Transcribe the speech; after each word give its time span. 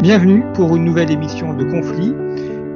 Bienvenue 0.00 0.44
pour 0.54 0.76
une 0.76 0.84
nouvelle 0.84 1.10
émission 1.10 1.54
de 1.54 1.64
Conflit. 1.64 2.14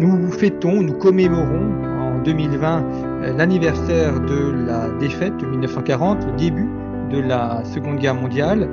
Nous 0.00 0.32
fêtons, 0.32 0.82
nous 0.82 0.94
commémorons 0.94 1.70
en 1.84 2.20
2020 2.20 2.82
euh, 2.82 3.36
l'anniversaire 3.36 4.18
de 4.18 4.50
la 4.66 4.88
défaite 4.98 5.36
de 5.36 5.46
1940, 5.46 6.26
le 6.26 6.32
début 6.32 6.68
de 7.12 7.20
la 7.20 7.64
Seconde 7.64 8.00
Guerre 8.00 8.16
mondiale. 8.16 8.68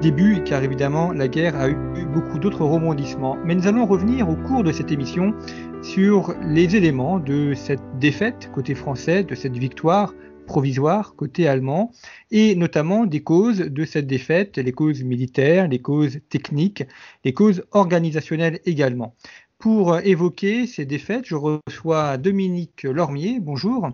Début 0.00 0.42
car 0.42 0.62
évidemment 0.62 1.12
la 1.12 1.28
guerre 1.28 1.54
a 1.54 1.68
eu 1.68 1.76
beaucoup 2.14 2.38
d'autres 2.38 2.64
rebondissements. 2.64 3.36
Mais 3.44 3.54
nous 3.54 3.66
allons 3.66 3.84
revenir 3.84 4.26
au 4.26 4.36
cours 4.36 4.64
de 4.64 4.72
cette 4.72 4.90
émission 4.90 5.34
sur 5.82 6.34
les 6.42 6.74
éléments 6.74 7.18
de 7.18 7.52
cette 7.52 7.82
défaite 8.00 8.50
côté 8.54 8.74
français, 8.74 9.22
de 9.22 9.34
cette 9.34 9.58
victoire 9.58 10.14
provisoire 10.46 11.14
côté 11.16 11.48
allemand, 11.48 11.92
et 12.30 12.54
notamment 12.54 13.06
des 13.06 13.22
causes 13.22 13.58
de 13.58 13.84
cette 13.84 14.06
défaite, 14.06 14.58
les 14.58 14.72
causes 14.72 15.02
militaires, 15.02 15.68
les 15.68 15.80
causes 15.80 16.20
techniques, 16.28 16.84
les 17.24 17.32
causes 17.32 17.64
organisationnelles 17.72 18.60
également. 18.64 19.14
Pour 19.58 19.98
évoquer 20.00 20.66
ces 20.66 20.84
défaites, 20.84 21.24
je 21.24 21.36
reçois 21.36 22.16
Dominique 22.16 22.82
Lormier. 22.82 23.38
Bonjour. 23.38 23.90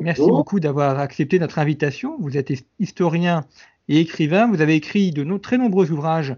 Merci 0.00 0.26
beaucoup 0.26 0.58
d'avoir 0.58 0.98
accepté 0.98 1.38
notre 1.38 1.60
invitation. 1.60 2.16
Vous 2.18 2.36
êtes 2.36 2.52
historien 2.80 3.44
et 3.86 4.00
écrivain. 4.00 4.48
Vous 4.48 4.60
avez 4.60 4.74
écrit 4.74 5.12
de 5.12 5.38
très 5.38 5.58
nombreux 5.58 5.92
ouvrages 5.92 6.34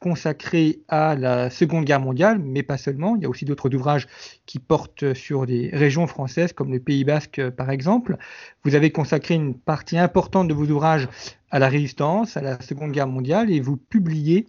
consacré 0.00 0.80
à 0.88 1.14
la 1.14 1.50
Seconde 1.50 1.84
Guerre 1.84 2.00
mondiale, 2.00 2.40
mais 2.42 2.62
pas 2.62 2.78
seulement. 2.78 3.16
Il 3.16 3.22
y 3.22 3.26
a 3.26 3.28
aussi 3.28 3.44
d'autres 3.44 3.72
ouvrages 3.74 4.08
qui 4.46 4.58
portent 4.58 5.14
sur 5.14 5.46
des 5.46 5.70
régions 5.72 6.06
françaises, 6.06 6.52
comme 6.52 6.72
le 6.72 6.80
Pays 6.80 7.04
Basque 7.04 7.48
par 7.50 7.70
exemple. 7.70 8.16
Vous 8.64 8.74
avez 8.74 8.90
consacré 8.90 9.34
une 9.34 9.54
partie 9.54 9.98
importante 9.98 10.48
de 10.48 10.54
vos 10.54 10.66
ouvrages 10.66 11.08
à 11.50 11.58
la 11.58 11.68
résistance, 11.68 12.36
à 12.36 12.40
la 12.40 12.60
Seconde 12.60 12.92
Guerre 12.92 13.08
mondiale, 13.08 13.50
et 13.50 13.60
vous 13.60 13.76
publiez 13.76 14.46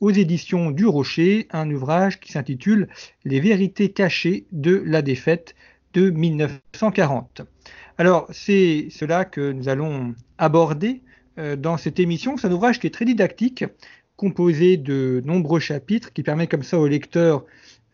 aux 0.00 0.10
éditions 0.10 0.70
du 0.70 0.86
Rocher 0.86 1.46
un 1.50 1.70
ouvrage 1.70 2.18
qui 2.18 2.32
s'intitule 2.32 2.88
Les 3.24 3.40
vérités 3.40 3.90
cachées 3.90 4.46
de 4.52 4.82
la 4.86 5.02
défaite 5.02 5.54
de 5.92 6.10
1940. 6.10 7.42
Alors 7.98 8.26
c'est 8.32 8.88
cela 8.90 9.24
que 9.24 9.52
nous 9.52 9.68
allons 9.68 10.14
aborder 10.38 11.02
euh, 11.38 11.56
dans 11.56 11.76
cette 11.76 12.00
émission. 12.00 12.36
C'est 12.36 12.48
un 12.48 12.52
ouvrage 12.52 12.80
qui 12.80 12.86
est 12.86 12.90
très 12.90 13.04
didactique, 13.04 13.64
composé 14.16 14.76
de 14.76 15.22
nombreux 15.24 15.60
chapitres 15.60 16.12
qui 16.12 16.22
permet 16.22 16.46
comme 16.46 16.62
ça 16.62 16.78
au 16.78 16.86
lecteur 16.86 17.44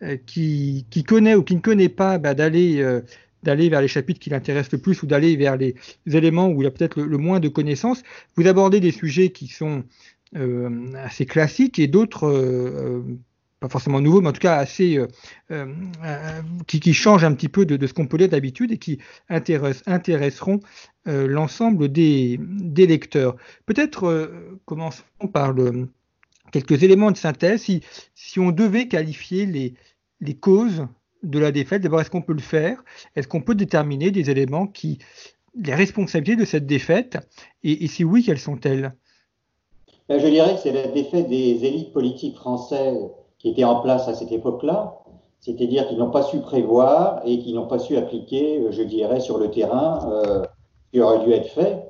euh, 0.03 0.17
qui, 0.27 0.87
qui, 0.91 1.05
connaît 1.05 1.35
ou 1.35 1.43
qui 1.43 1.55
ne 1.55 1.61
connaît 1.61 1.89
pas 1.89 2.19
bah, 2.19 2.35
d'aller 2.35 2.81
euh, 2.81 3.01
d'aller 3.43 3.69
vers 3.69 3.81
les 3.81 3.89
chapitres 3.89 4.21
qui 4.21 4.31
l'intéressent 4.31 4.73
le 4.73 4.79
plus 4.79 5.03
ou 5.03 5.07
d'aller 5.07 5.37
vers 5.37 5.57
les 5.57 5.75
éléments 6.07 6.49
où 6.49 6.63
il 6.63 6.67
a 6.67 6.71
peut-être 6.71 7.01
le, 7.01 7.19
moins 7.19 7.41
de 7.41 7.49
connaissances. 7.49 8.03
Vous 8.37 8.47
abordez 8.47 8.81
des 8.81 8.93
sujets 8.93 9.31
qui 9.31 9.47
sont 9.47 9.85
euh, 10.37 10.93
assez 10.95 11.25
classiques 11.25 11.79
et 11.79 11.87
d'autres 11.87 13.03
pas 13.61 13.69
forcément 13.69 14.01
nouveaux, 14.01 14.21
mais 14.21 14.29
en 14.29 14.33
tout 14.33 14.41
cas 14.41 14.57
assez 14.57 14.99
qui, 16.67 16.81
qui, 16.81 16.95
changent 16.95 17.25
un 17.25 17.33
petit 17.33 17.49
peu 17.49 17.65
de, 17.65 17.87
ce 17.87 17.95
qu'on 17.95 18.07
peut 18.07 18.19
lire 18.19 18.29
d'habitude 18.29 18.73
et 18.73 18.79
qui 18.79 18.99
intéresseront 19.29 20.61
l'ensemble 21.07 21.91
des, 21.91 22.39
des, 22.43 22.87
lecteurs. 22.87 23.37
Peut-être 23.65 24.31
commençons 24.67 25.03
par 25.33 25.53
le, 25.53 25.89
quelques 26.53 26.83
éléments 26.83 27.11
de 27.11 27.17
synthèse. 27.17 27.63
Si, 27.63 27.83
si 28.15 28.41
on 28.41 28.51
devait 28.51 28.89
qualifier 28.89 29.47
les, 29.47 30.35
causes 30.35 30.87
de 31.23 31.39
la 31.39 31.53
défaite, 31.53 31.83
d'abord, 31.83 32.01
est-ce 32.01 32.11
qu'on 32.11 32.23
peut 32.23 32.33
le 32.33 32.41
faire? 32.41 32.83
Est-ce 33.17 33.29
qu'on 33.29 33.41
peut 33.41 33.55
déterminer 33.55 34.11
des 34.11 34.31
éléments 34.31 34.67
qui, 34.67 34.99
les 35.55 35.75
responsabilités 35.75 36.41
de 36.41 36.45
cette 36.45 36.67
défaite? 36.67 37.19
Et, 37.63 37.87
si 37.87 38.05
oui, 38.05 38.23
quelles 38.25 38.39
sont-elles? 38.39 38.95
Ben, 40.09 40.19
Je 40.19 40.27
dirais 40.27 40.55
que 40.55 40.61
c'est 40.61 40.73
la 40.73 40.89
défaite 40.89 41.29
des 41.29 41.65
élites 41.65 41.93
politiques 41.93 42.37
françaises 42.37 43.09
qui 43.39 43.51
étaient 43.51 43.65
en 43.65 43.81
place 43.81 44.07
à 44.09 44.15
cette 44.15 44.33
époque-là, 44.33 44.99
c'est-à-dire 45.41 45.89
qu'ils 45.89 45.99
n'ont 45.99 46.11
pas 46.11 46.23
su 46.23 46.41
prévoir 46.41 47.23
et 47.25 47.39
qui 47.39 47.55
n'ont 47.55 47.67
pas 47.67 47.79
su 47.79 47.97
appliquer, 47.97 48.63
je 48.71 48.83
dirais, 48.83 49.21
sur 49.21 49.39
le 49.39 49.51
terrain 49.51 50.11
euh, 50.13 50.45
ce 50.85 50.91
qui 50.93 51.01
aurait 51.01 51.25
dû 51.25 51.33
être 51.33 51.49
fait. 51.49 51.90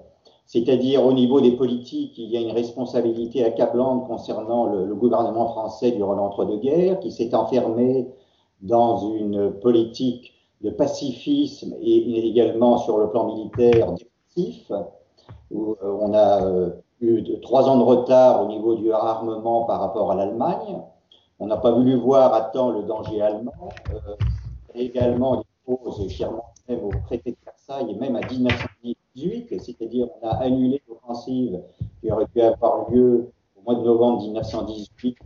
C'est-à-dire 0.53 1.07
au 1.07 1.13
niveau 1.13 1.41
des 1.41 1.53
politiques, 1.53 2.19
il 2.19 2.29
y 2.29 2.37
a 2.37 2.41
une 2.41 2.51
responsabilité 2.51 3.45
accablante 3.45 4.09
concernant 4.09 4.67
le, 4.67 4.93
gouvernement 4.97 5.47
français 5.47 5.93
durant 5.93 6.15
l'entre-deux-guerres, 6.15 6.99
qui 6.99 7.13
s'est 7.13 7.37
enfermé 7.37 8.09
dans 8.61 9.15
une 9.15 9.53
politique 9.61 10.33
de 10.61 10.71
pacifisme 10.71 11.77
et 11.81 12.27
également 12.27 12.79
sur 12.79 12.99
le 12.99 13.11
plan 13.11 13.27
militaire 13.27 13.93
défensif, 13.93 14.73
où 15.53 15.77
euh, 15.85 15.99
on 16.01 16.13
a 16.15 16.45
euh, 16.45 16.71
eu 17.01 17.23
trois 17.43 17.69
ans 17.69 17.79
de 17.79 17.85
retard 17.85 18.43
au 18.43 18.49
niveau 18.49 18.75
du 18.75 18.91
armement 18.91 19.67
par 19.67 19.79
rapport 19.79 20.11
à 20.11 20.17
l'Allemagne. 20.17 20.83
On 21.39 21.47
n'a 21.47 21.59
pas 21.59 21.71
voulu 21.71 21.95
voir 21.95 22.35
à 22.35 22.41
temps 22.41 22.71
le 22.71 22.83
danger 22.83 23.23
allemand. 23.23 23.69
Euh, 23.95 24.17
également, 24.75 25.37
des 25.37 25.77
causes 25.77 26.09
chèrement 26.09 26.47
même 26.69 26.85
au 26.85 26.91
traité 27.07 27.31
de 27.31 27.37
Versailles 27.45 27.91
et 27.91 27.95
même 27.95 28.17
à 28.17 28.21
1910 28.21 28.97
c'est-à-dire 29.15 30.09
on 30.21 30.27
a 30.27 30.33
annulé 30.37 30.83
l'offensive 30.89 31.61
qui 32.01 32.11
aurait 32.11 32.27
pu 32.27 32.41
avoir 32.41 32.91
lieu 32.91 33.31
au 33.57 33.63
mois 33.65 33.81
de 33.81 33.85
novembre 33.85 34.23
1918 34.23 35.17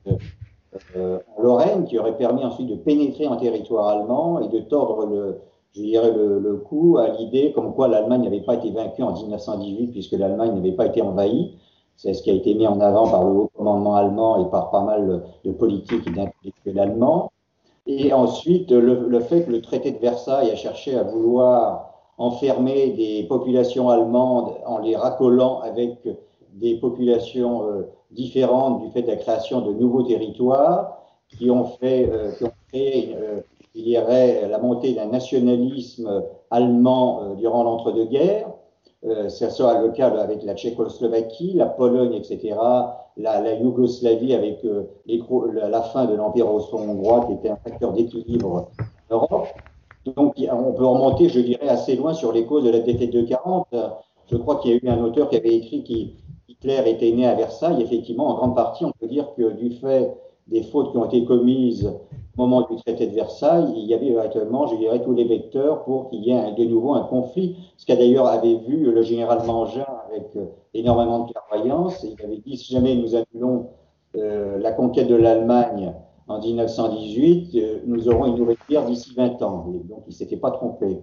euh, 0.96 1.18
en 1.36 1.42
Lorraine, 1.42 1.84
qui 1.84 1.98
aurait 1.98 2.16
permis 2.16 2.44
ensuite 2.44 2.68
de 2.68 2.76
pénétrer 2.76 3.26
en 3.26 3.36
territoire 3.36 3.88
allemand 3.88 4.40
et 4.40 4.48
de 4.48 4.60
tordre 4.60 5.06
le, 5.06 5.40
je 5.72 5.82
dirais, 5.82 6.12
le, 6.12 6.40
le 6.40 6.56
coup 6.56 6.98
à 6.98 7.08
l'idée 7.08 7.52
comme 7.52 7.74
quoi 7.74 7.88
l'Allemagne 7.88 8.22
n'avait 8.22 8.40
pas 8.40 8.54
été 8.54 8.70
vaincue 8.70 9.02
en 9.02 9.12
1918 9.12 9.92
puisque 9.92 10.12
l'Allemagne 10.12 10.54
n'avait 10.54 10.72
pas 10.72 10.86
été 10.86 11.02
envahie. 11.02 11.56
C'est 11.96 12.12
ce 12.12 12.22
qui 12.22 12.30
a 12.30 12.34
été 12.34 12.54
mis 12.54 12.66
en 12.66 12.80
avant 12.80 13.08
par 13.08 13.22
le 13.22 13.30
haut 13.30 13.50
commandement 13.54 13.94
allemand 13.94 14.44
et 14.44 14.50
par 14.50 14.70
pas 14.70 14.82
mal 14.82 15.22
de 15.44 15.52
politiques 15.52 16.06
et 16.08 16.10
d'intellectuels 16.10 16.80
allemands. 16.80 17.30
Et 17.86 18.12
ensuite, 18.12 18.70
le, 18.70 19.20
fait 19.20 19.44
que 19.44 19.50
le 19.50 19.60
traité 19.60 19.92
de 19.92 19.98
Versailles 19.98 20.50
a 20.50 20.56
cherché 20.56 20.96
à 20.96 21.02
vouloir 21.02 21.93
enfermer 22.18 22.90
des 22.90 23.24
populations 23.24 23.88
allemandes 23.88 24.54
en 24.66 24.78
les 24.78 24.96
racolant 24.96 25.60
avec 25.60 26.06
des 26.54 26.76
populations 26.76 27.68
euh, 27.68 27.82
différentes 28.12 28.82
du 28.82 28.90
fait 28.90 29.02
de 29.02 29.08
la 29.08 29.16
création 29.16 29.60
de 29.60 29.72
nouveaux 29.72 30.02
territoires 30.02 30.98
qui 31.36 31.50
ont 31.50 31.64
fait, 31.64 32.08
euh, 32.10 32.30
qui 32.32 32.44
ont 32.44 32.52
créé, 32.68 33.16
euh, 33.18 33.40
y 33.74 33.98
aurait 33.98 34.48
la 34.48 34.58
montée 34.58 34.94
d'un 34.94 35.06
nationalisme 35.06 36.22
allemand 36.50 37.34
durant 37.36 37.64
l'entre-deux-guerres. 37.64 38.48
ça 39.28 39.50
sera 39.50 39.82
le 39.82 39.88
cas 39.88 40.10
avec 40.10 40.44
la 40.44 40.54
Tchécoslovaquie, 40.54 41.54
la 41.54 41.66
Pologne, 41.66 42.14
etc., 42.14 42.54
la 43.16 43.54
Yougoslavie 43.54 44.32
avec 44.32 44.60
la 45.04 45.82
fin 45.82 46.04
de 46.04 46.14
l'Empire 46.14 46.54
austro-hongrois 46.54 47.26
qui 47.26 47.32
était 47.32 47.48
un 47.48 47.56
facteur 47.56 47.92
d'équilibre 47.92 48.68
en 49.10 49.14
Europe. 49.14 49.48
Donc, 50.04 50.34
on 50.38 50.72
peut 50.72 50.86
remonter, 50.86 51.28
je 51.28 51.40
dirais, 51.40 51.68
assez 51.68 51.96
loin 51.96 52.14
sur 52.14 52.32
les 52.32 52.44
causes 52.44 52.64
de 52.64 52.70
la 52.70 52.80
défaite 52.80 53.12
de 53.12 53.22
40. 53.22 53.68
Je 54.30 54.36
crois 54.36 54.56
qu'il 54.56 54.72
y 54.72 54.74
a 54.74 54.76
eu 54.82 54.88
un 54.88 55.02
auteur 55.02 55.28
qui 55.28 55.36
avait 55.36 55.54
écrit 55.54 55.82
qu'Hitler 55.82 56.82
était 56.86 57.12
né 57.12 57.26
à 57.26 57.34
Versailles. 57.34 57.82
Effectivement, 57.82 58.28
en 58.28 58.34
grande 58.34 58.54
partie, 58.54 58.84
on 58.84 58.92
peut 58.98 59.06
dire 59.06 59.28
que 59.36 59.52
du 59.52 59.70
fait 59.70 60.14
des 60.48 60.62
fautes 60.62 60.92
qui 60.92 60.98
ont 60.98 61.06
été 61.06 61.24
commises 61.24 61.90
au 62.36 62.42
moment 62.42 62.66
du 62.68 62.76
traité 62.76 63.06
de 63.06 63.14
Versailles, 63.14 63.72
il 63.76 63.84
y 63.84 63.94
avait 63.94 64.10
véritablement, 64.10 64.66
je 64.66 64.76
dirais, 64.76 65.00
tous 65.02 65.14
les 65.14 65.24
vecteurs 65.24 65.84
pour 65.84 66.10
qu'il 66.10 66.24
y 66.24 66.32
ait 66.32 66.52
de 66.52 66.64
nouveau 66.64 66.94
un 66.94 67.04
conflit. 67.04 67.56
Ce 67.76 67.86
qu'a 67.86 67.96
d'ailleurs 67.96 68.26
avait 68.26 68.56
vu 68.56 68.90
le 68.90 69.02
général 69.02 69.44
Mangin 69.46 69.86
avec 70.10 70.24
euh, 70.36 70.46
énormément 70.74 71.20
de 71.20 71.32
clairvoyance. 71.32 72.02
Il 72.04 72.22
avait 72.24 72.38
dit 72.38 72.56
si 72.56 72.72
jamais 72.72 72.96
nous 72.96 73.14
annulons 73.14 73.68
euh, 74.16 74.58
la 74.58 74.72
conquête 74.72 75.06
de 75.06 75.14
l'Allemagne 75.14 75.94
en 76.26 76.40
1918, 76.40 77.54
euh, 77.54 77.80
nous 77.86 78.08
aurons 78.08 78.26
une 78.26 78.36
nouvelle 78.36 78.56
guerre 78.68 78.86
d'ici 78.86 79.14
20 79.14 79.42
ans. 79.42 79.66
donc, 79.88 80.04
il 80.06 80.10
ne 80.10 80.14
s'était 80.14 80.36
pas 80.36 80.50
trompé. 80.50 81.00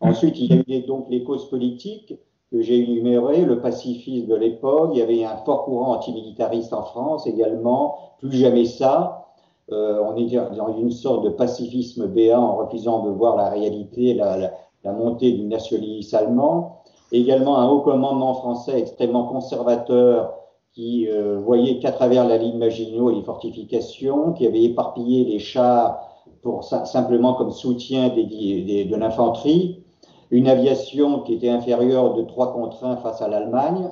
Ensuite, 0.00 0.38
il 0.38 0.64
y 0.68 0.74
a 0.74 0.78
eu 0.78 0.86
donc 0.86 1.06
les 1.10 1.24
causes 1.24 1.48
politiques. 1.50 2.14
que 2.52 2.62
j'ai 2.62 2.78
énumérés, 2.80 3.44
le 3.44 3.60
pacifisme 3.60 4.26
de 4.26 4.34
l'époque, 4.34 4.90
il 4.94 4.98
y 4.98 5.02
avait 5.02 5.24
un 5.24 5.36
fort 5.36 5.64
courant 5.64 5.92
antimilitariste 5.94 6.72
en 6.72 6.82
France 6.82 7.26
également, 7.26 7.96
plus 8.18 8.32
jamais 8.32 8.64
ça. 8.64 9.28
Euh, 9.70 10.02
on 10.02 10.16
est 10.16 10.34
dans 10.56 10.76
une 10.76 10.90
sorte 10.90 11.24
de 11.24 11.30
pacifisme 11.30 12.08
béat 12.08 12.40
en 12.40 12.56
refusant 12.56 13.04
de 13.04 13.10
voir 13.10 13.36
la 13.36 13.50
réalité, 13.50 14.14
la, 14.14 14.52
la, 14.82 14.92
montée 14.92 15.30
du 15.30 15.44
nationalisme 15.44 16.16
allemand. 16.16 16.82
Également 17.12 17.58
un 17.58 17.68
haut 17.68 17.82
commandement 17.82 18.34
français 18.34 18.80
extrêmement 18.80 19.26
conservateur 19.26 20.34
qui 20.72 21.08
euh, 21.08 21.38
voyait 21.38 21.78
qu'à 21.78 21.92
travers 21.92 22.26
la 22.26 22.38
ligne 22.38 22.58
Maginot 22.58 23.10
et 23.10 23.16
les 23.16 23.22
fortifications, 23.22 24.32
qui 24.32 24.46
avait 24.46 24.62
éparpillé 24.62 25.24
les 25.24 25.38
chars 25.38 26.00
pour 26.42 26.64
simplement 26.64 27.34
comme 27.34 27.50
soutien 27.50 28.08
de 28.08 28.96
l'infanterie, 28.96 29.82
une 30.30 30.48
aviation 30.48 31.20
qui 31.20 31.34
était 31.34 31.50
inférieure 31.50 32.14
de 32.14 32.22
3 32.22 32.52
contre 32.52 32.84
1 32.84 32.96
face 32.98 33.20
à 33.20 33.28
l'Allemagne, 33.28 33.90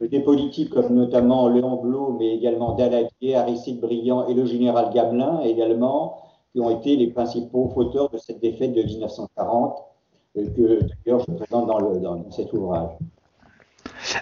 des 0.00 0.20
politiques 0.20 0.70
comme 0.70 0.94
notamment 0.94 1.48
Léon 1.48 1.76
Blum, 1.76 2.16
mais 2.18 2.34
également 2.34 2.74
Daladier, 2.74 3.34
Aristide 3.34 3.80
Briand 3.80 4.26
et 4.26 4.34
le 4.34 4.44
général 4.44 4.92
Gamelin 4.92 5.40
également, 5.40 6.18
qui 6.52 6.60
ont 6.60 6.70
été 6.70 6.96
les 6.96 7.08
principaux 7.08 7.68
fauteurs 7.68 8.10
de 8.10 8.18
cette 8.18 8.40
défaite 8.40 8.72
de 8.74 8.82
1940, 8.82 9.78
euh, 10.36 10.46
que 10.50 10.80
d'ailleurs 11.04 11.20
je 11.26 11.32
présente 11.32 11.66
dans 11.66 12.30
cet 12.30 12.52
ouvrage. 12.52 12.90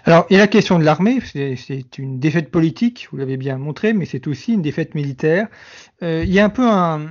Alors, 0.05 0.27
il 0.31 0.35
y 0.35 0.37
a 0.37 0.41
la 0.41 0.49
question 0.49 0.79
de 0.79 0.85
l'armée, 0.85 1.19
c'est 1.25 1.99
une 1.99 2.19
défaite 2.19 2.51
politique, 2.51 3.09
vous 3.11 3.19
l'avez 3.19 3.37
bien 3.37 3.59
montré, 3.59 3.93
mais 3.93 4.07
c'est 4.07 4.27
aussi 4.27 4.55
une 4.55 4.63
défaite 4.63 4.95
militaire. 4.95 5.49
Euh, 6.03 6.25
il 6.25 6.33
y 6.33 6.41
a 6.41 6.45
un 6.45 6.51
peu 6.51 6.69
un, 6.69 7.11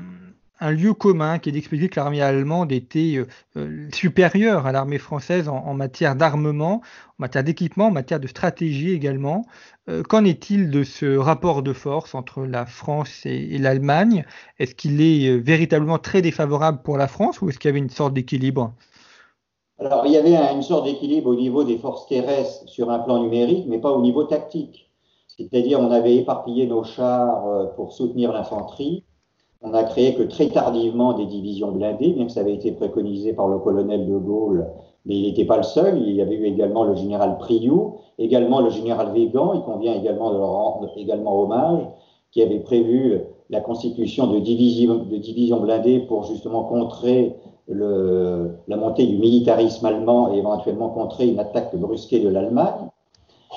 lieu 0.71 0.93
commun 0.93 1.39
qui 1.39 1.49
est 1.49 1.51
d'expliquer 1.51 1.89
que 1.89 1.99
l'armée 1.99 2.21
allemande 2.21 2.71
était 2.71 3.17
euh, 3.17 3.27
euh, 3.57 3.89
supérieure 3.93 4.65
à 4.65 4.71
l'armée 4.71 4.97
française 4.97 5.49
en, 5.49 5.73
matière 5.73 6.15
d'armement, 6.15 6.81
en 7.09 7.19
matière 7.19 7.43
d'équipement, 7.43 7.87
en 7.87 7.91
matière 7.91 8.21
de 8.21 8.27
stratégie 8.27 8.91
également. 8.91 9.45
Qu'en 10.07 10.23
est-il 10.23 10.69
de 10.69 10.83
ce 10.83 11.17
rapport 11.17 11.61
de 11.61 11.73
force 11.73 12.15
entre 12.15 12.45
la 12.45 12.65
France 12.65 13.25
et, 13.25 13.57
l'Allemagne? 13.57 14.23
Est-ce 14.57 14.75
qu'il 14.75 15.01
est 15.01 15.37
véritablement 15.37 15.99
très 15.99 16.21
défavorable 16.21 16.81
pour 16.83 16.97
la 16.97 17.09
France 17.09 17.41
ou 17.41 17.49
est-ce 17.49 17.59
qu'il 17.59 17.67
y 17.67 17.73
avait 17.73 17.79
une 17.79 17.89
sorte 17.89 18.13
d'équilibre? 18.13 18.73
Alors, 19.83 20.05
il 20.05 20.13
y 20.13 20.17
avait 20.17 20.35
une 20.53 20.61
sorte 20.61 20.85
d'équilibre 20.85 21.29
au 21.29 21.35
niveau 21.35 21.63
des 21.63 21.77
forces 21.77 22.07
terrestres 22.07 22.67
sur 22.67 22.89
un 22.89 22.99
plan 22.99 23.21
numérique, 23.21 23.65
mais 23.67 23.79
pas 23.79 23.91
au 23.91 24.01
niveau 24.01 24.23
tactique. 24.23 24.89
C'est-à-dire, 25.27 25.79
on 25.79 25.91
avait 25.91 26.15
éparpillé 26.15 26.67
nos 26.67 26.83
chars 26.83 27.43
pour 27.75 27.91
soutenir 27.91 28.31
l'infanterie 28.31 29.03
on 29.63 29.69
n'a 29.69 29.83
créé 29.85 30.13
que 30.13 30.23
très 30.23 30.49
tardivement 30.49 31.13
des 31.13 31.25
divisions 31.25 31.71
blindées, 31.71 32.11
bien 32.11 32.25
que 32.25 32.31
ça 32.33 32.41
avait 32.41 32.53
été 32.53 32.73
préconisé 32.73 33.31
par 33.31 33.47
le 33.47 33.59
colonel 33.59 34.05
de 34.05 34.17
Gaulle, 34.17 34.67
mais 35.05 35.15
il 35.15 35.23
n'était 35.23 35.45
pas 35.45 35.55
le 35.55 35.63
seul. 35.63 36.01
Il 36.05 36.13
y 36.13 36.21
avait 36.21 36.35
eu 36.35 36.45
également 36.45 36.83
le 36.83 36.95
général 36.95 37.37
Priou, 37.37 37.95
également 38.19 38.59
le 38.59 38.69
général 38.69 39.13
Végan, 39.13 39.53
il 39.53 39.61
convient 39.61 39.93
également 39.93 40.33
de 40.33 40.37
leur 40.37 40.49
rendre 40.49 40.91
également 40.97 41.41
hommage, 41.41 41.87
qui 42.31 42.41
avait 42.41 42.59
prévu 42.59 43.21
la 43.49 43.61
constitution 43.61 44.27
de 44.27 44.39
divisions 44.39 45.59
blindées 45.61 45.99
pour 45.99 46.23
justement 46.25 46.65
contrer 46.65 47.37
la 47.67 48.75
montée 48.75 49.05
du 49.05 49.17
militarisme 49.17 49.85
allemand 49.85 50.33
et 50.33 50.37
éventuellement 50.37 50.89
contrer 50.89 51.27
une 51.27 51.39
attaque 51.39 51.75
brusquée 51.75 52.19
de 52.19 52.29
l'Allemagne. 52.29 52.89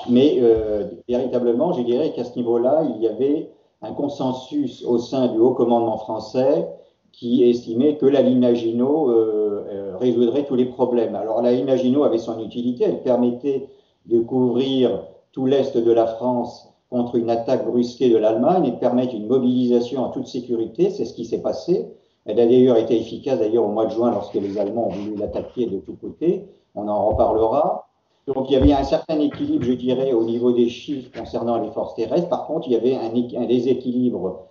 Mais 0.09 0.37
euh, 0.41 0.83
véritablement, 1.09 1.73
je 1.73 1.81
dirais 1.81 2.13
qu'à 2.13 2.23
ce 2.23 2.35
niveau-là, 2.35 2.83
il 2.95 3.01
y 3.01 3.07
avait 3.07 3.51
un 3.81 3.93
consensus 3.93 4.83
au 4.85 4.97
sein 4.97 5.27
du 5.27 5.39
haut 5.39 5.53
commandement 5.53 5.97
français 5.97 6.67
qui 7.11 7.43
estimait 7.43 7.97
que 7.97 8.05
la 8.05 8.21
ligne 8.21 8.39
Maginot 8.39 9.09
euh, 9.09 9.65
euh, 9.69 9.97
résoudrait 9.97 10.45
tous 10.45 10.55
les 10.55 10.65
problèmes. 10.65 11.15
Alors 11.15 11.41
la 11.41 11.51
ligne 11.51 11.65
Maginot 11.65 12.03
avait 12.03 12.19
son 12.19 12.39
utilité, 12.39 12.83
elle 12.85 13.01
permettait 13.01 13.69
de 14.05 14.19
couvrir 14.19 15.03
tout 15.31 15.45
l'est 15.45 15.75
de 15.75 15.91
la 15.91 16.05
France 16.05 16.69
contre 16.89 17.15
une 17.15 17.29
attaque 17.29 17.65
brusquée 17.65 18.09
de 18.09 18.17
l'Allemagne 18.17 18.65
et 18.65 18.71
de 18.71 18.77
permettre 18.77 19.13
une 19.13 19.27
mobilisation 19.27 20.03
en 20.03 20.09
toute 20.09 20.27
sécurité. 20.27 20.89
C'est 20.89 21.05
ce 21.05 21.13
qui 21.13 21.25
s'est 21.25 21.41
passé. 21.41 21.91
Elle 22.27 22.41
a 22.41 22.45
d'ailleurs 22.45 22.75
été 22.75 22.99
efficace 22.99 23.39
d'ailleurs 23.39 23.63
au 23.63 23.69
mois 23.69 23.85
de 23.85 23.91
juin 23.91 24.11
lorsque 24.11 24.33
les 24.33 24.57
Allemands 24.57 24.87
ont 24.87 24.91
voulu 24.91 25.15
l'attaquer 25.15 25.65
de 25.65 25.79
tous 25.79 25.95
côtés. 25.95 26.45
On 26.75 26.89
en 26.89 27.07
reparlera. 27.07 27.87
Donc 28.27 28.49
il 28.49 28.53
y 28.53 28.55
avait 28.57 28.73
un 28.73 28.83
certain 28.83 29.17
équilibre, 29.21 29.63
je 29.63 29.71
dirais, 29.71 30.11
au 30.11 30.25
niveau 30.25 30.51
des 30.51 30.67
chiffres 30.67 31.09
concernant 31.17 31.57
les 31.57 31.71
forces 31.71 31.95
terrestres. 31.95 32.27
Par 32.27 32.45
contre, 32.45 32.67
il 32.67 32.73
y 32.73 32.75
avait 32.75 32.95
un, 32.95 33.45
déséquilibre 33.45 34.47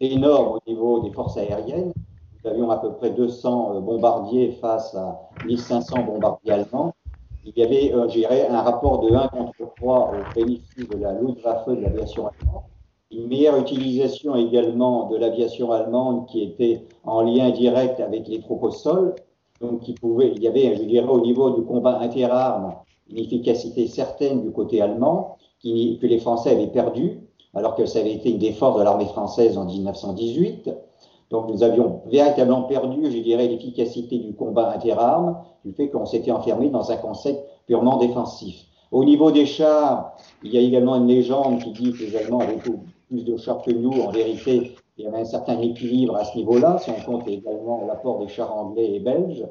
énorme 0.00 0.58
au 0.58 0.68
niveau 0.68 0.98
des 1.00 1.12
forces 1.12 1.36
aériennes. 1.36 1.92
Nous 2.42 2.50
avions 2.50 2.68
à 2.72 2.78
peu 2.78 2.92
près 2.94 3.10
200 3.10 3.76
euh, 3.76 3.80
bombardiers 3.80 4.50
face 4.60 4.96
à 4.96 5.20
1500 5.44 6.02
bombardiers 6.02 6.50
allemands. 6.50 6.92
Il 7.44 7.52
y 7.56 7.62
avait, 7.62 7.94
euh, 7.94 8.08
je 8.08 8.18
dirais, 8.18 8.48
un 8.48 8.60
rapport 8.60 8.98
de 8.98 9.14
1 9.14 9.28
contre 9.28 9.52
3 9.76 10.10
au 10.10 10.34
bénéfice 10.34 10.88
de 10.88 10.96
la 10.96 11.12
Luftwaffe, 11.12 11.68
de 11.68 11.76
l'aviation 11.76 12.26
allemande. 12.26 12.64
Une 13.10 13.28
meilleure 13.28 13.56
utilisation 13.58 14.34
également 14.34 15.08
de 15.08 15.16
l'aviation 15.16 15.70
allemande 15.70 16.26
qui 16.26 16.42
était 16.42 16.84
en 17.04 17.22
lien 17.22 17.50
direct 17.50 18.00
avec 18.00 18.26
les 18.28 18.40
troupes 18.40 18.64
au 18.64 18.70
sol. 18.70 19.14
Donc, 19.60 19.80
qui 19.80 19.94
pouvait, 19.94 20.32
il 20.34 20.42
y 20.42 20.48
avait, 20.48 20.76
je 20.76 20.82
dirais, 20.82 21.06
au 21.06 21.20
niveau 21.20 21.50
du 21.50 21.62
combat 21.62 21.98
interarmes, 22.00 22.74
une 23.08 23.18
efficacité 23.18 23.86
certaine 23.86 24.42
du 24.42 24.50
côté 24.50 24.80
allemand 24.80 25.36
que 25.62 26.06
les 26.06 26.18
Français 26.18 26.50
avaient 26.50 26.66
perdu, 26.66 27.20
alors 27.54 27.74
que 27.74 27.86
ça 27.86 28.00
avait 28.00 28.12
été 28.12 28.30
une 28.30 28.38
des 28.38 28.52
forces 28.52 28.78
de 28.78 28.84
l'armée 28.84 29.06
française 29.06 29.56
en 29.56 29.64
1918. 29.64 30.70
Donc 31.30 31.48
nous 31.48 31.62
avions 31.62 32.02
véritablement 32.06 32.62
perdu, 32.64 33.10
je 33.10 33.18
dirais, 33.18 33.48
l'efficacité 33.48 34.18
du 34.18 34.34
combat 34.34 34.72
interarmes, 34.72 35.38
du 35.64 35.72
fait 35.72 35.88
qu'on 35.88 36.04
s'était 36.04 36.32
enfermé 36.32 36.68
dans 36.68 36.90
un 36.90 36.96
concept 36.96 37.44
purement 37.66 37.96
défensif. 37.96 38.66
Au 38.92 39.04
niveau 39.04 39.30
des 39.30 39.46
chars, 39.46 40.16
il 40.42 40.52
y 40.52 40.58
a 40.58 40.60
également 40.60 40.96
une 40.96 41.06
légende 41.06 41.60
qui 41.60 41.72
dit 41.72 41.92
que 41.92 42.04
les 42.04 42.16
Allemands 42.16 42.40
avaient 42.40 42.58
plus 43.14 43.24
de 43.24 43.36
chars 43.36 43.62
que 43.62 43.70
nous. 43.70 43.92
En 44.02 44.10
vérité, 44.10 44.72
il 44.96 45.04
y 45.04 45.08
avait 45.08 45.20
un 45.20 45.24
certain 45.24 45.60
équilibre 45.60 46.16
à 46.16 46.24
ce 46.24 46.36
niveau-là, 46.36 46.78
si 46.78 46.90
on 46.90 47.00
compte 47.04 47.28
également 47.28 47.84
l'apport 47.86 48.18
des 48.18 48.28
chars 48.28 48.56
anglais 48.56 48.94
et 48.94 49.00
belges. 49.00 49.46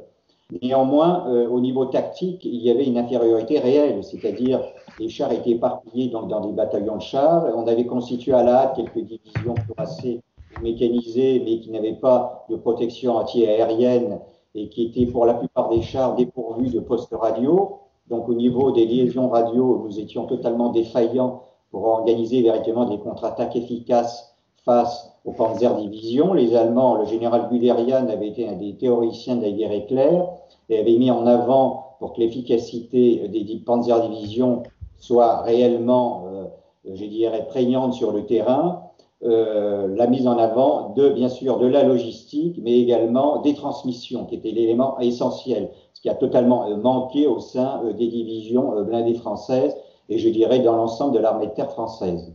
Néanmoins, 0.62 1.26
euh, 1.30 1.48
au 1.48 1.62
niveau 1.62 1.86
tactique, 1.86 2.44
il 2.44 2.62
y 2.62 2.70
avait 2.70 2.86
une 2.86 2.98
infériorité 2.98 3.60
réelle, 3.60 4.04
c'est-à-dire 4.04 4.62
les 5.00 5.10
chars 5.10 5.32
étaient 5.32 5.52
éparpillés 5.52 6.10
dans, 6.10 6.24
dans, 6.24 6.42
des 6.42 6.52
bataillons 6.52 6.98
de 6.98 7.02
chars. 7.02 7.46
On 7.56 7.66
avait 7.68 7.86
constitué 7.86 8.34
à 8.34 8.44
la 8.44 8.56
hâte 8.64 8.76
quelques 8.76 9.00
divisions 9.00 9.56
assez 9.78 10.22
mécanisées, 10.62 11.42
mais 11.44 11.60
qui 11.60 11.72
n'avaient 11.72 11.96
pas 11.96 12.46
de 12.50 12.58
protection 12.58 13.16
anti-aérienne 13.16 14.20
et 14.54 14.70
qui 14.70 14.84
étaient 14.86 15.12
pour 15.12 15.26
la 15.26 15.34
plupart 15.34 15.70
des 15.70 15.82
chars 15.82 16.16
dépourvus 16.16 16.70
de 16.70 16.82
postes 16.82 17.14
radio. 17.14 17.80
Donc 18.10 18.28
au 18.30 18.36
niveau 18.36 18.72
des 18.72 18.86
liaisons 18.86 19.30
radio, 19.30 19.86
nous 19.86 19.98
étions 19.98 20.26
totalement 20.26 20.70
défaillants 20.70 21.42
pour 21.74 21.88
organiser 21.88 22.44
véritablement 22.44 22.86
des 22.86 23.00
contre-attaques 23.00 23.56
efficaces 23.56 24.36
face 24.64 25.12
aux 25.26 25.32
Panzer 25.32 25.76
Division. 25.76 26.34
Les 26.34 26.56
Allemands, 26.56 26.96
le 26.96 27.06
général 27.06 27.50
Guderian 27.50 28.08
avait 28.08 28.28
été 28.28 28.48
un 28.48 28.54
des 28.54 28.76
théoriciens 28.76 29.38
de 29.38 29.42
la 29.42 29.52
guerre 29.52 29.72
éclair 29.72 30.28
et 30.70 30.78
avait 30.78 30.98
mis 30.98 31.10
en 31.10 31.26
avant 31.26 31.96
pour 31.98 32.14
que 32.14 32.20
l'efficacité 32.20 33.28
des 33.28 33.62
Panzer 33.66 34.08
Division 34.08 34.62
soit 34.98 35.42
réellement, 35.42 36.26
euh, 36.28 36.46
je 36.94 37.06
dirais, 37.06 37.48
prégnante 37.48 37.94
sur 37.94 38.12
le 38.12 38.28
terrain, 38.28 38.84
euh, 39.24 39.88
la 39.96 40.06
mise 40.06 40.28
en 40.28 40.38
avant 40.38 40.90
de, 40.90 41.10
bien 41.10 41.30
sûr, 41.30 41.58
de 41.58 41.66
la 41.66 41.82
logistique, 41.82 42.60
mais 42.62 42.78
également 42.78 43.42
des 43.42 43.56
transmissions, 43.56 44.26
qui 44.26 44.36
était 44.36 44.52
l'élément 44.52 45.00
essentiel, 45.00 45.72
ce 45.94 46.02
qui 46.02 46.10
a 46.10 46.14
totalement 46.14 46.68
euh, 46.68 46.76
manqué 46.76 47.26
au 47.26 47.40
sein 47.40 47.82
des 47.98 48.08
divisions 48.10 48.84
blindées 48.84 49.16
françaises 49.16 49.76
et 50.10 50.18
je 50.18 50.30
dirais 50.30 50.60
dans 50.60 50.76
l'ensemble 50.76 51.14
de 51.14 51.20
l'armée 51.20 51.48
de 51.48 51.52
terre 51.52 51.72
française. 51.72 52.34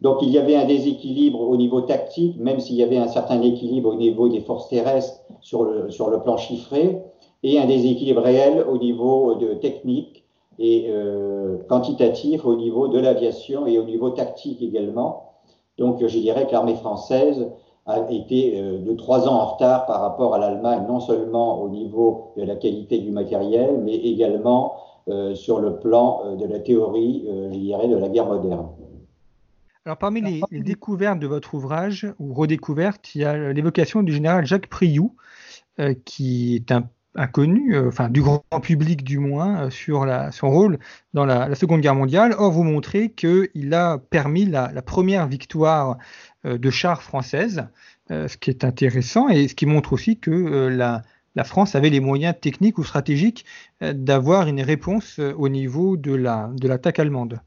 Donc 0.00 0.18
il 0.22 0.30
y 0.30 0.38
avait 0.38 0.54
un 0.54 0.64
déséquilibre 0.64 1.40
au 1.40 1.56
niveau 1.56 1.80
tactique, 1.80 2.38
même 2.38 2.60
s'il 2.60 2.76
y 2.76 2.82
avait 2.82 2.98
un 2.98 3.08
certain 3.08 3.40
équilibre 3.42 3.90
au 3.90 3.96
niveau 3.96 4.28
des 4.28 4.40
forces 4.40 4.68
terrestres 4.68 5.20
sur 5.40 5.64
le, 5.64 5.90
sur 5.90 6.08
le 6.08 6.20
plan 6.20 6.36
chiffré, 6.36 7.02
et 7.42 7.58
un 7.58 7.66
déséquilibre 7.66 8.22
réel 8.22 8.64
au 8.68 8.78
niveau 8.78 9.34
de 9.34 9.54
technique 9.54 10.24
et 10.58 10.86
euh, 10.88 11.58
quantitatif 11.68 12.44
au 12.44 12.56
niveau 12.56 12.88
de 12.88 12.98
l'aviation 12.98 13.66
et 13.66 13.78
au 13.78 13.84
niveau 13.84 14.10
tactique 14.10 14.60
également. 14.62 15.32
Donc 15.78 16.04
je 16.04 16.18
dirais 16.18 16.46
que 16.46 16.52
l'armée 16.52 16.74
française 16.74 17.48
a 17.86 18.10
été 18.10 18.60
euh, 18.60 18.78
de 18.78 18.92
trois 18.94 19.28
ans 19.28 19.34
en 19.34 19.46
retard 19.46 19.86
par 19.86 20.00
rapport 20.00 20.34
à 20.34 20.38
l'Allemagne, 20.38 20.84
non 20.88 21.00
seulement 21.00 21.60
au 21.62 21.68
niveau 21.68 22.32
de 22.36 22.42
la 22.42 22.56
qualité 22.56 22.98
du 22.98 23.10
matériel, 23.10 23.80
mais 23.82 23.94
également 23.94 24.74
euh, 24.74 24.87
sur 25.34 25.60
le 25.60 25.78
plan 25.78 26.22
euh, 26.24 26.36
de 26.36 26.46
la 26.46 26.58
théorie, 26.60 27.24
je 27.26 27.58
dirais, 27.58 27.88
de 27.88 27.96
la 27.96 28.08
guerre 28.08 28.26
moderne. 28.26 28.68
Alors, 29.88 29.96
parmi 29.96 30.20
les, 30.20 30.60
découvertes 30.60 31.18
de 31.18 31.26
votre 31.26 31.54
ouvrage, 31.54 32.06
ou 32.18 32.34
redécouvertes, 32.34 33.14
il 33.14 33.22
y 33.22 33.24
a 33.24 33.54
l'évocation 33.54 34.02
du 34.02 34.12
général 34.12 34.44
Jacques 34.44 34.66
Priou, 34.66 35.16
euh, 35.80 35.94
qui 36.04 36.56
est 36.56 36.72
un 36.72 36.90
inconnu, 37.14 37.74
euh, 37.74 37.88
enfin 37.88 38.10
du 38.10 38.20
grand 38.20 38.42
public 38.60 39.02
du 39.02 39.18
moins, 39.18 39.62
euh, 39.62 39.70
sur 39.70 40.06
son 40.30 40.50
rôle 40.50 40.78
dans 41.14 41.24
la, 41.24 41.54
Seconde 41.54 41.80
Guerre 41.80 41.94
mondiale. 41.94 42.34
Or, 42.36 42.52
vous 42.52 42.64
montrez 42.64 43.12
qu'il 43.12 43.72
a 43.72 43.96
permis 43.96 44.44
la, 44.44 44.68
première 44.82 45.26
victoire 45.26 45.96
de 46.44 46.70
chars 46.70 47.02
française, 47.02 47.66
ce 48.10 48.36
qui 48.36 48.50
est 48.50 48.64
intéressant 48.64 49.30
et 49.30 49.48
ce 49.48 49.54
qui 49.54 49.64
montre 49.64 49.94
aussi 49.94 50.18
que 50.18 50.68
la, 50.68 51.02
la 51.38 51.44
France 51.44 51.76
avait 51.76 51.88
les 51.88 52.00
moyens 52.00 52.34
techniques 52.40 52.78
ou 52.78 52.84
stratégiques 52.84 53.44
d'avoir 53.80 54.48
une 54.48 54.60
réponse 54.60 55.20
au 55.38 55.48
niveau 55.48 55.96
de 55.96 56.14
l'attaque 56.66 56.98
allemande. 56.98 57.38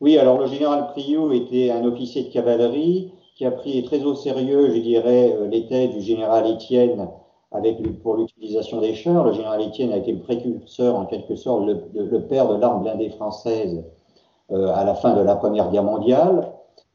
Oui, 0.00 0.18
alors 0.18 0.36
le 0.40 0.48
général 0.48 0.88
Priou 0.88 1.32
était 1.32 1.70
un 1.70 1.84
officier 1.84 2.24
de 2.24 2.32
cavalerie 2.32 3.12
qui 3.36 3.44
a 3.46 3.52
pris 3.52 3.84
très 3.84 4.02
au 4.02 4.16
sérieux, 4.16 4.74
je 4.74 4.80
dirais, 4.80 5.32
les 5.48 5.88
du 5.88 6.00
général 6.00 6.44
Étienne 6.48 7.06
avec, 7.52 7.76
pour 8.02 8.16
l'utilisation 8.16 8.80
des 8.80 8.94
chars. 8.94 9.24
Le 9.24 9.32
général 9.32 9.62
Étienne 9.62 9.92
a 9.92 9.98
été 9.98 10.10
le 10.10 10.18
précurseur, 10.18 10.96
en 10.96 11.06
quelque 11.06 11.36
sorte, 11.36 11.64
le, 11.66 12.18
père 12.22 12.48
de 12.48 12.56
l'arme 12.56 12.82
blindée 12.82 13.10
française 13.10 13.84
euh, 14.50 14.74
à 14.74 14.84
la 14.84 14.96
fin 14.96 15.14
de 15.14 15.20
la 15.20 15.36
Première 15.36 15.70
Guerre 15.70 15.84
mondiale. 15.84 16.51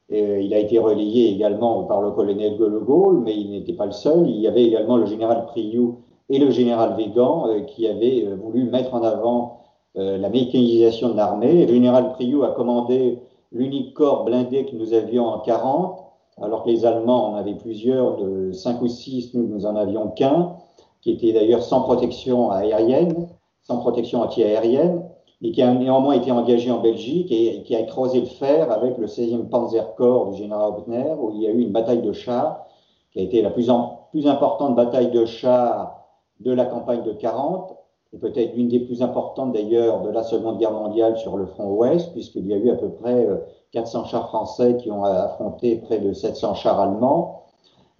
Et 0.09 0.41
il 0.41 0.53
a 0.53 0.59
été 0.59 0.79
relayé 0.79 1.29
également 1.31 1.83
par 1.83 2.01
le 2.01 2.11
colonel 2.11 2.57
de 2.57 3.21
mais 3.23 3.35
il 3.35 3.51
n'était 3.51 3.73
pas 3.73 3.85
le 3.85 3.91
seul. 3.91 4.29
Il 4.29 4.39
y 4.39 4.47
avait 4.47 4.63
également 4.63 4.97
le 4.97 5.05
général 5.05 5.45
Priou 5.47 5.97
et 6.29 6.39
le 6.39 6.49
général 6.49 6.95
Végan 6.95 7.47
euh, 7.47 7.61
qui 7.61 7.87
avaient 7.87 8.25
euh, 8.25 8.35
voulu 8.35 8.63
mettre 8.63 8.93
en 8.93 9.03
avant 9.03 9.53
la 9.95 10.29
mécanisation 10.29 11.09
de 11.09 11.15
l'armée. 11.15 11.65
Le 11.65 11.73
général 11.73 12.13
Priou 12.13 12.43
a 12.43 12.51
commandé 12.51 13.17
l'unique 13.51 13.95
corps 13.95 14.25
blindé 14.25 14.63
que 14.65 14.75
nous 14.75 14.93
avions 14.93 15.25
en 15.25 15.39
40 15.39 16.07
alors 16.41 16.63
que 16.63 16.69
les 16.69 16.85
Allemands 16.85 17.31
en 17.31 17.35
avaient 17.35 17.55
plusieurs, 17.55 18.17
de 18.17 18.51
5 18.51 18.81
ou 18.81 18.87
6, 18.87 19.33
nous, 19.33 19.47
nous 19.47 19.65
en 19.65 19.75
avions 19.75 20.09
qu'un, 20.09 20.55
qui 21.01 21.11
était 21.11 21.33
d'ailleurs 21.33 21.63
sans 21.63 21.81
protection 21.81 22.51
aérienne, 22.51 23.27
sans 23.63 23.77
protection 23.77 24.21
anti-aérienne, 24.21 25.03
et 25.41 25.51
qui 25.51 25.61
a 25.61 25.73
néanmoins 25.73 26.13
été 26.13 26.31
engagé 26.31 26.71
en 26.71 26.79
Belgique 26.79 27.31
et, 27.31 27.61
qui 27.63 27.75
a 27.75 27.83
creusé 27.83 28.19
le 28.19 28.25
fer 28.25 28.71
avec 28.71 28.97
le 28.97 29.05
16e 29.05 29.49
Panzerkorps 29.49 30.31
du 30.31 30.37
général 30.37 30.73
Hopner, 30.77 31.13
où 31.19 31.31
il 31.35 31.41
y 31.41 31.47
a 31.47 31.51
eu 31.51 31.59
une 31.59 31.71
bataille 31.71 32.01
de 32.01 32.11
chars, 32.11 32.65
qui 33.11 33.19
a 33.19 33.21
été 33.21 33.41
la 33.41 33.51
plus, 33.51 33.69
plus 34.11 34.27
importante 34.27 34.75
bataille 34.75 35.11
de 35.11 35.25
chars 35.25 36.05
de 36.39 36.51
la 36.51 36.65
campagne 36.65 37.03
de 37.03 37.13
40, 37.13 37.75
et 38.13 38.17
peut-être 38.17 38.55
l'une 38.55 38.69
des 38.69 38.79
plus 38.79 39.01
importantes 39.01 39.51
d'ailleurs 39.51 40.01
de 40.01 40.09
la 40.09 40.23
Seconde 40.23 40.57
Guerre 40.59 40.71
mondiale 40.71 41.17
sur 41.17 41.37
le 41.37 41.45
front 41.45 41.71
ouest, 41.71 42.11
puisqu'il 42.13 42.47
y 42.47 42.53
a 42.53 42.57
eu 42.57 42.69
à 42.71 42.75
peu 42.75 42.89
près 42.89 43.27
400 43.71 43.99
euh, 43.99 44.05
chars 44.05 44.27
français 44.29 44.77
qui 44.77 44.91
ont 44.91 45.03
affronté 45.03 45.75
près 45.75 45.99
de 45.99 46.13
700 46.13 46.55
chars 46.55 46.79
allemands, 46.79 47.43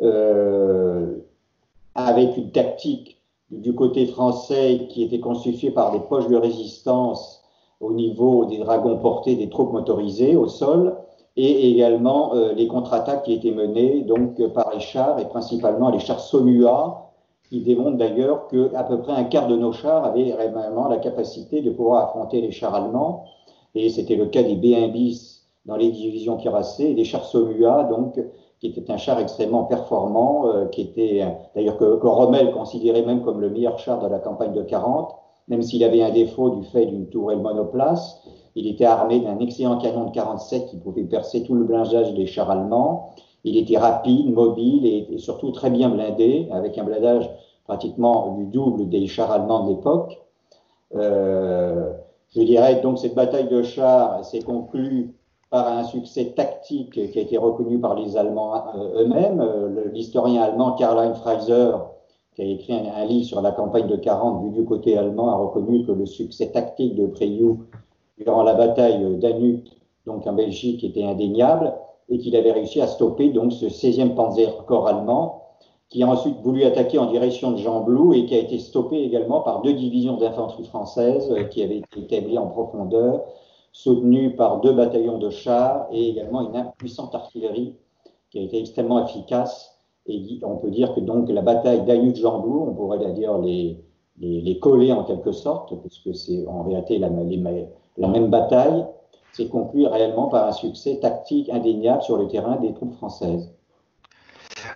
euh, 0.01 1.17
avec 1.94 2.38
une 2.38 2.51
tactique 2.51 3.17
du 3.51 3.74
côté 3.74 4.06
français 4.06 4.88
qui 4.89 5.04
était 5.04 5.20
constituée 5.20 5.72
par 5.72 5.92
des 5.92 6.00
poches 6.00 6.27
de 6.27 6.36
résistance 6.36 7.42
au 7.80 7.94
niveau 7.94 8.46
des 8.46 8.58
dragons 8.58 8.98
portés 8.98 9.36
des 9.36 9.50
troupes 9.50 9.72
motorisées 9.72 10.36
au 10.36 10.48
sol, 10.48 10.98
et 11.36 11.70
également 11.70 12.34
euh, 12.34 12.54
les 12.54 12.68
contre-attaques 12.68 13.24
qui 13.24 13.34
étaient 13.34 13.51
menées 13.51 14.01
donc 14.01 14.42
par 14.54 14.74
les 14.74 14.80
chars, 14.80 15.20
et 15.20 15.25
principalement 15.25 15.92
les 15.92 16.00
chars 16.00 16.20
Somua, 16.20 17.12
qui 17.48 17.62
démontre 17.62 17.98
d'ailleurs 17.98 18.48
qu'à 18.48 18.84
peu 18.84 19.00
près 19.00 19.13
un 19.13 19.24
quart 19.24 19.48
de 19.48 19.56
nos 19.56 19.72
chars 19.72 20.04
avaient 20.04 20.34
réellement 20.34 20.88
la 20.88 20.98
capacité 20.98 21.62
de 21.62 21.70
pouvoir 21.70 22.06
affronter 22.06 22.42
les 22.42 22.51
chars 22.51 22.74
allemands. 22.74 23.24
Et 23.75 23.89
c'était 23.89 24.16
le 24.16 24.25
cas 24.25 24.44
des 24.44 24.56
B1 24.56 24.92
bis 24.92 25.48
dans 25.66 25.77
les 25.77 25.92
divisions 25.92 26.38
cuirassées 26.38 26.89
et 26.89 26.94
des 26.94 27.06
chars 27.06 27.25
Somua, 27.25 27.84
donc, 27.84 28.20
qui 28.60 28.68
était 28.68 28.92
un 28.92 28.98
char 28.98 29.20
extrêmement 29.20 29.64
performant, 29.66 30.48
euh, 30.48 30.66
qui 30.66 30.82
était 30.82 31.24
d'ailleurs 31.56 31.78
que, 31.78 32.08
Rommel 32.08 32.52
considérait 32.52 33.04
même 33.04 33.22
comme 33.22 33.40
le 33.40 33.50
meilleur 33.50 33.78
char 33.80 34.00
de 34.00 34.08
la 34.08 34.20
campagne 34.20 34.54
de 34.54 34.64
40, 34.64 35.16
même 35.48 35.62
s'il 35.62 35.84
avait 35.84 36.02
un 36.02 36.10
défaut 36.10 36.50
du 36.50 36.64
fait 36.64 36.86
d'une 36.86 37.08
tourelle 37.08 37.40
monoplace. 37.40 38.22
Il 38.56 38.68
était 38.68 38.86
armé 38.86 39.20
d'un 39.20 39.38
excellent 39.40 39.78
canon 39.78 40.06
de 40.06 40.12
47 40.12 40.68
qui 40.68 40.78
pouvait 40.78 41.04
percer 41.04 41.44
tout 41.44 41.54
le 41.54 41.64
blindage 41.64 42.14
des 42.16 42.26
chars 42.26 42.50
allemands. 42.50 43.14
Il 43.44 43.56
était 43.58 43.78
rapide, 43.78 44.34
mobile 44.34 44.86
et, 44.86 45.18
surtout 45.20 45.52
très 45.52 45.70
bien 45.70 45.90
blindé, 45.90 46.50
avec 46.52 46.78
un 46.78 46.84
blindage 46.84 47.30
pratiquement 47.66 48.32
du 48.32 48.46
double 48.46 48.90
des 48.90 49.06
chars 49.08 49.32
allemands 49.32 49.66
de 49.66 49.70
l'époque. 49.70 50.20
Euh, 50.96 51.94
je 52.36 52.42
dirais 52.42 52.82
donc 52.82 52.98
cette 52.98 53.14
bataille 53.14 53.48
de 53.48 53.62
chars 53.62 54.26
s'est 54.26 54.42
conclue 54.42 55.14
par 55.50 55.68
un 55.68 55.84
succès 55.84 56.34
tactique 56.36 56.92
qui 57.12 57.20
a 57.20 57.22
été 57.22 57.38
reconnu 57.38 57.80
par 57.80 57.96
les 57.96 58.18
Allemands 58.18 58.54
euh, 58.75 59.04
eux-mêmes. 59.04 59.39
Euh, 59.39 59.89
l'historien 59.94 60.42
allemand 60.44 60.74
Karl-Heinz 60.74 61.18
Freiser, 61.18 61.72
qui 62.36 62.42
a 62.42 62.46
écrit 62.46 62.74
un, 62.74 63.06
livre 63.06 63.25
sur 63.25 63.42
la 63.42 63.51
campagne 63.51 63.88
de 63.88 63.96
40 63.96 64.44
vu 64.44 64.51
du 64.51 64.66
côté 64.66 64.98
allemand, 64.98 65.30
a 65.30 65.36
reconnu 65.36 65.86
que 65.86 65.92
le 65.92 66.06
succès 66.06 66.51
tactique 66.51 66.96
de 66.96 67.08
Preyu 67.08 67.56
durant 68.18 68.44
la 68.44 68.56
bataille 68.56 69.18
d'Anuk, 69.18 69.63
donc 70.06 70.27
en 70.27 70.34
Belgique, 70.34 70.84
était 70.84 71.04
indéniable 71.04 71.74
et 72.10 72.20
qu'il 72.20 72.36
avait 72.36 72.51
réussi 72.51 72.82
à 72.82 72.88
stopper 72.88 73.30
donc 73.30 73.54
ce 73.54 73.66
16e 73.66 74.16
Panzerkorps 74.16 74.88
allemand 74.88 75.44
qui 75.89 76.04
a 76.04 76.08
ensuite 76.08 76.39
voulu 76.42 76.63
attaquer 76.63 76.98
en 76.98 77.06
direction 77.06 77.51
de 77.51 77.58
Jean 77.58 77.82
Blou 77.82 78.13
et 78.13 78.25
qui 78.25 78.36
a 78.36 78.39
été 78.39 78.60
stoppé 78.60 78.98
également 78.98 79.42
par 79.42 79.62
deux 79.62 79.74
divisions 79.74 80.18
d'infanterie 80.18 80.66
françaises 80.66 81.32
euh, 81.32 81.44
qui 81.44 81.63
avaient 81.63 81.77
été 81.77 82.00
établies 82.01 82.38
en 82.38 82.48
profondeur, 82.48 83.22
soutenues 83.78 84.36
par 84.36 84.60
deux 84.62 84.74
bataillons 84.74 85.20
de 85.20 85.30
chars 85.30 85.86
et 85.92 86.10
également 86.10 86.50
une 86.50 86.56
impuissante 86.56 87.14
artillerie 87.14 87.76
qui 88.32 88.40
a 88.40 88.42
été 88.42 88.60
extrêmement 88.60 89.06
efficace. 89.06 89.78
Et 90.08 90.40
on 90.42 90.58
peut 90.58 90.72
dire 90.72 90.96
que 90.96 91.00
donc 91.00 91.30
la 91.30 91.44
bataille 91.44 91.82
Blou, 91.82 92.66
on 92.68 92.74
pourrait 92.74 92.98
la 92.98 93.12
dire 93.12 93.38
les, 93.38 93.80
les, 94.20 94.60
coller 94.60 94.92
en 94.92 95.04
quelque 95.04 95.32
sorte, 95.32 95.76
puisque 95.82 96.16
c'est 96.16 96.48
en 96.48 96.64
réalité 96.64 96.98
la, 96.98 97.10
même 98.08 98.30
bataille, 98.32 98.84
s'est 99.32 99.48
conclu 99.48 99.86
réellement 99.86 100.28
par 100.28 100.48
un 100.48 100.54
succès 100.54 100.98
tactique 101.00 101.50
indéniable 101.50 102.02
sur 102.02 102.18
le 102.18 102.28
terrain 102.28 102.56
des 102.56 102.74
troupes 102.74 102.96
françaises. 102.96 103.54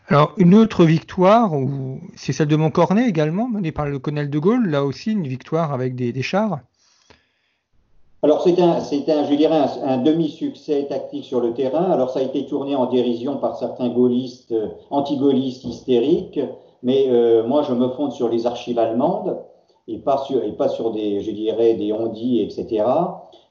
Alors, 0.10 0.34
une 0.38 0.53
autre 0.53 0.86
victoire, 0.86 1.53
c'est 2.15 2.34
celle 2.34 2.50
de 2.50 2.55
Montcornet 2.55 3.10
également, 3.10 3.50
menée 3.50 3.72
par 3.72 3.88
le 3.88 3.98
colonel 3.98 4.29
de 4.29 4.38
Gaulle, 4.38 4.70
là 4.70 4.86
aussi 4.86 5.12
une 5.12 5.27
victoire 5.27 5.74
avec 5.74 5.96
des, 5.96 6.22
chars. 6.22 6.60
Alors, 8.23 8.43
c'est 8.43 8.59
un, 8.61 8.73
un, 8.73 9.23
je 9.25 9.33
dirais, 9.33 9.57
un, 9.83 9.97
demi-succès 9.97 10.85
tactique 10.87 11.25
sur 11.25 11.41
le 11.41 11.53
terrain. 11.53 11.89
Alors, 11.91 12.11
ça 12.11 12.19
a 12.19 12.21
été 12.21 12.45
tourné 12.45 12.75
en 12.75 12.85
dérision 12.85 13.37
par 13.37 13.57
certains 13.57 13.89
gaullistes, 13.89 14.51
euh, 14.51 14.67
anti-gaullistes 14.91 15.63
hystériques, 15.63 16.39
mais 16.83 17.05
euh, 17.07 17.43
moi, 17.47 17.63
je 17.63 17.73
me 17.73 17.87
fonde 17.89 18.11
sur 18.11 18.29
les 18.29 18.45
archives 18.45 18.77
allemandes 18.77 19.39
et 19.87 19.97
pas 19.97 20.17
sur, 20.17 20.43
et 20.43 20.51
pas 20.51 20.69
sur 20.69 20.91
des, 20.91 21.21
je 21.21 21.31
dirais, 21.31 21.73
des 21.73 21.91
ondits, 21.93 22.41
etc. 22.41 22.85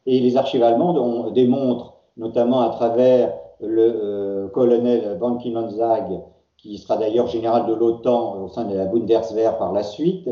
Et 0.06 0.20
les 0.20 0.36
archives 0.36 0.62
allemandes 0.62 1.32
démontrent, 1.32 1.94
notamment 2.16 2.60
à 2.60 2.68
travers 2.68 3.34
le 3.58 3.82
euh, 3.82 4.48
colonel 4.48 5.18
Ban 5.20 5.36
Ki-moon-zag, 5.36 6.20
qui 6.56 6.78
sera 6.78 6.96
d'ailleurs 6.96 7.26
général 7.26 7.66
de 7.66 7.74
l'OTAN 7.74 8.44
au 8.44 8.48
sein 8.48 8.66
de 8.66 8.76
la 8.76 8.84
Bundeswehr 8.84 9.58
par 9.58 9.72
la 9.72 9.82
suite, 9.82 10.30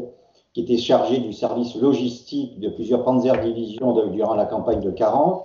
qui 0.59 0.65
était 0.65 0.83
chargé 0.83 1.19
du 1.19 1.33
service 1.33 1.77
logistique 1.77 2.59
de 2.59 2.69
plusieurs 2.69 3.05
Panzer-divisions 3.05 4.09
durant 4.09 4.35
la 4.35 4.45
campagne 4.45 4.81
de 4.81 4.91
40, 4.91 5.45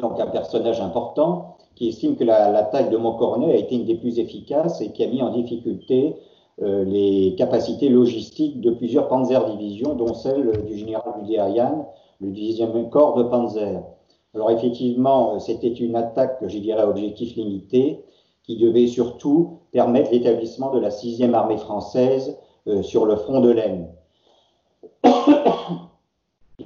donc 0.00 0.20
un 0.20 0.28
personnage 0.28 0.80
important, 0.80 1.56
qui 1.74 1.88
estime 1.88 2.14
que 2.14 2.22
l'attaque 2.22 2.90
de 2.90 2.96
Montcornet 2.96 3.50
a 3.50 3.56
été 3.56 3.74
une 3.74 3.86
des 3.86 3.96
plus 3.96 4.20
efficaces 4.20 4.80
et 4.82 4.92
qui 4.92 5.02
a 5.02 5.08
mis 5.08 5.20
en 5.20 5.32
difficulté 5.32 6.14
euh, 6.62 6.84
les 6.84 7.34
capacités 7.36 7.88
logistiques 7.88 8.60
de 8.60 8.70
plusieurs 8.70 9.08
Panzer-divisions, 9.08 9.96
dont 9.96 10.14
celle 10.14 10.64
du 10.64 10.78
général 10.78 11.12
Guderian, 11.24 11.88
le 12.20 12.28
10e 12.28 12.88
corps 12.88 13.16
de 13.16 13.24
Panzer. 13.24 13.82
Alors 14.36 14.52
effectivement, 14.52 15.34
euh, 15.34 15.38
c'était 15.40 15.72
une 15.72 15.96
attaque, 15.96 16.38
je 16.46 16.58
dirais, 16.58 16.82
à 16.82 16.88
objectif 16.88 17.34
limité, 17.34 18.04
qui 18.44 18.58
devait 18.58 18.86
surtout 18.86 19.58
permettre 19.72 20.12
l'établissement 20.12 20.70
de 20.70 20.78
la 20.78 20.90
6e 20.90 21.32
armée 21.34 21.56
française 21.56 22.38
euh, 22.68 22.84
sur 22.84 23.06
le 23.06 23.16
front 23.16 23.40
de 23.40 23.50
l'Aisne. 23.50 23.88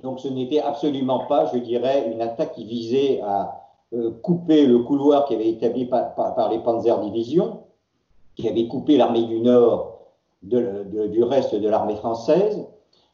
Donc 0.02 0.20
ce 0.20 0.28
n'était 0.28 0.60
absolument 0.60 1.20
pas, 1.20 1.50
je 1.52 1.58
dirais, 1.58 2.10
une 2.12 2.20
attaque 2.20 2.54
qui 2.54 2.64
visait 2.64 3.20
à 3.22 3.62
euh, 3.92 4.10
couper 4.22 4.66
le 4.66 4.80
couloir 4.80 5.24
qui 5.26 5.34
avait 5.34 5.48
été 5.48 5.66
établi 5.66 5.86
par, 5.86 6.48
les 6.50 6.58
Panzer 6.58 7.00
Divisions, 7.00 7.60
qui 8.36 8.48
avait 8.48 8.66
coupé 8.66 8.96
l'armée 8.96 9.24
du 9.24 9.40
Nord 9.40 9.92
du 10.42 11.22
reste 11.22 11.54
de 11.54 11.68
l'armée 11.68 11.96
française, 11.96 12.66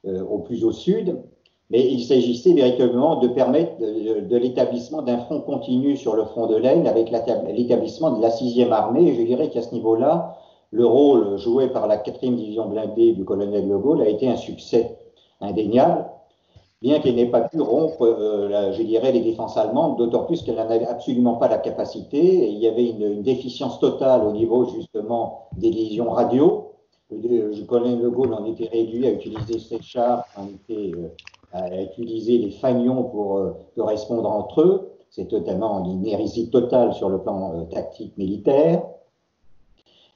au 0.05 0.39
plus 0.39 0.65
au 0.65 0.73
sud, 0.73 1.23
mais 1.71 1.87
il 1.87 2.05
s'agissait 2.05 2.53
véritablement 2.53 3.17
de 3.17 3.29
permettre 3.29 3.79
de, 3.79 4.37
l'établissement 4.37 5.03
d'un 5.03 5.19
front 5.19 5.41
continu 5.41 5.97
sur 5.97 6.17
le 6.17 6.25
front 6.25 6.49
de 6.49 6.57
l'Aisne 6.57 6.87
avec 6.89 7.11
l'établissement 7.11 8.11
de 8.11 8.21
la 8.21 8.31
sixième 8.31 8.73
armée. 8.73 9.07
Et 9.07 9.15
je 9.15 9.23
dirais 9.23 9.51
qu'à 9.51 9.63
ce 9.63 9.73
niveau-là, 9.73 10.37
le 10.73 10.85
rôle 10.85 11.39
joué 11.39 11.69
par 11.69 11.87
la 11.87 11.97
quatrième 11.97 12.35
division 12.35 12.69
blindée 12.69 13.13
du 13.13 13.25
colonel 13.25 13.69
de 13.69 13.77
Gaulle 13.77 14.03
a 14.03 14.09
été 14.09 14.29
un 14.29 14.37
succès 14.37 14.99
indéniable, 15.41 16.07
bien 16.83 17.01
qu'elle 17.01 17.17
n'ait 17.17 17.31
pas 17.31 17.43
pu 17.43 17.61
rompre, 17.61 18.03
euh, 18.03 18.73
je 18.73 18.83
dirais, 18.83 19.13
les 19.13 19.21
défenses 19.21 19.57
allemandes, 19.57 19.99
d'autant 19.99 20.25
plus 20.25 20.43
qu'elle 20.43 20.57
n'avait 20.57 20.87
absolument 20.87 21.35
pas 21.35 21.49
la 21.49 21.59
capacité. 21.59 22.49
il 22.49 22.59
y 22.59 22.67
avait 22.67 22.89
une, 22.89 23.23
déficience 23.23 23.79
totale 23.81 24.23
au 24.25 24.33
niveau 24.33 24.67
justement 24.67 25.49
des 25.57 25.71
divisions 25.71 26.11
radio. 26.11 26.67
Le, 27.11 27.65
colonel 27.65 28.01
de 28.01 28.09
Gaulle 28.09 28.35
en 28.35 28.45
était 28.45 28.69
réduit 28.69 29.07
à 29.07 29.11
utiliser 29.11 29.59
ses 29.59 29.83
chars, 29.83 30.25
euh, 30.71 31.09
à 31.53 31.83
utiliser 31.83 32.39
les 32.39 32.51
fanions 32.51 33.03
pour 33.05 33.39
euh, 33.39 33.53
correspondre 33.77 34.31
entre 34.31 34.61
eux. 34.61 34.91
C'est 35.11 35.27
totalement 35.27 35.85
une 35.85 36.07
hérésie 36.07 36.51
totale 36.51 36.95
sur 36.95 37.09
le 37.09 37.21
plan 37.21 37.53
euh, 37.55 37.65
tactique 37.65 38.17
militaire. 38.17 38.83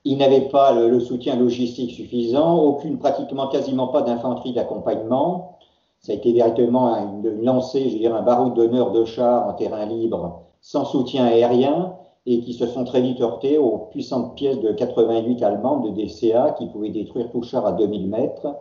Ils 0.04 0.18
n'avaient 0.18 0.48
pas 0.48 0.72
le, 0.74 1.00
soutien 1.00 1.36
logistique 1.36 1.92
suffisant, 1.92 2.58
aucune, 2.58 2.98
pratiquement 2.98 3.48
quasiment 3.48 3.88
pas 3.88 4.02
d'infanterie 4.02 4.52
d'accompagnement. 4.52 5.58
Ça 6.00 6.12
a 6.12 6.16
été 6.16 6.32
directement 6.32 6.94
une, 6.96 7.42
lancée, 7.42 7.88
je 7.88 7.96
dirais, 7.96 8.18
un 8.18 8.22
baroud 8.22 8.52
d'honneur 8.54 8.92
de 8.92 9.06
chars 9.06 9.48
en 9.48 9.54
terrain 9.54 9.86
libre, 9.86 10.42
sans 10.60 10.84
soutien 10.84 11.24
aérien, 11.24 11.94
et 12.26 12.40
qui 12.40 12.52
se 12.52 12.66
sont 12.66 12.84
très 12.84 13.00
vite 13.00 13.20
heurtés 13.22 13.56
aux 13.56 13.88
puissantes 13.90 14.34
pièces 14.34 14.60
de 14.60 14.72
88 14.72 15.42
allemandes 15.42 15.84
de 15.84 16.02
DCA 16.02 16.54
qui 16.58 16.66
pouvaient 16.66 16.90
détruire 16.90 17.30
tout 17.30 17.42
char 17.42 17.66
à 17.66 17.72
2000 17.72 18.08
mètres 18.08 18.54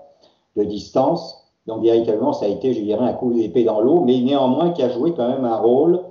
de 0.55 0.63
distance. 0.63 1.43
Donc, 1.67 1.81
véritablement, 1.81 2.33
ça 2.33 2.45
a 2.45 2.49
été, 2.49 2.73
je 2.73 2.81
dirais, 2.81 3.05
un 3.05 3.13
coup 3.13 3.33
d'épée 3.33 3.63
dans 3.65 3.81
l'eau, 3.81 4.01
mais 4.01 4.19
néanmoins 4.21 4.71
qui 4.71 4.81
a 4.81 4.89
joué 4.89 5.13
quand 5.13 5.27
même 5.27 5.45
un 5.45 5.57
rôle, 5.57 6.01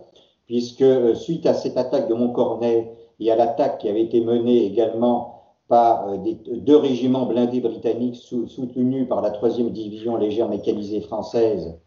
puisque 0.47 0.83
euh, 0.83 1.15
suite 1.15 1.47
à 1.47 1.55
cette 1.55 1.77
attaque 1.79 2.09
de 2.09 2.15
Montcornet 2.15 2.95
et 3.27 3.33
à 3.33 3.37
l'attaque 3.37 3.79
qui 3.79 3.89
avait 3.89 4.03
été 4.03 4.21
menée 4.21 4.65
également 4.65 5.43
par 5.69 6.09
euh, 6.09 6.17
deux 6.57 6.77
régiments 6.77 7.27
blindés 7.27 7.61
britanniques 7.61 8.17
soutenus 8.17 9.09
par 9.09 9.23
la 9.23 9.31
troisième 9.31 9.71
division 9.71 10.17
légère 10.17 10.49
mécanisée 10.49 11.01
française 11.01 11.79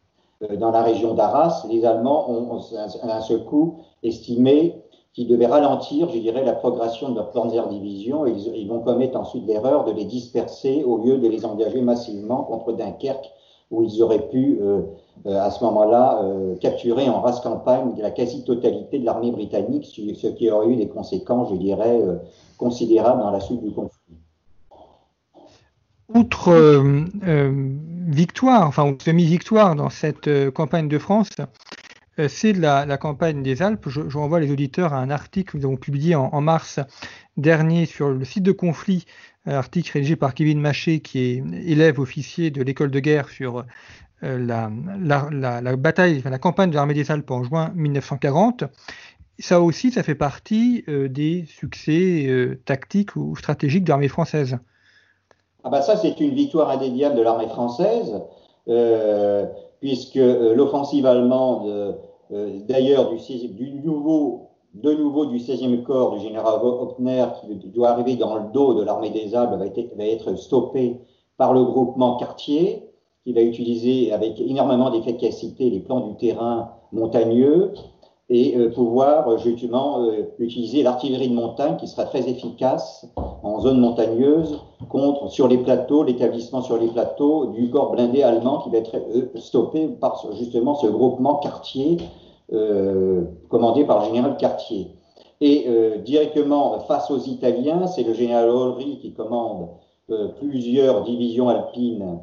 euh, 0.44 0.56
dans 0.56 0.72
la 0.72 0.82
région 0.82 1.14
d'Arras, 1.14 1.66
les 1.70 1.86
Allemands 1.86 2.30
ont, 2.30 2.60
un 3.04 3.22
seul 3.22 3.44
coup 3.46 3.80
estimé 4.04 4.82
qu'ils 5.14 5.28
devaient 5.28 5.46
ralentir, 5.46 6.10
je 6.10 6.20
dirais, 6.20 6.44
la 6.44 6.54
progression 6.54 7.10
de 7.10 7.16
leur 7.16 7.32
Panzer-Division 7.32 8.26
et 8.26 8.32
ils, 8.32 8.56
ils 8.56 8.68
vont 8.68 8.82
commettre 8.82 9.18
ensuite 9.18 9.46
l'erreur 9.46 9.86
de 9.86 9.92
les 9.92 10.06
disperser 10.06 10.84
au 10.84 10.98
lieu 10.98 11.18
de 11.18 11.28
les 11.28 11.46
engager 11.46 11.82
massivement 11.82 12.44
contre 12.44 12.74
Dunkerque 12.74 13.32
où 13.72 13.84
ils 13.84 14.02
auraient 14.02 14.28
pu, 14.30 14.60
euh, 14.62 14.82
euh, 15.26 15.40
à 15.40 15.50
ce 15.52 15.64
moment-là, 15.64 16.22
euh, 16.24 16.56
capturer 16.58 17.10
en 17.10 17.22
race 17.22 17.40
campagne 17.40 17.94
la 17.98 18.12
quasi-totalité 18.12 19.00
de 19.00 19.06
l'armée 19.06 19.32
britannique, 19.32 19.86
ce 19.86 20.28
qui 20.28 20.52
aurait 20.52 20.68
eu 20.68 20.76
des 20.76 20.88
conséquences, 20.88 21.50
je 21.52 21.56
dirais, 21.56 22.00
considérables 22.58 23.22
dans 23.22 23.32
la 23.32 23.40
suite 23.40 23.64
du 23.64 23.72
conflit. 23.72 24.00
Outre 26.14 26.84
victoire, 28.08 28.68
enfin 28.68 28.96
semi-victoire 29.04 29.76
dans 29.76 29.90
cette 29.90 30.30
campagne 30.52 30.88
de 30.88 31.00
France, 31.00 31.30
c'est 32.28 32.54
la, 32.54 32.98
campagne 32.98 33.42
des 33.42 33.64
Alpes. 33.64 33.90
Je, 33.90 34.18
renvoie 34.18 34.40
les 34.40 34.52
auditeurs 34.52 34.94
à 34.94 35.00
un 35.00 35.10
article 35.10 35.54
que 35.54 35.58
nous 35.58 35.66
avons 35.66 35.78
publié 35.78 36.14
en 36.14 36.40
mars 36.42 36.80
dernier 37.38 37.88
sur 37.88 38.10
le 38.10 38.24
site 38.24 38.44
de 38.44 38.52
conflit 38.52 39.06
article 39.46 39.92
rédigé 39.92 40.16
par 40.16 40.34
Kevin 40.34 40.60
Maché, 40.60 41.00
qui 41.00 41.20
est 41.20 41.44
élève 41.66 42.00
officier 42.00 42.52
de 42.52 42.64
l'école 42.64 42.92
de 42.92 43.00
guerre 43.00 43.30
sur 43.30 43.66
euh, 44.24 44.40
la, 44.40 45.76
bataille, 45.76 46.22
la 46.24 46.40
campagne 46.40 46.70
de 46.70 46.76
l'armée 46.76 46.94
des 46.94 47.12
Alpes 47.12 47.30
en 47.32 47.44
juin 47.44 47.72
1940. 47.76 48.64
Ça 49.38 49.60
aussi, 49.60 49.92
ça 49.92 50.04
fait 50.04 50.16
partie 50.16 50.86
euh, 50.88 51.10
des 51.10 51.46
succès 51.46 52.26
euh, 52.28 52.62
tactiques 52.66 53.16
ou 53.18 53.36
stratégiques 53.36 53.84
de 53.84 53.90
l'armée 53.90 54.08
française. 54.08 54.58
Ah 55.64 55.70
bah 55.70 55.82
ça, 55.82 55.98
c'est 55.98 56.20
une 56.20 56.34
victoire 56.34 56.70
indéniable 56.70 57.16
de 57.16 57.22
l'armée 57.22 57.48
française, 57.48 58.22
puisque 59.82 60.16
l'offensive 60.16 61.08
allemande, 61.08 61.98
d'ailleurs 62.68 63.12
du 63.12 63.72
nouveau 63.84 64.52
de 64.76 64.94
nouveau 64.94 65.26
du 65.26 65.38
16e 65.38 65.84
corps 65.84 66.18
du 66.18 66.20
général 66.20 66.60
Hoppner, 66.62 67.26
qui 67.42 67.70
doit 67.70 67.90
arriver 67.90 68.16
dans 68.18 68.36
le 68.36 68.52
dos 68.52 68.74
de 68.74 68.84
l'armée 68.84 69.10
des 69.10 69.34
Alpes, 69.34 69.58
va 69.58 69.66
être, 69.66 69.96
va 69.98 70.06
être 70.06 70.36
stoppé 70.36 70.98
par 71.38 71.54
le 71.54 71.64
groupement 71.64 72.18
Cartier, 72.18 72.84
qui 73.24 73.34
va 73.34 73.42
utiliser 73.42 74.12
avec 74.12 74.40
énormément 74.40 74.90
d'efficacité 74.90 75.70
les 75.70 75.80
plans 75.80 76.02
du 76.02 76.16
terrain 76.16 76.72
montagneux 76.92 77.74
et 78.30 78.58
euh, 78.58 78.72
pouvoir 78.72 79.38
justement 79.38 80.04
euh, 80.04 80.24
utiliser 80.40 80.84
l'artillerie 80.84 81.30
de 81.30 81.36
montagne 81.36 81.78
qui 81.78 81.88
sera 81.88 82.06
très 82.06 82.28
efficace 82.28 83.08
en 83.44 83.60
zone 83.60 83.80
montagneuse 83.80 84.60
contre 84.90 85.30
sur 85.30 85.48
les 85.48 85.60
plateaux, 85.60 86.04
l'établissement 86.04 86.62
sur 86.62 86.78
les 86.78 86.88
plateaux 86.88 87.48
du 87.48 87.70
corps 87.70 87.92
blindé 87.92 88.24
allemand 88.24 88.60
qui 88.60 88.72
va 88.72 88.80
être 88.80 88.96
euh, 88.96 89.30
stoppé 89.36 89.88
par 89.88 90.26
justement 90.34 90.76
ce 90.76 90.88
groupement 90.88 91.36
Cartier 91.36 91.98
euh, 92.02 92.25
commandé 93.50 93.86
par 93.86 94.00
le 94.02 94.06
général 94.06 94.38
Cartier. 94.38 94.96
Et 95.42 95.66
euh, 95.68 95.98
directement 95.98 96.80
face 96.80 97.12
aux 97.12 97.20
Italiens, 97.20 97.88
c'est 97.88 98.04
le 98.04 98.14
général 98.14 98.50
Olry 98.50 99.00
qui 99.00 99.14
commande 99.14 99.70
euh, 100.10 100.30
plusieurs 100.40 101.04
divisions 101.04 101.50
alpines 101.50 102.20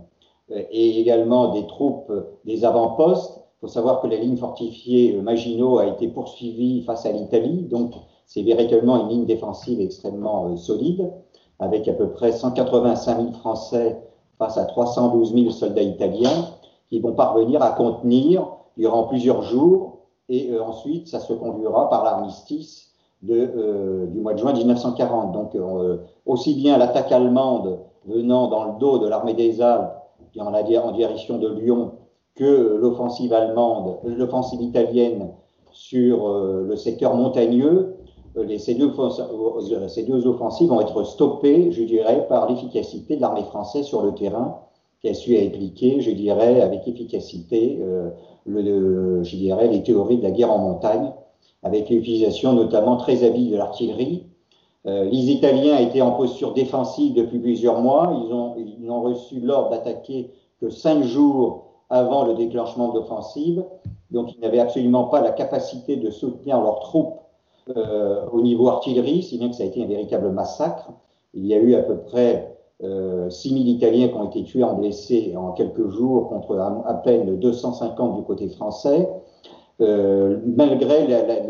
et 0.50 1.00
également 1.00 1.52
des 1.52 1.66
troupes 1.66 2.12
des 2.44 2.64
avant-postes. 2.64 3.38
Il 3.38 3.60
faut 3.62 3.68
savoir 3.68 4.00
que 4.00 4.06
la 4.06 4.16
ligne 4.16 4.36
fortifiée 4.36 5.16
Maginot 5.22 5.78
a 5.78 5.86
été 5.86 6.08
poursuivie 6.08 6.82
face 6.82 7.06
à 7.06 7.12
l'Italie, 7.12 7.62
donc 7.62 7.94
c'est 8.26 8.42
véritablement 8.42 9.02
une 9.02 9.08
ligne 9.08 9.24
défensive 9.24 9.80
extrêmement 9.80 10.54
solide, 10.56 11.10
avec 11.58 11.88
à 11.88 11.92
peu 11.92 12.10
près 12.10 12.32
185 12.32 13.18
000 13.18 13.32
Français 13.32 14.02
face 14.38 14.58
à 14.58 14.64
312 14.64 15.32
000 15.32 15.50
soldats 15.50 15.82
italiens, 15.82 16.48
qui 16.90 16.98
vont 17.00 17.12
parvenir 17.12 17.62
à 17.62 17.70
contenir 17.70 18.46
durant 18.76 19.04
plusieurs 19.04 19.42
jours 19.42 19.91
et 20.32 20.50
euh, 20.50 20.62
ensuite 20.62 21.08
ça 21.08 21.20
se 21.20 21.32
conclura 21.34 21.90
par 21.90 22.04
l'armistice 22.04 22.88
euh, 23.28 24.06
du 24.06 24.18
mois 24.18 24.32
de 24.32 24.38
juin 24.38 24.52
1940. 24.52 25.32
Donc 25.32 25.54
euh, 25.54 25.98
aussi 26.26 26.54
bien 26.54 26.78
l'attaque 26.78 27.12
allemande 27.12 27.78
venant 28.06 28.48
dans 28.48 28.64
le 28.64 28.78
dos 28.80 28.98
de 28.98 29.06
l'armée 29.06 29.34
des 29.34 29.60
Alpes 29.60 29.92
en, 30.38 30.92
direction 30.92 31.38
de 31.38 31.48
Lyon 31.48 31.92
que 32.34 32.78
l'offensive 32.80 33.34
allemande, 33.34 33.98
l'offensive 34.04 34.62
italienne 34.62 35.28
sur 35.70 36.26
le 36.28 36.74
secteur 36.76 37.14
montagneux, 37.14 37.96
ces, 38.34 38.58
ces, 38.58 38.74
deux, 38.74 40.26
offensives 40.26 40.68
vont 40.70 40.80
être 40.80 41.04
stoppées, 41.04 41.70
je 41.70 41.82
dirais, 41.82 42.26
par 42.28 42.48
l'efficacité 42.48 43.16
de 43.16 43.20
l'armée 43.20 43.42
française 43.42 43.84
sur 43.84 44.02
le 44.02 44.14
terrain, 44.14 44.58
qui 45.02 45.08
a 45.08 45.14
su 45.14 45.36
appliquer, 45.36 46.00
je 46.00 46.12
dirais, 46.12 46.62
avec 46.62 46.88
efficacité 46.88 47.78
le, 48.46 49.22
je 49.22 49.36
dirais, 49.36 49.68
les 49.68 49.82
théories 49.82 50.18
de 50.18 50.22
la 50.22 50.30
guerre 50.30 50.50
en 50.50 50.58
montagne, 50.58 51.12
avec 51.62 51.88
l'utilisation 51.90 52.52
notamment 52.52 52.96
très 52.96 53.24
habile 53.24 53.50
de 53.50 53.56
l'artillerie. 53.56 54.26
Euh, 54.86 55.04
les 55.04 55.30
Italiens 55.30 55.78
étaient 55.78 56.02
en 56.02 56.12
posture 56.12 56.54
défensive 56.54 57.14
depuis 57.14 57.38
plusieurs 57.38 57.80
mois. 57.80 58.20
Ils 58.24 58.32
ont, 58.32 58.56
ils 58.56 58.84
n'ont 58.84 59.02
reçu 59.02 59.38
l'ordre 59.40 59.70
d'attaquer 59.70 60.30
que 60.60 60.70
cinq 60.70 61.04
jours 61.04 61.66
avant 61.88 62.24
le 62.24 62.34
déclenchement 62.34 62.92
d'offensive. 62.92 63.64
Donc, 64.10 64.34
ils 64.34 64.40
n'avaient 64.40 64.58
absolument 64.58 65.04
pas 65.04 65.20
la 65.20 65.30
capacité 65.30 65.96
de 65.96 66.10
soutenir 66.10 66.60
leurs 66.60 66.80
troupes 66.80 67.20
euh, 67.76 68.26
au 68.32 68.42
niveau 68.42 68.68
artillerie, 68.68 69.22
si 69.22 69.38
bien 69.38 69.48
que 69.48 69.54
ça 69.54 69.62
a 69.62 69.66
été 69.66 69.82
un 69.82 69.86
véritable 69.86 70.30
massacre. 70.30 70.90
Il 71.32 71.46
y 71.46 71.54
a 71.54 71.58
eu 71.58 71.74
à 71.74 71.82
peu 71.82 71.98
près 71.98 72.51
euh, 72.82 73.30
6 73.30 73.50
000 73.50 73.60
Italiens 73.66 74.08
qui 74.08 74.14
ont 74.14 74.28
été 74.28 74.42
tués 74.42 74.64
en 74.64 74.74
blessés 74.74 75.34
en 75.36 75.52
quelques 75.52 75.88
jours 75.88 76.28
contre 76.28 76.58
à, 76.58 76.94
peine 76.94 77.38
250 77.38 78.16
du 78.16 78.22
côté 78.24 78.48
français, 78.48 79.08
euh, 79.80 80.38
malgré 80.44 81.06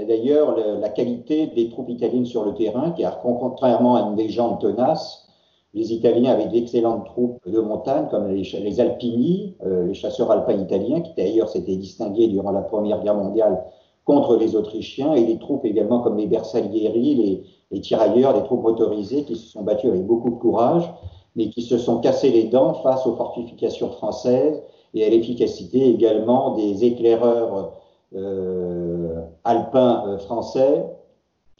d'ailleurs 0.07 0.57
la, 0.57 0.89
qualité 0.91 1.47
des 1.47 1.71
troupes 1.71 1.89
italiennes 1.89 2.27
sur 2.27 2.45
le 2.45 2.55
terrain, 2.55 2.91
car 2.91 3.21
contrairement 3.21 3.97
à 3.97 4.11
une 4.11 4.17
légende 4.17 4.61
tenace, 4.61 5.27
les 5.75 5.93
Italiens 5.95 6.33
avaient 6.33 6.49
d'excellentes 6.49 7.07
troupes 7.07 7.39
de 7.47 7.61
montagne, 7.61 8.09
comme 8.11 8.29
les, 8.29 8.43
les 8.43 8.81
Alpini, 8.81 9.57
euh, 9.65 9.87
les 9.87 9.95
chasseurs 9.95 10.31
alpins 10.31 10.53
italiens, 10.53 11.01
qui 11.01 11.15
d'ailleurs 11.17 11.49
s'étaient 11.49 11.77
distingués 11.77 12.29
durant 12.29 12.51
la 12.51 12.61
Première 12.61 13.03
Guerre 13.03 13.15
mondiale 13.15 13.65
contre 14.05 14.37
les 14.37 14.55
Autrichiens, 14.55 15.15
et 15.15 15.25
des 15.25 15.39
troupes 15.39 15.65
également 15.65 16.01
comme 16.01 16.19
les 16.19 16.27
Bersaglieri, 16.27 17.15
les, 17.15 17.43
les 17.71 17.81
tirailleurs, 17.81 18.35
les 18.35 18.43
troupes 18.43 18.63
motorisées, 18.63 19.25
qui 19.25 19.37
se 19.37 19.47
sont 19.47 19.63
battus 19.63 19.91
avec 19.91 20.07
beaucoup 20.07 20.31
de 20.31 20.37
courage 20.37 20.93
mais 21.37 21.49
qui 21.49 21.63
se 21.63 21.79
sont 21.79 21.99
cassés 21.99 22.31
les 22.31 22.45
dents 22.45 22.75
face 22.75 23.07
aux 23.07 23.15
fortifications 23.17 23.91
françaises 23.91 24.63
et 24.95 25.05
à 25.05 25.09
l'efficacité 25.09 25.89
également 25.89 26.55
des 26.55 26.85
éclaireurs 26.85 27.73
euh, 28.15 29.23
alpins 29.45 30.05
euh, 30.07 30.19
français 30.19 30.85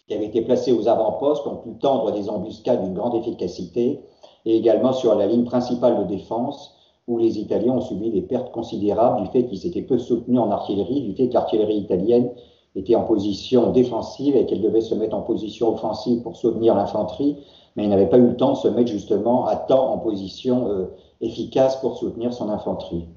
qui 0.07 0.15
avaient 0.15 0.27
été 0.27 0.43
placés 0.43 0.73
aux 0.73 0.89
avant-postes, 0.89 1.47
ont 1.47 1.57
pu 1.57 1.71
tendre 1.79 2.13
des 2.13 2.29
embuscades 2.29 2.83
d'une 2.83 2.95
grande 2.95 3.15
efficacité, 3.15 4.01
et 4.45 4.57
également 4.57 4.93
sur 4.93 5.15
la 5.15 5.27
ligne 5.27 5.45
principale 5.45 5.99
de 6.01 6.05
défense, 6.05 6.75
où 7.09 7.19
les 7.19 7.39
Italiens 7.39 7.75
ont 7.75 7.81
subi 7.81 8.11
des 8.11 8.23
pertes 8.23 8.53
considérables 8.53 9.23
du 9.23 9.29
fait 9.31 9.47
qu'ils 9.47 9.67
étaient 9.67 9.83
peu 9.83 9.99
soutenus 9.99 10.41
en 10.41 10.51
artillerie, 10.51 11.01
du 11.03 11.15
fait 11.15 11.29
que 11.29 11.35
l'artillerie 11.35 11.79
italienne 11.79 12.31
était 12.75 12.95
en 12.95 13.03
position 13.05 13.71
défensive 13.71 14.37
et 14.37 14.47
qu'elle 14.47 14.61
devait 14.61 14.81
se 14.81 14.95
mettre 14.95 15.17
en 15.17 15.23
position 15.23 15.73
offensive 15.73 16.23
pour 16.23 16.37
soutenir 16.37 16.75
l'infanterie, 16.75 17.37
mais 17.77 17.85
il 17.85 17.91
n'avait 17.91 18.09
pas 18.09 18.19
eu 18.19 18.27
le 18.27 18.37
temps 18.37 18.53
de 18.53 18.59
se 18.59 18.69
mettre 18.69 18.91
justement 18.91 19.47
à 19.47 19.57
temps 19.57 19.93
en 19.93 19.99
position 19.99 20.69
euh, 20.69 20.95
efficace 21.21 21.81
pour 21.81 21.97
soutenir 21.97 22.33
son 22.33 22.51
infanterie. 22.51 23.09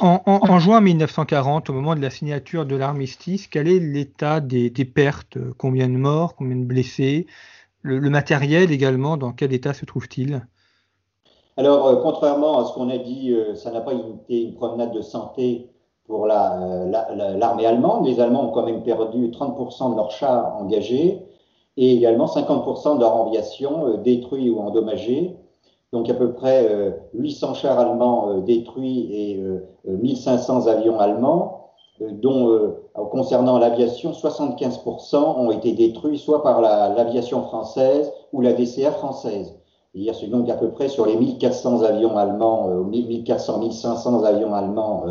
En, 0.00 0.58
juin 0.58 0.80
1940, 0.80 1.70
au 1.70 1.72
moment 1.72 1.94
de 1.94 2.00
la 2.00 2.10
signature 2.10 2.64
de 2.64 2.76
l'armistice, 2.76 3.46
quel 3.46 3.68
est 3.68 3.80
l'état 3.80 4.40
des, 4.40 4.70
pertes? 4.84 5.38
Combien 5.58 5.88
de 5.88 5.96
morts? 5.96 6.34
Combien 6.36 6.56
de 6.56 6.64
blessés? 6.64 7.26
Le, 7.82 8.10
matériel 8.10 8.72
également, 8.72 9.16
dans 9.16 9.32
quel 9.32 9.52
état 9.52 9.72
se 9.72 9.84
trouve-t-il? 9.84 10.46
Alors, 11.56 11.86
euh, 11.86 11.96
contrairement 12.02 12.58
à 12.58 12.64
ce 12.66 12.72
qu'on 12.74 12.90
a 12.90 12.98
dit, 12.98 13.32
euh, 13.32 13.54
ça 13.54 13.70
n'a 13.70 13.80
pas 13.80 13.94
été 13.94 14.42
une 14.42 14.54
promenade 14.54 14.92
de 14.92 15.00
santé 15.00 15.70
pour 16.06 16.26
l'armée 16.26 17.66
allemande. 17.66 18.06
Les 18.06 18.20
Allemands 18.20 18.48
ont 18.48 18.52
quand 18.52 18.66
même 18.66 18.82
perdu 18.82 19.30
30% 19.30 19.90
de 19.90 19.96
leurs 19.96 20.10
chars 20.10 20.56
engagés. 20.56 21.25
Et 21.76 21.94
également 21.94 22.26
50% 22.26 22.96
de 22.96 23.00
leur 23.00 23.16
aviation 23.26 23.98
détruits 23.98 24.50
ou 24.50 24.60
endommagés. 24.60 25.36
Donc 25.92 26.10
à 26.10 26.14
peu 26.14 26.32
près 26.32 26.98
800 27.14 27.54
chars 27.54 27.78
allemands 27.78 28.38
détruits 28.40 29.08
et 29.12 29.42
1500 29.84 30.66
avions 30.66 30.98
allemands, 30.98 31.70
dont 32.00 32.74
concernant 33.10 33.58
l'aviation, 33.58 34.10
75% 34.10 35.16
ont 35.16 35.50
été 35.52 35.72
détruits 35.72 36.18
soit 36.18 36.42
par 36.42 36.60
l'aviation 36.60 37.42
française 37.42 38.12
ou 38.32 38.40
la 38.40 38.52
DCA 38.52 38.90
française. 38.90 39.54
C'est 39.94 40.26
donc 40.26 40.50
à 40.50 40.54
peu 40.54 40.70
près 40.70 40.88
sur 40.88 41.06
les 41.06 41.16
1400 41.16 41.82
avions 41.82 42.18
allemands, 42.18 42.68
1400-1500 42.90 44.24
avions 44.24 44.54
allemands 44.54 45.04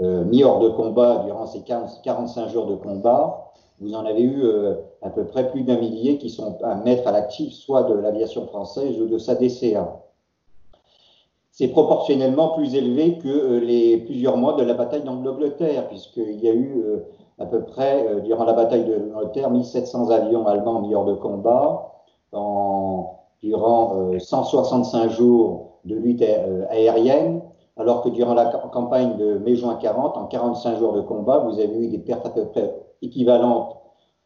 euh, 0.00 0.24
mis 0.24 0.44
hors 0.44 0.60
de 0.60 0.68
combat 0.68 1.22
durant 1.24 1.46
ces 1.46 1.62
45 1.62 2.48
jours 2.50 2.66
de 2.66 2.76
combat, 2.76 3.50
vous 3.80 3.94
en 3.94 4.04
avez 4.04 4.22
eu 4.22 4.42
euh, 4.42 4.74
à 5.02 5.10
peu 5.10 5.24
près 5.24 5.50
plus 5.50 5.62
d'un 5.62 5.78
millier 5.78 6.18
qui 6.18 6.30
sont 6.30 6.58
à 6.62 6.74
mettre 6.74 7.06
à 7.06 7.12
l'actif 7.12 7.52
soit 7.52 7.84
de 7.84 7.94
l'aviation 7.94 8.46
française 8.46 9.00
ou 9.00 9.06
de 9.06 9.18
sa 9.18 9.34
DCA. 9.34 10.02
C'est 11.52 11.68
proportionnellement 11.68 12.50
plus 12.50 12.74
élevé 12.74 13.18
que 13.18 13.28
euh, 13.28 13.60
les 13.60 13.98
plusieurs 13.98 14.36
mois 14.36 14.54
de 14.54 14.64
la 14.64 14.74
bataille 14.74 15.02
d'Angleterre, 15.02 15.88
puisqu'il 15.88 16.42
y 16.42 16.48
a 16.48 16.54
eu 16.54 16.84
à 17.38 17.46
peu 17.46 17.62
près, 17.62 18.20
durant 18.24 18.44
la 18.44 18.52
bataille 18.52 18.84
d'Angleterre, 18.84 19.50
1700 19.50 20.10
avions 20.10 20.46
allemands 20.48 20.80
mis 20.80 20.92
hors 20.92 21.04
de 21.04 21.14
combat, 21.14 21.92
durant 23.42 24.18
165 24.18 25.08
jours 25.10 25.78
de 25.84 25.94
lutte 25.94 26.24
aérienne, 26.68 27.42
alors 27.76 28.02
que 28.02 28.08
durant 28.08 28.34
la 28.34 28.46
campagne 28.46 29.16
de 29.18 29.38
mai-juin 29.38 29.76
40, 29.76 30.16
en 30.16 30.26
45 30.26 30.78
jours 30.78 30.94
de 30.94 31.00
combat, 31.00 31.38
vous 31.38 31.60
avez 31.60 31.78
eu 31.78 31.86
des 31.86 31.98
pertes 31.98 32.26
à 32.26 32.30
peu 32.30 32.46
près 32.46 32.74
équivalentes 33.02 33.76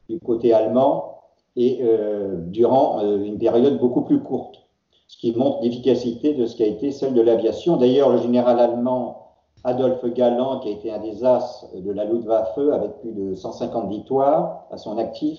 du 0.09 0.19
côté 0.21 0.53
allemand 0.53 1.19
et 1.57 1.81
euh, 1.83 2.37
durant 2.47 3.01
euh, 3.01 3.23
une 3.23 3.39
période 3.39 3.79
beaucoup 3.79 4.03
plus 4.03 4.21
courte, 4.21 4.63
ce 5.09 5.19
qui 5.19 5.35
montre 5.35 5.63
l'efficacité 5.63 6.35
de 6.35 6.47
ce 6.47 6.57
qui 6.57 6.63
a 6.63 6.67
été 6.67 6.91
celle 6.93 7.15
de 7.15 7.21
l'aviation. 7.21 7.77
D'ailleurs, 7.77 8.11
le 8.11 8.19
général 8.19 8.59
allemand 8.59 9.23
Adolphe 9.65 10.05
Galland, 10.13 10.61
qui 10.61 10.69
a 10.69 10.73
été 10.73 10.91
un 10.91 10.99
des 10.99 11.25
as 11.25 11.67
de 11.75 11.93
la 11.93 12.05
Luftwaffe 12.05 12.59
avec 12.59 13.01
plus 13.01 13.13
de 13.13 13.35
150 13.35 13.89
victoires 13.89 14.67
à 14.71 14.77
son 14.77 14.99
actif, 14.99 15.39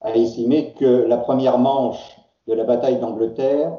a 0.00 0.14
estimé 0.14 0.72
que 0.78 1.04
la 1.06 1.18
première 1.18 1.58
manche 1.58 2.18
de 2.48 2.54
la 2.54 2.64
bataille 2.64 2.98
d'Angleterre 2.98 3.76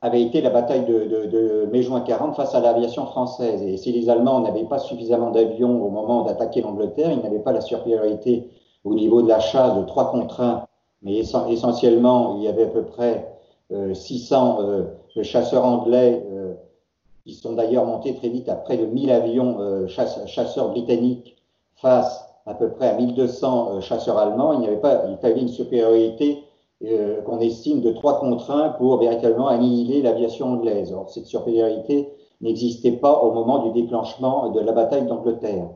avait 0.00 0.22
été 0.22 0.40
la 0.40 0.50
bataille 0.50 0.84
de, 0.86 1.68
mai-juin 1.70 2.00
40 2.00 2.34
face 2.34 2.54
à 2.54 2.60
l'aviation 2.60 3.04
française. 3.06 3.62
Et 3.62 3.76
si 3.76 3.92
les 3.92 4.08
Allemands 4.08 4.40
n'avaient 4.40 4.64
pas 4.64 4.78
suffisamment 4.78 5.30
d'avions 5.30 5.84
au 5.84 5.90
moment 5.90 6.22
d'attaquer 6.22 6.62
l'Angleterre, 6.62 7.10
ils 7.12 7.22
n'avaient 7.22 7.42
pas 7.42 7.52
la 7.52 7.60
supériorité 7.60 8.48
au 8.84 8.94
niveau 8.94 9.22
de 9.22 9.28
la 9.28 9.40
chasse 9.40 9.76
de 9.76 9.84
3 9.84 10.10
contre 10.10 10.40
1, 10.40 10.66
mais 11.02 11.18
essentiellement, 11.18 12.36
il 12.36 12.44
y 12.44 12.48
avait 12.48 12.64
à 12.64 12.68
peu 12.68 12.84
près 12.84 13.32
600 13.94 14.58
euh, 14.60 14.82
euh, 15.16 15.22
chasseurs 15.22 15.64
anglais, 15.64 16.24
euh, 16.30 16.54
qui 17.24 17.34
sont 17.34 17.52
d'ailleurs 17.52 17.84
montés 17.84 18.14
très 18.14 18.28
vite 18.28 18.48
à 18.48 18.56
près 18.56 18.76
de 18.76 18.86
1000 18.86 19.10
avions 19.10 19.86
chasseurs 19.86 20.70
britanniques 20.70 21.36
face 21.76 22.28
à 22.46 22.54
peu 22.54 22.70
près 22.70 22.88
à 22.88 22.94
1200 22.94 23.80
chasseurs 23.80 24.18
allemands. 24.18 24.54
Il 24.54 24.60
n'y 24.60 24.66
avait 24.66 24.80
pas, 24.80 25.04
il 25.08 25.16
fallait 25.18 25.40
une 25.40 25.48
supériorité 25.48 26.42
euh, 26.84 27.22
qu'on 27.22 27.38
estime 27.38 27.80
de 27.80 27.92
3 27.92 28.18
contre 28.18 28.50
1 28.50 28.70
pour 28.70 28.98
véritablement 28.98 29.46
annihiler 29.46 30.02
l'aviation 30.02 30.54
anglaise. 30.54 30.92
Or, 30.92 31.10
cette 31.10 31.26
supériorité 31.26 32.08
n'existait 32.40 32.92
pas 32.92 33.20
au 33.20 33.32
moment 33.32 33.60
du 33.66 33.80
déclenchement 33.80 34.50
de 34.50 34.58
la 34.58 34.72
bataille 34.72 35.06
d'Angleterre. 35.06 35.68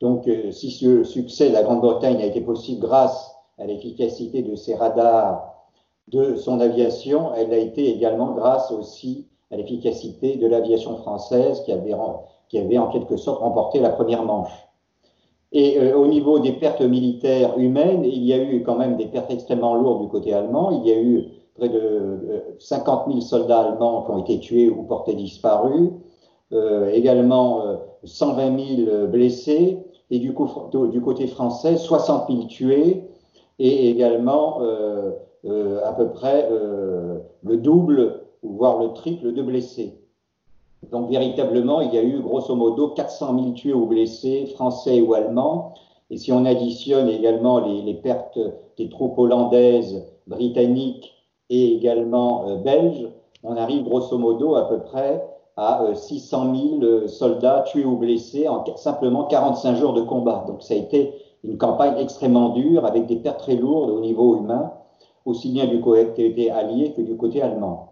Donc, 0.00 0.26
euh, 0.26 0.50
si 0.50 0.72
ce 0.72 1.04
succès 1.04 1.48
de 1.48 1.54
la 1.54 1.62
Grande-Bretagne 1.62 2.20
a 2.20 2.26
été 2.26 2.40
possible 2.40 2.80
grâce 2.80 3.36
à 3.56 3.66
l'efficacité 3.66 4.42
de 4.42 4.56
ses 4.56 4.74
radars, 4.74 5.54
de 6.08 6.34
son 6.34 6.58
aviation, 6.58 7.32
elle 7.36 7.52
a 7.52 7.58
été 7.58 7.88
également 7.94 8.32
grâce 8.32 8.72
aussi 8.72 9.28
à 9.52 9.56
l'efficacité 9.56 10.36
de 10.36 10.46
l'aviation 10.48 10.96
française 10.96 11.62
qui 11.62 11.70
avait 11.72 12.78
en 12.78 12.88
quelque 12.88 13.16
sorte 13.16 13.40
remporté 13.40 13.78
la 13.78 13.90
première 13.90 14.24
manche. 14.24 14.71
Et 15.52 15.78
euh, 15.78 15.96
au 15.96 16.06
niveau 16.06 16.38
des 16.38 16.52
pertes 16.52 16.80
militaires 16.80 17.58
humaines, 17.58 18.04
il 18.04 18.24
y 18.24 18.32
a 18.32 18.42
eu 18.42 18.62
quand 18.62 18.76
même 18.76 18.96
des 18.96 19.06
pertes 19.06 19.30
extrêmement 19.30 19.74
lourdes 19.74 20.02
du 20.02 20.08
côté 20.08 20.32
allemand. 20.32 20.82
Il 20.82 20.90
y 20.90 20.92
a 20.92 21.00
eu 21.00 21.24
près 21.56 21.68
de 21.68 22.42
50 22.58 23.08
000 23.08 23.20
soldats 23.20 23.60
allemands 23.60 24.02
qui 24.02 24.10
ont 24.10 24.18
été 24.18 24.40
tués 24.40 24.70
ou 24.70 24.84
portés 24.84 25.14
disparus, 25.14 25.90
euh, 26.52 26.90
également 26.90 27.62
120 28.04 28.42
euh, 28.42 28.86
000 28.86 29.06
blessés, 29.08 29.78
et 30.10 30.18
du, 30.18 30.32
coup, 30.32 30.48
du, 30.90 31.00
côté 31.02 31.26
français, 31.26 31.76
60 31.76 32.28
000 32.28 32.44
tués, 32.44 33.04
et 33.58 33.90
également 33.90 34.60
à 34.60 35.92
peu 35.92 36.10
près 36.10 36.48
le 36.50 37.56
double, 37.56 38.20
voire 38.42 38.78
le 38.78 38.92
triple 38.92 39.32
de 39.32 39.42
blessés. 39.42 40.01
Donc 40.90 41.10
véritablement, 41.10 41.80
il 41.80 41.94
y 41.94 41.98
a 41.98 42.02
eu 42.02 42.20
grosso 42.20 42.54
modo 42.54 42.88
400 42.88 43.38
000 43.38 43.52
tués 43.52 43.72
ou 43.72 43.86
blessés, 43.86 44.46
français 44.54 45.00
ou 45.00 45.14
allemands. 45.14 45.74
Et 46.10 46.16
si 46.16 46.32
on 46.32 46.44
additionne 46.44 47.08
également 47.08 47.60
les, 47.60 47.94
pertes 47.94 48.38
des 48.76 48.88
troupes 48.88 49.16
hollandaises, 49.18 50.04
britanniques 50.26 51.12
et 51.50 51.74
également 51.74 52.48
euh, 52.48 52.56
belges, 52.56 53.08
on 53.42 53.56
arrive 53.56 53.84
grosso 53.84 54.16
modo 54.18 54.54
à 54.54 54.68
peu 54.68 54.80
près 54.80 55.24
à 55.56 55.84
600 55.94 56.46
euh, 56.46 56.78
000 56.80 56.82
euh, 56.82 57.08
soldats 57.08 57.64
tués 57.66 57.84
ou 57.84 57.96
blessés 57.96 58.48
en 58.48 58.64
simplement 58.76 59.24
45 59.24 59.76
jours 59.76 59.92
de 59.92 60.02
combat. 60.02 60.44
Donc 60.46 60.62
ça 60.62 60.74
a 60.74 60.76
été 60.76 61.14
une 61.44 61.58
campagne 61.58 61.94
extrêmement 61.98 62.50
dure 62.50 62.84
avec 62.84 63.06
des 63.06 63.16
pertes 63.16 63.40
très 63.40 63.56
lourdes 63.56 63.90
au 63.90 64.00
niveau 64.00 64.36
humain, 64.36 64.72
aussi 65.24 65.50
bien 65.50 65.66
du 65.66 65.80
côté 65.80 66.50
allié 66.50 66.92
que 66.92 67.02
du 67.02 67.16
côté 67.16 67.42
allemand 67.42 67.91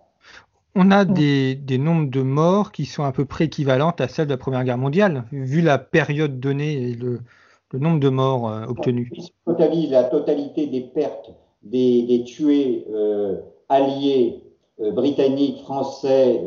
on 0.75 0.91
a 0.91 1.05
des, 1.05 1.79
nombres 1.79 2.11
de 2.11 2.23
morts 2.23 2.73
qui 2.73 2.85
sont 2.85 3.05
à 3.05 3.13
peu 3.13 3.25
près 3.25 3.45
équivalentes 3.45 4.01
à 4.01 4.09
celles 4.09 4.27
de 4.27 4.33
la 4.33 4.37
Première 4.37 4.65
Guerre 4.65 4.79
mondiale, 4.79 5.25
vu 5.33 5.61
la 5.61 5.79
période 5.79 6.41
donnée 6.41 6.73
et 6.73 6.95
le, 6.95 7.21
nombre 7.73 8.01
de 8.01 8.09
morts 8.09 8.49
euh, 8.49 8.67
obtenus. 8.67 9.11
Si 9.19 9.33
on 9.47 9.53
totalise 9.53 9.91
la 9.91 10.05
totalité 10.05 10.67
des 10.67 10.81
pertes 10.81 11.31
des, 11.63 12.25
tués 12.27 12.87
euh, 12.93 13.37
alliés 13.69 14.43
euh, 14.81 14.91
britanniques, 14.93 15.63
français, 15.63 16.43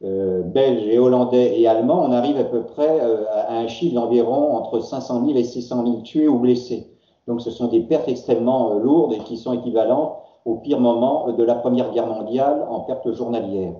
belges 0.00 0.86
et 0.86 0.98
hollandais 0.98 1.58
et 1.58 1.66
allemands, 1.66 2.04
on 2.04 2.12
arrive 2.12 2.36
à 2.36 2.44
peu 2.44 2.62
près 2.62 3.00
à 3.00 3.56
un 3.56 3.68
chiffre 3.68 3.94
d'environ 3.94 4.54
entre 4.54 4.80
500 4.80 5.26
000 5.26 5.38
et 5.38 5.44
600 5.44 5.84
000 5.84 6.00
tués 6.02 6.28
ou 6.28 6.38
blessés. 6.38 6.88
Donc 7.26 7.40
ce 7.40 7.50
sont 7.50 7.68
des 7.68 7.80
pertes 7.80 8.08
extrêmement 8.08 8.74
lourdes 8.74 9.14
et 9.14 9.18
qui 9.20 9.38
sont 9.38 9.54
équivalentes 9.54 10.18
au 10.44 10.56
pire 10.56 10.80
moment 10.80 11.32
de 11.32 11.42
la 11.42 11.54
Première 11.54 11.92
Guerre 11.92 12.06
mondiale 12.06 12.64
en 12.68 12.80
perte 12.80 13.12
journalière. 13.12 13.72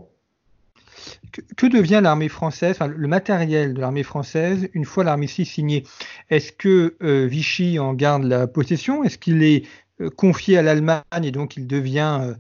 Que, 1.57 1.67
devient 1.67 2.01
l'armée 2.03 2.29
française, 2.29 2.79
le 2.81 3.09
matériel 3.09 3.75
de 3.75 3.81
l'armée 3.81 4.05
française, 4.05 4.69
une 4.73 4.85
fois 4.85 5.05
l'armistice 5.05 5.53
signé 5.53 5.85
Est-ce 6.31 6.53
que 6.53 6.97
euh, 7.03 7.27
Vichy 7.27 7.79
en 7.79 7.93
garde 7.93 8.23
la 8.23 8.47
possession? 8.47 9.03
Est-ce 9.03 9.19
qu'il 9.19 9.43
est 9.43 9.65
euh, 10.01 10.11
confié 10.11 10.59
à 10.59 10.63
l'Allemagne 10.63 11.03
et 11.25 11.33
donc 11.33 11.57
il 11.57 11.67
devient 11.67 12.21
euh, 12.23 12.35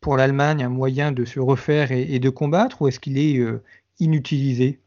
pour 0.00 0.16
l'Allemagne 0.16 0.64
un 0.64 0.68
moyen 0.68 1.12
de 1.12 1.24
se 1.24 1.38
refaire 1.38 1.92
et, 1.92 2.18
de 2.18 2.30
combattre 2.30 2.82
Ou 2.82 2.88
est-ce 2.88 2.98
qu'il 2.98 3.18
est, 3.18 3.40
inutilisé? 4.00 4.80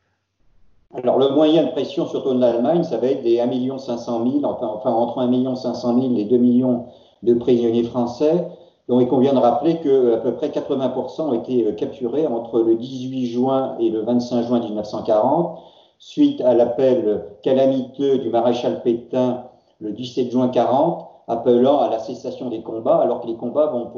Alors, 0.95 1.19
le 1.19 1.29
moyen 1.29 1.65
de 1.65 1.71
pression, 1.71 2.07
surtout 2.07 2.33
de 2.33 2.39
l'Allemagne, 2.39 2.83
ça 2.83 2.97
va 2.97 3.07
être 3.07 3.23
des 3.23 3.39
1 3.39 3.77
500 3.77 4.29
000, 4.29 4.43
enfin, 4.43 4.67
enfin 4.67 4.91
entre 4.91 5.19
1 5.19 5.55
500 5.55 6.01
000 6.01 6.17
et 6.17 6.25
2 6.25 6.37
millions 6.37 6.87
de 7.21 7.33
prisonniers 7.35 7.83
français. 7.83 8.45
Il 8.89 9.07
convient 9.07 9.33
de 9.33 9.39
rappeler 9.39 9.79
que 9.79 10.13
à 10.13 10.17
peu 10.17 10.33
près 10.33 10.49
80% 10.49 11.21
ont 11.21 11.33
été 11.33 11.65
euh, 11.65 11.71
capturés 11.71 12.27
entre 12.27 12.59
le 12.59 12.75
18 12.75 13.27
juin 13.27 13.77
et 13.79 13.89
le 13.89 14.01
25 14.01 14.43
juin 14.43 14.59
1940, 14.59 15.59
suite 15.99 16.41
à 16.41 16.53
l'appel 16.53 17.25
calamiteux 17.43 18.17
du 18.17 18.29
maréchal 18.29 18.81
Pétain 18.83 19.45
le 19.79 19.91
17 19.91 20.31
juin 20.31 20.49
40, 20.49 21.07
appelant 21.27 21.79
à 21.79 21.89
la 21.89 21.99
cessation 21.99 22.49
des 22.49 22.61
combats, 22.61 22.97
alors 22.97 23.21
que 23.21 23.27
les 23.27 23.35
combats 23.35 23.67
vont 23.67 23.89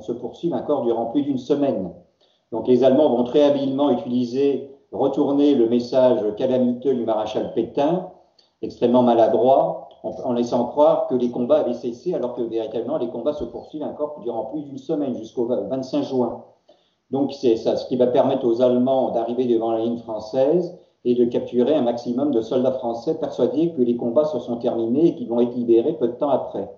se 0.00 0.12
poursuivre 0.12 0.56
encore 0.56 0.82
durant 0.82 1.06
plus 1.06 1.22
d'une 1.22 1.38
semaine. 1.38 1.90
Donc 2.52 2.66
les 2.68 2.84
Allemands 2.84 3.10
vont 3.10 3.24
très 3.24 3.42
habilement 3.42 3.90
utiliser, 3.90 4.70
retourner 4.92 5.54
le 5.54 5.68
message 5.68 6.20
calamiteux 6.36 6.94
du 6.94 7.04
maréchal 7.04 7.52
Pétain, 7.54 8.10
extrêmement 8.62 9.02
maladroit, 9.02 9.88
en, 10.02 10.32
laissant 10.32 10.64
croire 10.66 11.06
que 11.06 11.14
les 11.14 11.30
combats 11.30 11.60
avaient 11.60 11.74
cessé, 11.74 12.14
alors 12.14 12.34
que 12.34 12.42
véritablement 12.42 12.98
les 12.98 13.08
combats 13.08 13.32
se 13.32 13.44
poursuivent 13.44 13.84
encore 13.84 14.20
durant 14.22 14.46
plus 14.46 14.62
d'une 14.62 14.78
semaine, 14.78 15.14
jusqu'au 15.14 15.46
25 15.46 16.02
juin. 16.02 16.44
Donc 17.10 17.32
c'est 17.32 17.56
ça, 17.56 17.76
ce 17.76 17.86
qui 17.86 17.96
va 17.96 18.06
permettre 18.06 18.46
aux 18.46 18.62
Allemands 18.62 19.10
d'arriver 19.10 19.44
devant 19.46 19.72
la 19.72 19.80
ligne 19.80 19.98
française 19.98 20.78
et 21.04 21.14
de 21.14 21.24
capturer 21.24 21.74
un 21.74 21.82
maximum 21.82 22.30
de 22.30 22.40
soldats 22.40 22.72
français 22.72 23.18
persuadés 23.18 23.72
que 23.72 23.82
les 23.82 23.96
combats 23.96 24.24
se 24.24 24.38
sont 24.38 24.56
terminés 24.56 25.08
et 25.08 25.14
qu'ils 25.14 25.28
vont 25.28 25.40
être 25.40 25.54
libérés 25.54 25.92
peu 25.94 26.08
de 26.08 26.14
temps 26.14 26.30
après. 26.30 26.70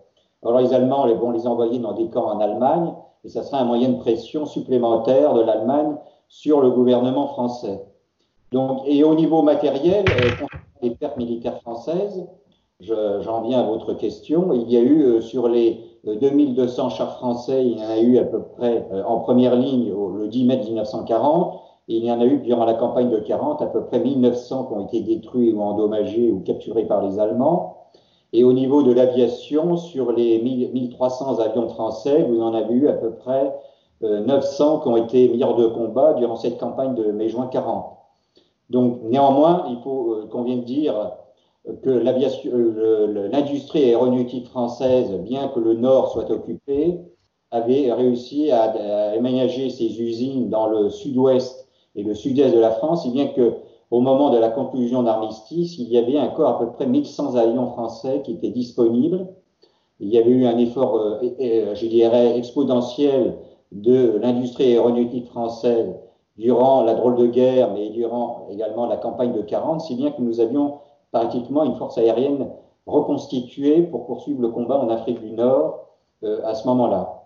Alors 0.43 0.61
les 0.61 0.75
Allemands 0.75 1.07
vont 1.15 1.31
les 1.31 1.47
envoyer 1.47 1.79
dans 1.79 1.93
des 1.93 2.09
camps 2.09 2.27
en 2.27 2.41
Allemagne 2.41 2.93
et 3.25 3.29
ça 3.29 3.43
sera 3.43 3.61
un 3.61 3.65
moyen 3.65 3.91
de 3.91 3.99
pression 3.99 4.45
supplémentaire 4.45 5.35
de 5.35 5.41
l'Allemagne 5.41 5.97
sur 6.29 6.61
le 6.61 6.71
gouvernement 6.71 7.29
français. 7.29 7.83
Donc, 8.53 8.83
et 8.87 9.03
au 9.05 9.15
niveau 9.15 9.43
matériel, 9.43 10.05
euh, 10.09 10.47
les 10.83 10.91
pertes 10.91 11.17
militaires 11.17 11.61
françaises, 11.61 12.27
j'en 12.87 13.43
viens 13.43 13.61
à 13.61 13.63
votre 13.65 13.95
question. 13.95 14.53
Il 14.53 14.71
y 14.71 14.77
a 14.77 14.81
eu 14.81 15.21
sur 15.23 15.49
les 15.49 15.81
2200 16.05 16.91
chars 16.91 17.17
français, 17.17 17.65
il 17.65 17.79
y 17.79 17.83
en 17.85 17.89
a 17.89 17.99
eu 17.99 18.19
à 18.19 18.25
peu 18.25 18.43
près 18.43 18.87
en 19.07 19.21
première 19.21 19.57
ligne 19.57 19.93
le 20.19 20.29
10 20.29 20.45
mai 20.45 20.59
1940. 20.59 21.61
Et 21.89 21.97
il 21.97 22.05
y 22.05 22.11
en 22.11 22.21
a 22.21 22.25
eu 22.25 22.39
durant 22.39 22.65
la 22.65 22.75
campagne 22.75 23.11
de 23.11 23.19
40 23.19 23.61
à 23.61 23.67
peu 23.67 23.85
près 23.85 24.01
1900 24.01 24.65
qui 24.65 24.73
ont 24.73 24.87
été 24.87 25.01
détruits 25.01 25.53
ou 25.53 25.61
endommagés 25.61 26.31
ou 26.31 26.41
capturés 26.41 26.87
par 26.87 27.03
les 27.07 27.19
Allemands. 27.19 27.77
Et 28.33 28.43
au 28.43 28.53
niveau 28.53 28.83
de 28.83 28.93
l'aviation, 28.93 29.77
sur 29.77 30.11
les 30.11 30.43
1300 30.43 31.39
avions 31.39 31.69
français, 31.69 32.23
vous 32.23 32.41
en 32.41 32.55
avez 32.55 32.75
eu 32.75 32.89
à 32.89 32.95
peu 32.95 33.13
près 33.13 33.55
900 34.01 34.77
euh, 34.77 34.81
qui 34.81 34.89
ont 34.89 34.97
été 34.97 35.29
mis 35.29 35.43
hors 35.45 35.57
de 35.57 35.67
combat 35.67 36.15
durant 36.15 36.37
cette 36.37 36.59
campagne 36.59 36.95
de 36.95 37.13
mai-juin 37.13 37.47
40. 37.47 37.85
Donc 38.71 39.03
néanmoins, 39.05 39.67
il 39.71 39.77
faut 39.85 40.15
euh, 40.15 40.27
qu'on 40.27 40.43
vienne 40.43 40.65
dire 40.65 41.13
que 41.83 41.91
euh, 41.91 43.29
l'industrie 43.31 43.85
aéronautique 43.85 44.49
française, 44.49 45.11
bien 45.21 45.49
que 45.49 45.61
le 45.61 45.75
nord 45.75 46.13
soit 46.13 46.31
occupé, 46.31 46.99
avait 47.51 47.93
réussi 47.93 48.51
à, 48.51 48.73
aménager 49.13 49.71
ses 49.71 50.01
usines 50.01 50.51
dans 50.51 50.67
le 50.67 50.91
sud-ouest 50.91 51.69
et 51.95 52.03
le 52.03 52.15
sud-est 52.15 52.55
de 52.55 52.59
la 52.59 52.73
France, 52.73 53.05
si 53.05 53.11
bien 53.11 53.29
que 53.29 53.55
au 53.91 54.01
moment 54.01 54.31
de 54.31 54.39
la 54.39 54.49
conclusion 54.49 55.05
d'armistice, 55.05 55.79
il 55.79 55.89
y 55.89 55.99
avait 55.99 56.19
encore 56.19 56.49
à 56.49 56.59
peu 56.59 56.73
près 56.73 56.87
1100 56.87 57.37
avions 57.37 57.69
français 57.69 58.23
qui 58.25 58.33
étaient 58.33 58.51
disponibles. 58.51 59.29
Il 60.01 60.09
y 60.09 60.19
avait 60.19 60.31
eu 60.31 60.47
un 60.47 60.59
effort, 60.59 60.97
euh, 60.97 61.75
je 61.75 61.87
dirais, 61.87 62.37
exponentiel 62.37 63.37
de 63.71 64.19
l'industrie 64.21 64.73
aéronautique 64.73 65.27
française 65.27 65.95
durant 66.37 66.83
la 66.83 66.95
drôle 66.95 67.17
de 67.17 67.27
guerre, 67.27 67.73
mais 67.73 67.91
durant 67.91 68.49
également 68.51 68.87
la 68.87 68.97
campagne 68.97 69.33
de 69.33 69.43
40, 69.43 69.81
si 69.81 69.95
bien 69.95 70.11
que 70.11 70.21
nous 70.21 70.41
avions 70.41 70.81
pratiquement 71.15 71.65
une 71.65 71.77
force 71.77 71.97
aérienne 71.97 72.49
reconstituée 72.87 73.83
pour 73.83 74.07
poursuivre 74.07 74.43
le 74.43 74.49
combat 74.49 74.77
en 74.77 74.91
Afrique 74.91 75.21
du 75.21 75.31
Nord 75.31 75.87
euh, 76.25 76.45
à 76.45 76.55
ce 76.55 76.67
moment-là. 76.67 77.21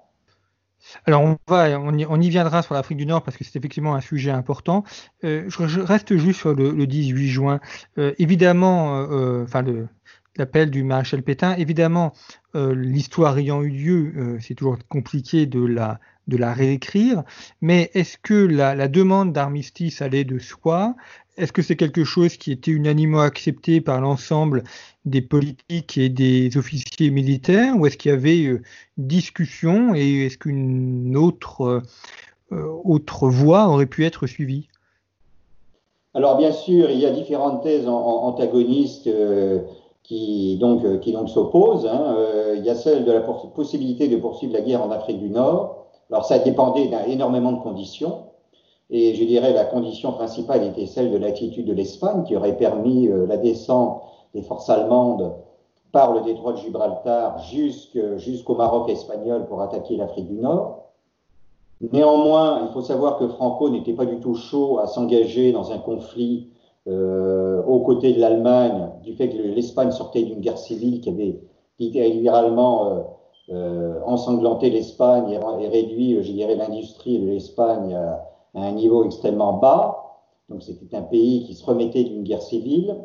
Alors 1.07 1.23
on 1.23 1.37
va, 1.49 1.81
on 1.81 2.21
y, 2.21 2.29
viendra 2.29 2.63
sur 2.63 2.75
l'Afrique 2.75 2.99
du 2.99 3.07
Nord 3.07 3.23
parce 3.23 3.37
que 3.37 3.43
c'est 3.43 3.57
effectivement 3.57 3.95
un 3.95 4.01
sujet 4.01 4.31
important. 4.31 4.85
Euh, 5.25 5.45
je, 5.49 5.81
reste 5.81 6.17
juste 6.17 6.39
sur 6.39 6.55
le, 6.55 6.87
18 6.87 7.29
juin. 7.29 7.61
Euh, 7.97 8.13
évidemment, 8.19 9.07
enfin 9.43 9.65
l'appel 10.37 10.71
du 10.71 10.85
maréchal 10.85 11.23
Pétain. 11.23 11.57
Évidemment, 11.57 12.13
l'histoire 12.55 13.37
ayant 13.39 13.63
eu 13.63 13.71
lieu, 13.71 14.39
c'est 14.41 14.55
toujours 14.55 14.77
compliqué 14.89 15.47
de 15.47 15.65
la 15.65 15.99
de 16.29 16.37
la 16.37 16.53
réécrire. 16.53 17.25
Mais 17.63 17.91
est-ce 17.95 18.19
que 18.19 18.35
la 18.35 18.87
demande 18.87 19.33
d'armistice 19.33 20.03
allait 20.03 20.25
de 20.25 20.39
soi? 20.39 20.95
Est-ce 21.39 21.53
que 21.53 21.63
c'est 21.63 21.77
quelque 21.77 22.03
chose 22.03 22.37
qui 22.37 22.51
était 22.51 22.73
unanimement 22.73 23.21
accepté 23.21 23.81
par 23.81 24.01
l'ensemble 24.01 24.65
des 25.05 25.23
politiques 25.23 25.97
et 25.97 26.09
des 26.09 26.57
officiers 26.57 27.11
militaires 27.11 27.77
ou 27.77 27.87
est-ce 27.87 27.97
qu'il 27.97 28.11
y 28.11 28.15
avait 28.15 28.45
euh, 28.45 28.61
discussion 28.97 29.95
et 29.95 30.27
est-ce 30.27 30.37
qu'une 30.37 31.17
autre, 31.17 31.83
euh, 32.51 32.81
autre 32.85 33.29
voie 33.29 33.69
aurait 33.69 33.87
pu 33.87 34.05
être 34.05 34.27
suivie? 34.27 34.67
Alors 36.13 36.37
bien 36.39 36.51
sûr, 36.51 36.91
il 36.91 36.99
y 36.99 37.07
a 37.07 37.11
différentes 37.11 37.63
thèses 37.63 37.87
antagonistes 37.87 39.07
euh, 39.07 39.61
qui 40.03 40.57
donc, 40.59 40.83
donc 40.83 41.29
s'opposent. 41.29 41.87
Hein. 41.87 42.17
il 42.57 42.65
y 42.65 42.71
a 42.71 42.75
celle 42.75 43.05
de 43.05 43.13
la 43.13 43.21
possibilité 43.21 44.09
de 44.09 44.17
poursuivre 44.17 44.55
la 44.55 44.63
guerre 44.63 44.83
en 44.83 44.91
Afrique 44.91 45.21
du 45.21 45.31
Nord. 45.31 45.87
Alors 46.11 46.25
ça 46.25 46.41
dépendait 46.41 46.91
d'énormément 47.07 47.53
de 47.53 47.61
conditions. 47.61 48.28
Et 48.91 49.15
je 49.15 49.25
dirais 49.25 49.53
la 49.53 49.65
condition 49.65 50.13
principale 50.13 50.65
était 50.65 50.87
celle 50.87 51.11
de 51.11 51.19
l'attitude 51.19 51.67
de 51.67 51.75
l'Espagne 51.75 52.25
qui 52.25 52.37
aurait 52.37 52.57
permis 52.57 53.07
la 53.07 53.37
descente 53.37 54.03
des 54.35 54.43
forces 54.43 54.71
allemandes 54.71 55.35
par 55.93 56.13
le 56.13 56.21
détroit 56.23 56.53
de 56.53 56.59
Gibraltar 56.59 57.39
jusqu'au 57.39 58.55
Maroc 58.55 58.89
espagnol 58.89 59.47
pour 59.47 59.61
attaquer 59.63 59.97
l'Afrique 59.97 60.29
du 60.29 60.39
Nord. 60.39 60.89
Néanmoins, 61.93 62.63
il 62.67 62.73
faut 62.73 62.83
savoir 62.83 63.19
que 63.19 63.29
Franco 63.29 63.71
n'était 63.71 63.93
pas 63.93 64.05
du 64.05 64.19
tout 64.19 64.35
chaud 64.35 64.79
à 64.79 64.87
s'engager 64.87 65.53
dans 65.53 65.71
un 65.71 65.79
conflit 65.79 66.49
euh, 66.89 67.63
aux 67.65 67.81
côtés 67.81 68.13
de 68.13 68.21
l'Allemagne, 68.21 68.91
du 69.05 69.15
fait 69.15 69.29
que 69.29 69.37
l'Espagne 69.37 69.93
sortait 69.93 70.23
d'une 70.23 70.41
guerre 70.41 70.59
civile 70.59 71.01
qui 71.01 71.11
avait, 71.11 71.41
littéralement 71.79 72.87
euh, 72.87 73.01
euh, 73.51 74.01
ensanglanté 74.05 74.71
l'Espagne 74.71 75.31
et, 75.31 75.69
réduit, 75.69 76.21
je 76.23 76.33
dirais, 76.33 76.57
l'industrie 76.57 77.21
de 77.21 77.29
l'Espagne 77.29 77.95
à, 77.95 78.25
un 78.63 78.73
niveau 78.73 79.05
extrêmement 79.05 79.55
bas. 79.55 80.05
Donc 80.49 80.63
c'était 80.63 80.97
un 80.97 81.03
pays 81.03 81.45
qui 81.45 81.55
se 81.55 81.65
remettait 81.65 82.05
d'une 82.05 82.23
guerre 82.23 82.43
civile. 82.43 82.97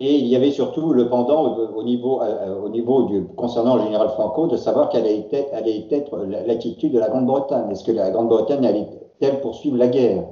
Et 0.00 0.16
il 0.16 0.26
y 0.26 0.36
avait 0.36 0.52
surtout 0.52 0.92
le 0.92 1.08
pendant 1.08 1.54
au 1.54 1.82
niveau, 1.82 2.22
euh, 2.22 2.62
au 2.62 2.70
niveau 2.70 3.02
du, 3.04 3.26
concernant 3.36 3.76
le 3.76 3.82
général 3.82 4.08
Franco 4.10 4.46
de 4.46 4.56
savoir 4.56 4.88
quelle 4.88 5.04
allait 5.04 5.86
être, 5.90 6.16
l'attitude 6.46 6.94
de 6.94 6.98
la 6.98 7.10
Grande-Bretagne. 7.10 7.70
Est-ce 7.70 7.84
que 7.84 7.92
la 7.92 8.10
Grande-Bretagne 8.10 8.64
allait-elle 8.64 9.40
poursuivre 9.42 9.76
la 9.76 9.88
guerre? 9.88 10.24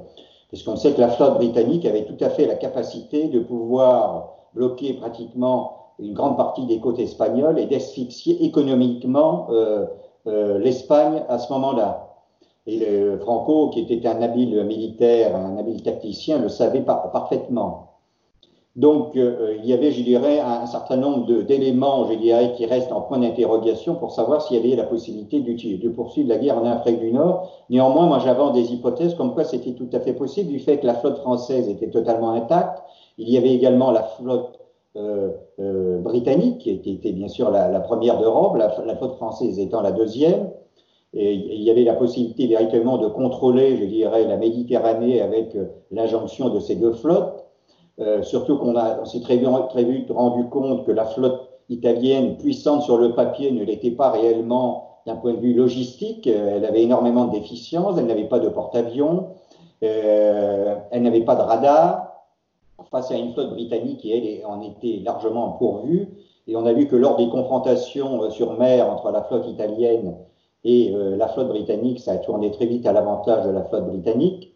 Parce 0.49 0.63
qu'on 0.63 0.75
sait 0.75 0.93
que 0.93 0.99
la 0.99 1.09
flotte 1.09 1.35
britannique 1.35 1.85
avait 1.85 2.05
tout 2.05 2.17
à 2.19 2.29
fait 2.29 2.47
la 2.47 2.55
capacité 2.55 3.27
de 3.27 3.39
pouvoir 3.39 4.33
bloquer 4.53 4.93
pratiquement 4.93 5.77
une 5.99 6.13
grande 6.13 6.35
partie 6.35 6.65
des 6.65 6.79
côtes 6.79 6.99
espagnoles 6.99 7.59
et 7.59 7.67
d'asphyxier 7.67 8.43
économiquement 8.43 9.47
euh, 9.51 9.85
euh, 10.27 10.57
l'Espagne 10.57 11.23
à 11.29 11.37
ce 11.37 11.53
moment-là. 11.53 12.10
Et 12.67 12.85
Franco, 13.21 13.69
qui 13.69 13.81
était 13.81 14.07
un 14.07 14.21
habile 14.21 14.63
militaire, 14.63 15.35
un 15.35 15.57
habile 15.57 15.81
tacticien, 15.81 16.37
le 16.37 16.47
savait 16.47 16.81
parfaitement. 16.81 17.91
Donc, 18.77 19.17
euh, 19.17 19.57
il 19.59 19.65
y 19.65 19.73
avait, 19.73 19.91
je 19.91 20.01
dirais, 20.01 20.39
un, 20.39 20.65
certain 20.65 20.95
nombre 20.95 21.43
d'éléments, 21.43 22.09
je 22.09 22.15
dirais, 22.15 22.53
qui 22.55 22.65
restent 22.65 22.93
en 22.93 23.01
point 23.01 23.19
d'interrogation 23.19 23.95
pour 23.95 24.11
savoir 24.11 24.41
s'il 24.41 24.55
y 24.55 24.59
avait 24.59 24.77
la 24.77 24.85
possibilité 24.85 25.41
de 25.41 25.89
poursuivre 25.89 26.29
la 26.29 26.37
guerre 26.37 26.57
en 26.57 26.65
Afrique 26.65 26.99
du 26.99 27.11
Nord. 27.11 27.51
Néanmoins, 27.69 28.05
moi, 28.05 28.19
j'avance 28.19 28.53
des 28.53 28.71
hypothèses 28.71 29.15
comme 29.15 29.33
quoi 29.33 29.43
c'était 29.43 29.73
tout 29.73 29.89
à 29.91 29.99
fait 29.99 30.13
possible 30.13 30.49
du 30.49 30.59
fait 30.59 30.77
que 30.77 30.87
la 30.87 30.93
flotte 30.93 31.17
française 31.17 31.67
était 31.67 31.89
totalement 31.89 32.31
intacte. 32.31 32.81
Il 33.17 33.29
y 33.29 33.37
avait 33.37 33.53
également 33.53 33.91
la 33.91 34.03
flotte 34.03 34.57
euh, 34.95 35.31
euh, 35.59 35.99
britannique, 35.99 36.59
qui 36.59 36.69
était, 36.69 37.11
bien 37.11 37.27
sûr 37.27 37.51
la, 37.51 37.79
première 37.81 38.19
d'Europe, 38.19 38.55
la, 38.55 38.69
flotte 38.69 39.15
française 39.15 39.59
étant 39.59 39.81
la 39.81 39.91
deuxième. 39.91 40.49
Et 41.13 41.33
il 41.33 41.61
y 41.61 41.69
avait 41.69 41.83
la 41.83 41.93
possibilité 41.93 42.47
véritablement 42.47 42.97
de 42.97 43.07
contrôler, 43.07 43.77
je 43.77 43.85
dirais, 43.85 44.25
la 44.25 44.37
Méditerranée 44.37 45.21
avec 45.21 45.57
l'injonction 45.91 46.49
de 46.49 46.59
ces 46.59 46.75
deux 46.75 46.93
flottes. 46.93 47.45
Euh, 48.01 48.23
surtout 48.23 48.57
qu'on 48.57 48.73
s'est 49.05 49.21
très, 49.21 49.37
vite 49.37 50.09
rendu 50.09 50.47
compte 50.49 50.85
que 50.85 50.91
la 50.91 51.05
flotte 51.05 51.49
italienne, 51.69 52.37
puissante 52.37 52.81
sur 52.81 52.97
le 52.97 53.13
papier, 53.13 53.51
ne 53.51 53.63
l'était 53.63 53.91
pas 53.91 54.09
réellement 54.09 55.01
d'un 55.05 55.15
point 55.17 55.33
de 55.33 55.39
vue 55.39 55.53
logistique. 55.53 56.25
Euh, 56.27 56.55
elle 56.55 56.65
avait 56.65 56.83
énormément 56.83 57.25
de 57.25 57.33
déficiences, 57.33 57.97
elle 57.97 58.07
n'avait 58.07 58.27
pas 58.27 58.39
de 58.39 58.49
porte-avions, 58.49 59.27
euh, 59.83 60.75
elle 60.91 61.03
n'avait 61.03 61.21
pas 61.21 61.35
de 61.35 61.41
radar 61.41 62.07
face 62.89 63.11
à 63.11 63.15
une 63.15 63.33
flotte 63.33 63.51
britannique 63.51 63.99
qui, 63.99 64.11
elle, 64.11 64.45
en 64.45 64.61
était 64.61 65.01
largement 65.03 65.51
pourvue. 65.51 66.07
Et 66.47 66.55
on 66.55 66.65
a 66.65 66.73
vu 66.73 66.87
que 66.87 66.95
lors 66.95 67.17
des 67.17 67.29
confrontations 67.29 68.31
sur 68.31 68.57
mer 68.57 68.89
entre 68.89 69.11
la 69.11 69.21
flotte 69.21 69.47
italienne 69.47 70.15
et 70.63 70.93
la 70.93 71.27
flotte 71.27 71.47
britannique, 71.47 71.99
ça 71.99 72.11
a 72.11 72.17
tourné 72.17 72.51
très 72.51 72.67
vite 72.67 72.85
à 72.85 72.93
l'avantage 72.93 73.45
de 73.45 73.51
la 73.51 73.63
flotte 73.63 73.87
britannique. 73.87 74.51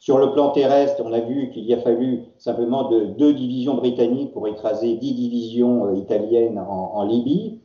Sur 0.00 0.16
le 0.16 0.32
plan 0.32 0.48
terrestre, 0.48 1.02
on 1.04 1.12
a 1.12 1.20
vu 1.20 1.50
qu'il 1.50 1.64
y 1.64 1.74
a 1.74 1.76
fallu 1.76 2.22
simplement 2.38 2.88
de, 2.88 3.04
deux 3.18 3.34
divisions 3.34 3.74
britanniques 3.74 4.32
pour 4.32 4.48
écraser 4.48 4.96
dix 4.96 5.12
divisions 5.12 5.88
euh, 5.88 5.94
italiennes 5.94 6.58
en, 6.58 7.02
Libye. 7.04 7.58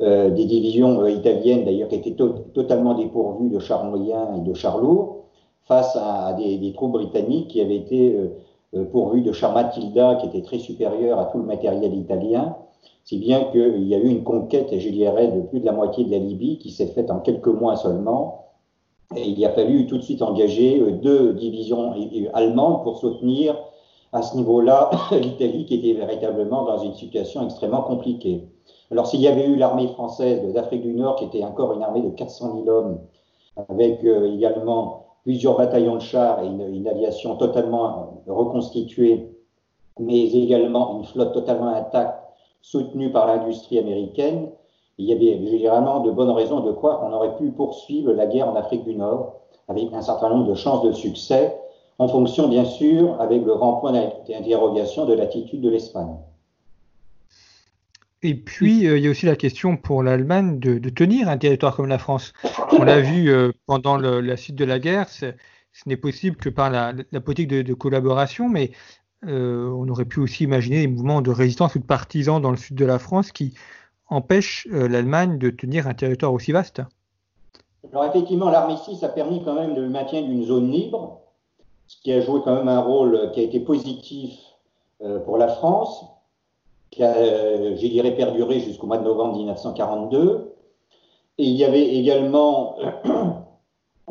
Euh, 0.00 0.30
des 0.30 0.46
divisions 0.46 1.02
euh, 1.02 1.10
italiennes 1.10 1.66
d'ailleurs 1.66 1.88
qui 1.88 1.96
étaient 1.96 2.16
totalement 2.54 2.94
dépourvues 2.94 3.50
de 3.50 3.58
chars 3.58 3.84
moyens 3.84 4.26
et 4.38 4.40
de 4.40 4.54
chars 4.54 4.78
lourds, 4.78 5.26
face 5.66 5.94
à, 6.00 6.32
des, 6.32 6.72
troupes 6.72 6.92
britanniques 6.92 7.48
qui 7.48 7.60
avaient 7.60 7.76
été 7.76 8.16
pourvues 8.90 9.20
de 9.20 9.32
chars 9.32 9.52
Matilda 9.52 10.14
qui 10.16 10.26
étaient 10.26 10.42
très 10.42 10.58
supérieurs 10.58 11.18
à 11.20 11.26
tout 11.26 11.38
le 11.38 11.44
matériel 11.44 11.94
italien, 11.94 12.56
si 13.04 13.18
bien 13.18 13.44
qu'il 13.44 13.86
y 13.88 13.94
a 13.94 13.98
eu 13.98 14.08
une 14.08 14.24
conquête, 14.24 14.68
je 14.76 14.88
dirais, 14.88 15.28
de 15.28 15.40
plus 15.42 15.60
de 15.60 15.66
la 15.66 15.72
moitié 15.72 16.04
de 16.04 16.10
la 16.10 16.18
Libye 16.18 16.58
qui 16.58 16.70
s'est 16.70 16.86
faite 16.86 17.10
en 17.10 17.20
quelques 17.20 17.48
mois 17.48 17.76
seulement 17.76 18.42
et 19.16 19.28
il 19.28 19.44
a 19.44 19.50
fallu 19.50 19.86
tout 19.86 19.98
de 19.98 20.02
suite 20.02 20.22
engager 20.22 20.80
euh, 20.80 20.92
deux 20.92 21.34
divisions 21.34 21.94
allemandes 22.32 22.82
pour 22.82 22.98
soutenir 22.98 23.56
à 24.12 24.22
ce 24.22 24.36
niveau-là 24.36 24.90
l'Italie 25.12 25.66
qui 25.66 25.74
était 25.74 25.98
véritablement 25.98 26.64
dans 26.64 26.78
une 26.78 26.94
situation 26.94 27.44
extrêmement 27.44 27.82
compliquée. 27.82 28.48
Alors 28.90 29.06
s'il 29.06 29.20
y 29.20 29.28
avait 29.28 29.46
eu 29.46 29.56
l'armée 29.56 29.88
française 29.88 30.52
d'Afrique 30.52 30.82
du 30.82 30.94
Nord 30.94 31.16
qui 31.16 31.24
était 31.24 31.44
encore 31.44 31.72
une 31.72 31.82
armée 31.82 32.02
de 32.02 32.10
400 32.10 32.62
000 32.64 32.68
hommes, 32.68 33.00
avec 33.68 34.04
euh, 34.04 34.32
également 34.32 35.06
plusieurs 35.24 35.56
bataillons 35.56 35.96
de 35.96 36.00
chars 36.00 36.42
et 36.42 36.46
une, 36.46 36.88
aviation 36.88 37.36
totalement 37.36 38.22
reconstituée, 38.26 39.30
mais 40.00 40.20
également 40.20 40.98
une 40.98 41.04
flotte 41.04 41.32
totalement 41.32 41.68
intacte 41.68 42.21
soutenue 42.62 43.10
par 43.10 43.26
l'industrie 43.26 43.78
américaine, 43.78 44.48
il 44.98 45.06
y 45.06 45.12
avait 45.12 45.44
généralement 45.46 46.00
de 46.00 46.10
bonnes 46.10 46.30
raisons 46.30 46.60
de 46.60 46.72
croire 46.72 47.00
qu'on 47.00 47.12
aurait 47.12 47.36
pu 47.36 47.50
poursuivre 47.50 48.12
la 48.12 48.26
guerre 48.26 48.48
en 48.48 48.56
Afrique 48.56 48.84
du 48.84 48.94
Nord 48.94 49.40
avec 49.68 49.92
un 49.92 50.02
certain 50.02 50.28
nombre 50.28 50.48
de 50.48 50.54
chances 50.54 50.84
de 50.84 50.92
succès, 50.92 51.56
en 51.98 52.08
fonction 52.08 52.48
bien 52.48 52.64
sûr, 52.64 53.20
avec 53.20 53.44
le 53.44 53.54
grand 53.54 53.74
point 53.74 53.92
d'interrogation 53.92 55.06
de 55.06 55.14
l'attitude 55.14 55.60
de 55.60 55.70
l'Espagne. 55.70 56.16
Et 58.24 58.34
puis, 58.34 58.84
il 58.84 58.98
y 58.98 59.08
a 59.08 59.10
aussi 59.10 59.26
la 59.26 59.34
question 59.34 59.76
pour 59.76 60.02
l'Allemagne 60.02 60.60
de, 60.60 60.78
tenir 60.90 61.28
un 61.28 61.38
territoire 61.38 61.74
comme 61.74 61.88
la 61.88 61.98
France. 61.98 62.32
On 62.70 62.84
l'a 62.84 63.00
vu 63.00 63.32
pendant 63.66 63.96
la 63.96 64.36
suite 64.36 64.54
de 64.54 64.64
la 64.64 64.78
guerre, 64.78 65.08
ce 65.08 65.32
n'est 65.86 65.96
possible 65.96 66.36
que 66.36 66.48
par 66.48 66.70
la, 66.70 66.92
politique 67.20 67.48
de, 67.48 67.74
collaboration, 67.74 68.48
mais 68.48 68.70
on 69.26 69.88
aurait 69.88 70.04
pu 70.04 70.20
aussi 70.20 70.44
imaginer 70.44 70.80
des 70.80 70.88
mouvements 70.88 71.22
de 71.22 71.30
résistance 71.30 71.74
ou 71.74 71.78
de 71.78 71.84
partisans 71.84 72.40
dans 72.40 72.50
le 72.50 72.56
sud 72.56 72.76
de 72.76 72.84
la 72.84 72.98
France 72.98 73.32
qui 73.32 73.54
empêchent 74.08 74.66
l'Allemagne 74.70 75.38
de 75.38 75.50
tenir 75.50 75.86
un 75.86 75.94
territoire 75.94 76.32
aussi 76.32 76.52
vaste. 76.52 76.82
Alors 77.90 78.04
effectivement, 78.04 78.50
l'armistice 78.50 79.02
a 79.02 79.08
permis 79.08 79.42
quand 79.44 79.54
même 79.54 79.74
le 79.74 79.88
maintien 79.88 80.22
d'une 80.22 80.44
zone 80.44 80.70
libre, 80.70 81.20
ce 81.88 82.00
qui 82.00 82.12
a 82.12 82.20
joué 82.20 82.40
quand 82.44 82.54
même 82.54 82.68
un 82.68 82.80
rôle 82.80 83.30
qui 83.32 83.40
a 83.40 83.42
été 83.42 83.60
positif 83.60 84.38
euh, 85.02 85.18
pour 85.20 85.36
la 85.36 85.48
France, 85.48 86.04
qui 86.90 87.02
a, 87.02 87.14
euh, 87.14 87.76
je 87.76 87.86
dirais, 87.86 88.14
perduré 88.14 88.60
jusqu'au 88.60 88.86
mois 88.86 88.98
de 88.98 89.04
novembre 89.04 89.36
1942. 89.36 90.54
Et 91.38 91.44
il 91.44 91.56
y 91.56 91.64
avait 91.64 91.96
également 91.96 92.76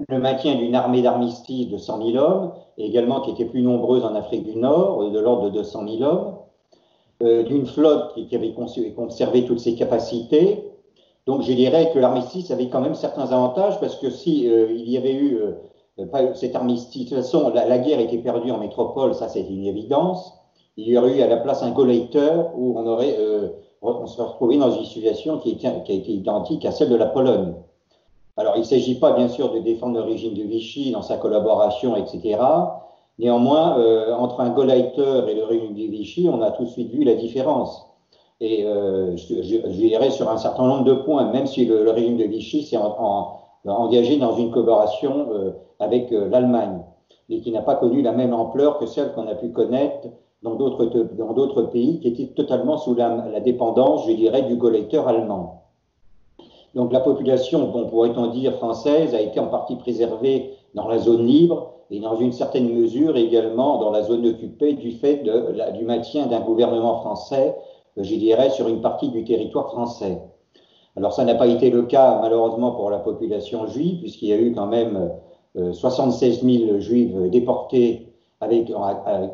le 0.07 0.19
maintien 0.19 0.55
d'une 0.55 0.75
armée 0.75 1.01
d'armistice 1.01 1.69
de 1.69 1.77
100 1.77 2.11
000 2.11 2.17
hommes, 2.17 2.53
également 2.77 3.21
qui 3.21 3.31
était 3.31 3.45
plus 3.45 3.61
nombreuse 3.61 4.03
en 4.03 4.15
Afrique 4.15 4.43
du 4.43 4.57
Nord, 4.57 5.09
de 5.09 5.19
l'ordre 5.19 5.49
de 5.49 5.57
200 5.57 5.87
000 5.97 6.03
hommes, 6.03 6.35
euh, 7.23 7.43
d'une 7.43 7.65
flotte 7.65 8.13
qui, 8.13 8.35
avait 8.35 8.53
conservé 8.53 9.45
toutes 9.45 9.59
ses 9.59 9.75
capacités, 9.75 10.71
donc 11.27 11.43
je 11.43 11.53
dirais 11.53 11.91
que 11.93 11.99
l'armistice 11.99 12.49
avait 12.51 12.69
quand 12.69 12.81
même 12.81 12.95
certains 12.95 13.31
avantages 13.31 13.79
parce 13.79 13.95
que 13.95 14.09
si 14.09 14.49
euh, 14.49 14.71
il 14.71 14.89
y 14.89 14.97
avait 14.97 15.13
eu 15.13 15.37
euh, 15.37 16.33
cet 16.33 16.55
armistice, 16.55 17.05
de 17.05 17.15
toute 17.15 17.23
façon 17.23 17.49
la, 17.49 17.77
guerre 17.77 17.99
était 17.99 18.17
perdue 18.17 18.51
en 18.51 18.57
métropole, 18.57 19.13
ça 19.13 19.27
c'est 19.27 19.43
une 19.43 19.65
évidence. 19.65 20.33
Il 20.77 20.87
y 20.87 20.97
aurait 20.97 21.17
eu 21.17 21.21
à 21.21 21.27
la 21.27 21.37
place 21.37 21.61
un 21.61 21.71
collecteur 21.71 22.51
où 22.57 22.77
on 22.77 22.87
aurait 22.87 23.15
euh, 23.19 23.49
on 23.83 24.05
retrouvé 24.05 24.57
dans 24.57 24.71
une 24.71 24.85
situation 24.85 25.37
qui, 25.39 25.57
qui, 25.57 25.67
a 25.67 25.75
été 25.75 26.11
identique 26.11 26.65
à 26.65 26.71
celle 26.71 26.89
de 26.89 26.95
la 26.95 27.07
Pologne. 27.07 27.53
Alors 28.37 28.55
il 28.55 28.59
ne 28.59 28.65
s'agit 28.65 28.99
pas 28.99 29.13
bien 29.13 29.27
sûr 29.27 29.51
de 29.51 29.59
défendre 29.59 29.97
le 29.97 30.03
régime 30.03 30.33
de 30.33 30.43
Vichy 30.43 30.91
dans 30.91 31.01
sa 31.01 31.17
collaboration, 31.17 31.95
etc. 31.95 32.39
Néanmoins, 33.19 33.75
entre 34.17 34.39
un 34.39 34.49
Gauleiter 34.49 35.21
et 35.27 35.35
le 35.35 35.43
régime 35.43 35.73
de 35.73 35.83
Vichy, 35.91 36.27
on 36.31 36.41
a 36.41 36.51
tout 36.51 36.63
de 36.63 36.69
suite 36.69 36.89
vu 36.91 37.03
la 37.03 37.15
différence. 37.15 37.91
Et 38.41 38.65
euh, 38.65 39.15
je, 39.15 39.67
dirais 39.67 40.09
sur 40.09 40.27
un 40.27 40.37
certain 40.37 40.65
nombre 40.67 40.83
de 40.83 40.95
points, 40.95 41.31
même 41.31 41.45
si 41.45 41.63
le, 41.63 41.87
régime 41.91 42.17
de 42.17 42.23
Vichy 42.23 42.63
s'est 42.63 42.77
engagé 43.65 44.17
dans 44.17 44.35
une 44.35 44.49
collaboration 44.49 45.27
euh, 45.31 45.51
avec 45.79 46.11
euh, 46.11 46.27
l'Allemagne, 46.27 46.81
mais 47.29 47.39
qui 47.39 47.51
n'a 47.51 47.61
pas 47.61 47.75
connu 47.75 48.01
la 48.01 48.11
même 48.11 48.33
ampleur 48.33 48.79
que 48.79 48.87
celle 48.87 49.13
qu'on 49.13 49.27
a 49.27 49.35
pu 49.35 49.51
connaître 49.51 50.07
dans 50.41 50.55
d'autres, 50.55 51.61
pays 51.71 51.99
qui 51.99 52.07
étaient 52.07 52.33
totalement 52.33 52.77
sous 52.77 52.95
la, 52.95 53.39
dépendance, 53.41 54.07
je 54.07 54.13
dirais, 54.13 54.41
du 54.41 54.57
collecteur 54.57 55.07
allemand. 55.07 55.60
Donc 56.75 56.93
la 56.93 57.01
population, 57.01 57.67
bon, 57.67 57.87
pourrait-on 57.87 58.27
dire, 58.27 58.55
française, 58.55 59.13
a 59.13 59.21
été 59.21 59.39
en 59.39 59.47
partie 59.47 59.75
préservée 59.75 60.51
dans 60.73 60.87
la 60.87 60.99
zone 60.99 61.25
libre 61.25 61.73
et 61.89 61.99
dans 61.99 62.15
une 62.15 62.31
certaine 62.31 62.73
mesure 62.73 63.17
également 63.17 63.77
dans 63.79 63.91
la 63.91 64.03
zone 64.03 64.25
occupée 64.25 64.73
du 64.73 64.91
fait 64.91 65.17
de 65.17 65.51
la, 65.53 65.71
du 65.71 65.83
maintien 65.83 66.27
d'un 66.27 66.39
gouvernement 66.39 67.01
français 67.01 67.55
je 67.97 68.15
dirais, 68.15 68.49
sur 68.49 68.67
une 68.67 68.81
partie 68.81 69.09
du 69.09 69.23
territoire 69.23 69.69
français. 69.69 70.21
Alors 70.95 71.13
ça 71.13 71.23
n'a 71.23 71.35
pas 71.35 71.47
été 71.47 71.69
le 71.69 71.83
cas 71.83 72.19
malheureusement 72.21 72.71
pour 72.71 72.89
la 72.89 72.99
population 72.99 73.67
juive, 73.67 73.99
puisqu'il 73.99 74.29
y 74.29 74.33
a 74.33 74.37
eu 74.37 74.53
quand 74.53 74.67
même 74.67 75.11
76 75.55 76.43
euh, 76.43 76.67
000 76.67 76.79
juifs 76.79 77.15
déportés, 77.29 78.13
avec, 78.39 78.71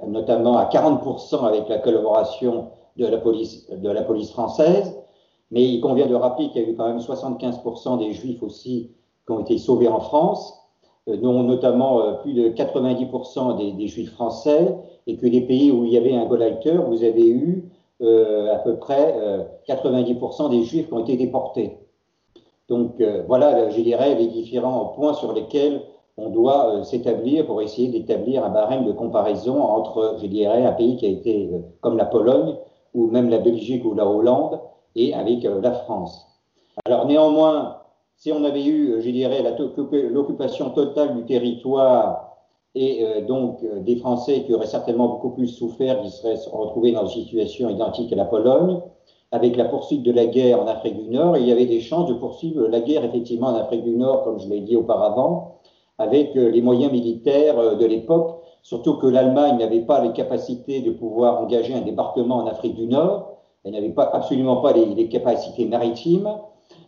notamment 0.06 0.58
à 0.58 0.65
40% 0.65 1.45
avec 1.45 1.69
la 1.69 1.78
collaboration 1.78 2.67
de 2.97 3.08
la, 3.08 3.17
police, 3.17 3.69
de 3.69 3.89
la 3.89 4.02
police 4.02 4.32
française. 4.32 4.97
Mais 5.51 5.63
il 5.63 5.79
convient 5.81 6.07
de 6.07 6.15
rappeler 6.15 6.49
qu'il 6.49 6.62
y 6.62 6.65
a 6.65 6.69
eu 6.69 6.75
quand 6.75 6.88
même 6.88 6.99
75% 6.99 7.99
des 7.99 8.13
juifs 8.13 8.43
aussi 8.43 8.91
qui 9.25 9.31
ont 9.31 9.39
été 9.39 9.57
sauvés 9.57 9.88
en 9.88 9.99
France, 9.99 10.53
euh, 11.07 11.17
dont 11.17 11.43
notamment 11.43 12.01
euh, 12.01 12.13
plus 12.13 12.33
de 12.33 12.49
90% 12.49 13.77
des, 13.77 13.88
juifs 13.88 14.12
français, 14.12 14.75
et 15.07 15.17
que 15.17 15.25
les 15.25 15.41
pays 15.41 15.71
où 15.71 15.86
il 15.86 15.93
y 15.93 15.97
avait 15.97 16.15
un 16.15 16.25
Gauleiter, 16.25 16.77
vous 16.77 17.03
avez 17.03 17.27
eu 17.27 17.71
euh, 17.99 18.53
à 18.53 18.60
peu 18.60 18.75
près 18.75 19.15
90% 19.67 20.45
euh, 20.45 20.49
des 20.49 20.63
juifs 20.63 20.88
qui 20.88 20.93
ont 20.93 20.99
été 20.99 21.17
déportés. 21.17 21.79
Donc 22.69 23.01
euh, 23.01 23.23
voilà, 23.27 23.71
je 23.71 23.81
dirais, 23.81 24.13
les 24.13 24.27
différents 24.27 24.86
points 24.95 25.15
sur 25.15 25.33
lesquels 25.33 25.81
on 26.15 26.29
doit 26.29 26.83
s'établir 26.83 27.47
pour 27.47 27.60
essayer 27.63 27.88
d'établir 27.88 28.45
un 28.45 28.49
barème 28.49 28.86
de 28.86 28.91
comparaison 28.91 29.63
entre, 29.63 30.17
je 30.21 30.27
dirais, 30.27 30.63
un 30.63 30.73
pays 30.73 30.97
qui 30.97 31.07
a 31.07 31.10
été 31.10 31.49
comme 31.81 31.97
la 31.97 32.05
Pologne 32.05 32.55
ou 32.93 33.07
même 33.07 33.29
la 33.29 33.39
Belgique 33.39 33.83
ou 33.83 33.95
la 33.95 34.05
Hollande 34.05 34.60
et 34.95 35.13
avec 35.13 35.43
la 35.43 35.71
France. 35.71 36.26
Alors 36.86 37.06
néanmoins, 37.06 37.78
si 38.17 38.32
on 38.32 38.43
avait 38.43 38.65
eu, 38.65 39.00
je 39.00 39.10
dirais, 39.12 39.43
l'occupation 40.10 40.71
totale 40.71 41.15
du 41.15 41.26
territoire 41.26 42.28
et 42.73 43.04
euh, 43.04 43.21
donc 43.26 43.63
euh, 43.63 43.80
des 43.80 43.95
Français 43.95 44.43
qui 44.43 44.54
auraient 44.54 44.67
certainement 44.67 45.08
beaucoup 45.08 45.32
plus 45.32 45.47
souffert, 45.47 46.02
qui 46.02 46.10
seraient 46.10 46.38
retrouvés 46.52 46.91
dans 46.91 47.06
une 47.06 47.23
situation 47.23 47.69
identique 47.69 48.12
à 48.13 48.15
la 48.15 48.26
Pologne, 48.26 48.80
avec 49.32 49.58
la 49.58 49.65
poursuite 49.65 50.04
de 50.04 50.12
la 50.12 50.26
guerre 50.26 50.62
en 50.62 50.67
Afrique 50.67 50.97
du 50.97 51.10
Nord, 51.10 51.38
il 51.38 51.47
y 51.47 51.52
avait 51.52 51.65
des 51.65 51.80
chances 51.80 52.08
de 52.08 52.13
poursuivre 52.13 52.67
la 52.67 52.80
guerre 52.80 53.04
effectivement 53.04 53.47
en 53.47 53.56
Afrique 53.56 53.84
du 53.84 53.95
Nord, 53.95 54.23
comme 54.23 54.39
je 54.39 54.47
l'ai 54.47 54.62
dit 54.62 54.76
auparavant, 54.76 55.60
avec 55.97 56.36
euh, 56.38 56.50
les 56.50 56.62
moyens 56.62 56.91
militaires 56.91 57.78
de 57.78 57.86
l'époque, 57.86 58.41
surtout 58.62 58.95
que 58.97 59.08
l'Allemagne 59.08 59.58
n'avait 59.58 59.82
pas 59.82 60.04
les 60.04 60.13
capacités 60.13 60.82
de 60.82 60.91
pouvoir 60.91 61.41
engager 61.41 61.73
un 61.73 61.82
débarquement 61.82 62.38
en 62.38 62.47
Afrique 62.47 62.76
du 62.76 62.88
Nord, 62.88 63.37
elle 63.67 63.73
n'avait 63.73 63.89
pas, 63.89 64.10
absolument 64.13 64.58
pas 64.58 64.73
les, 64.73 65.10
capacités 65.10 65.65
maritimes, 65.65 66.30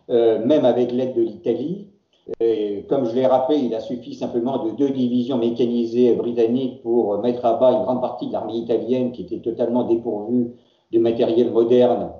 même 0.08 0.64
avec 0.64 0.92
l'aide 0.92 1.14
de 1.14 1.22
l'Italie. 1.22 1.86
Comme 2.88 3.06
je 3.06 3.14
l'ai 3.14 3.26
rappelé, 3.26 3.58
il 3.58 3.74
a 3.74 3.80
suffi 3.80 4.14
simplement 4.14 4.64
de 4.64 4.70
deux 4.72 4.90
divisions 4.90 5.38
mécanisées 5.38 6.14
britanniques 6.14 6.82
pour 6.82 7.18
mettre 7.18 7.44
à 7.44 7.54
bas 7.54 7.72
une 7.72 7.82
grande 7.82 8.00
partie 8.00 8.28
de 8.28 8.32
l'armée 8.32 8.56
italienne 8.56 9.12
qui 9.12 9.22
était 9.22 9.40
totalement 9.40 9.84
dépourvue 9.84 10.54
de 10.92 10.98
matériel 10.98 11.50
moderne 11.52 12.10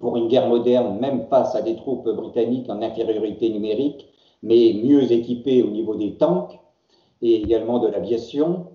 pour 0.00 0.16
une 0.16 0.28
guerre 0.28 0.48
moderne, 0.48 0.98
même 1.00 1.26
face 1.28 1.54
à 1.54 1.62
des 1.62 1.76
troupes 1.76 2.08
britanniques 2.08 2.68
en 2.68 2.82
infériorité 2.82 3.48
numérique, 3.50 4.08
mais 4.42 4.74
mieux 4.82 5.12
équipées 5.12 5.62
au 5.62 5.68
niveau 5.68 5.94
des 5.94 6.14
tanks 6.14 6.58
et 7.22 7.36
également 7.36 7.78
de 7.78 7.88
l'aviation. 7.88 8.66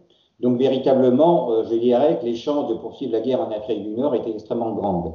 Donc 0.41 0.58
véritablement, 0.58 1.51
euh, 1.51 1.63
je 1.69 1.75
dirais 1.75 2.17
que 2.19 2.25
les 2.25 2.36
chances 2.36 2.69
de 2.69 2.75
poursuivre 2.75 3.13
la 3.13 3.21
guerre 3.21 3.41
en 3.41 3.51
Afrique 3.51 3.84
du 3.84 3.91
Nord 3.91 4.15
étaient 4.15 4.32
extrêmement 4.32 4.73
grandes. 4.73 5.13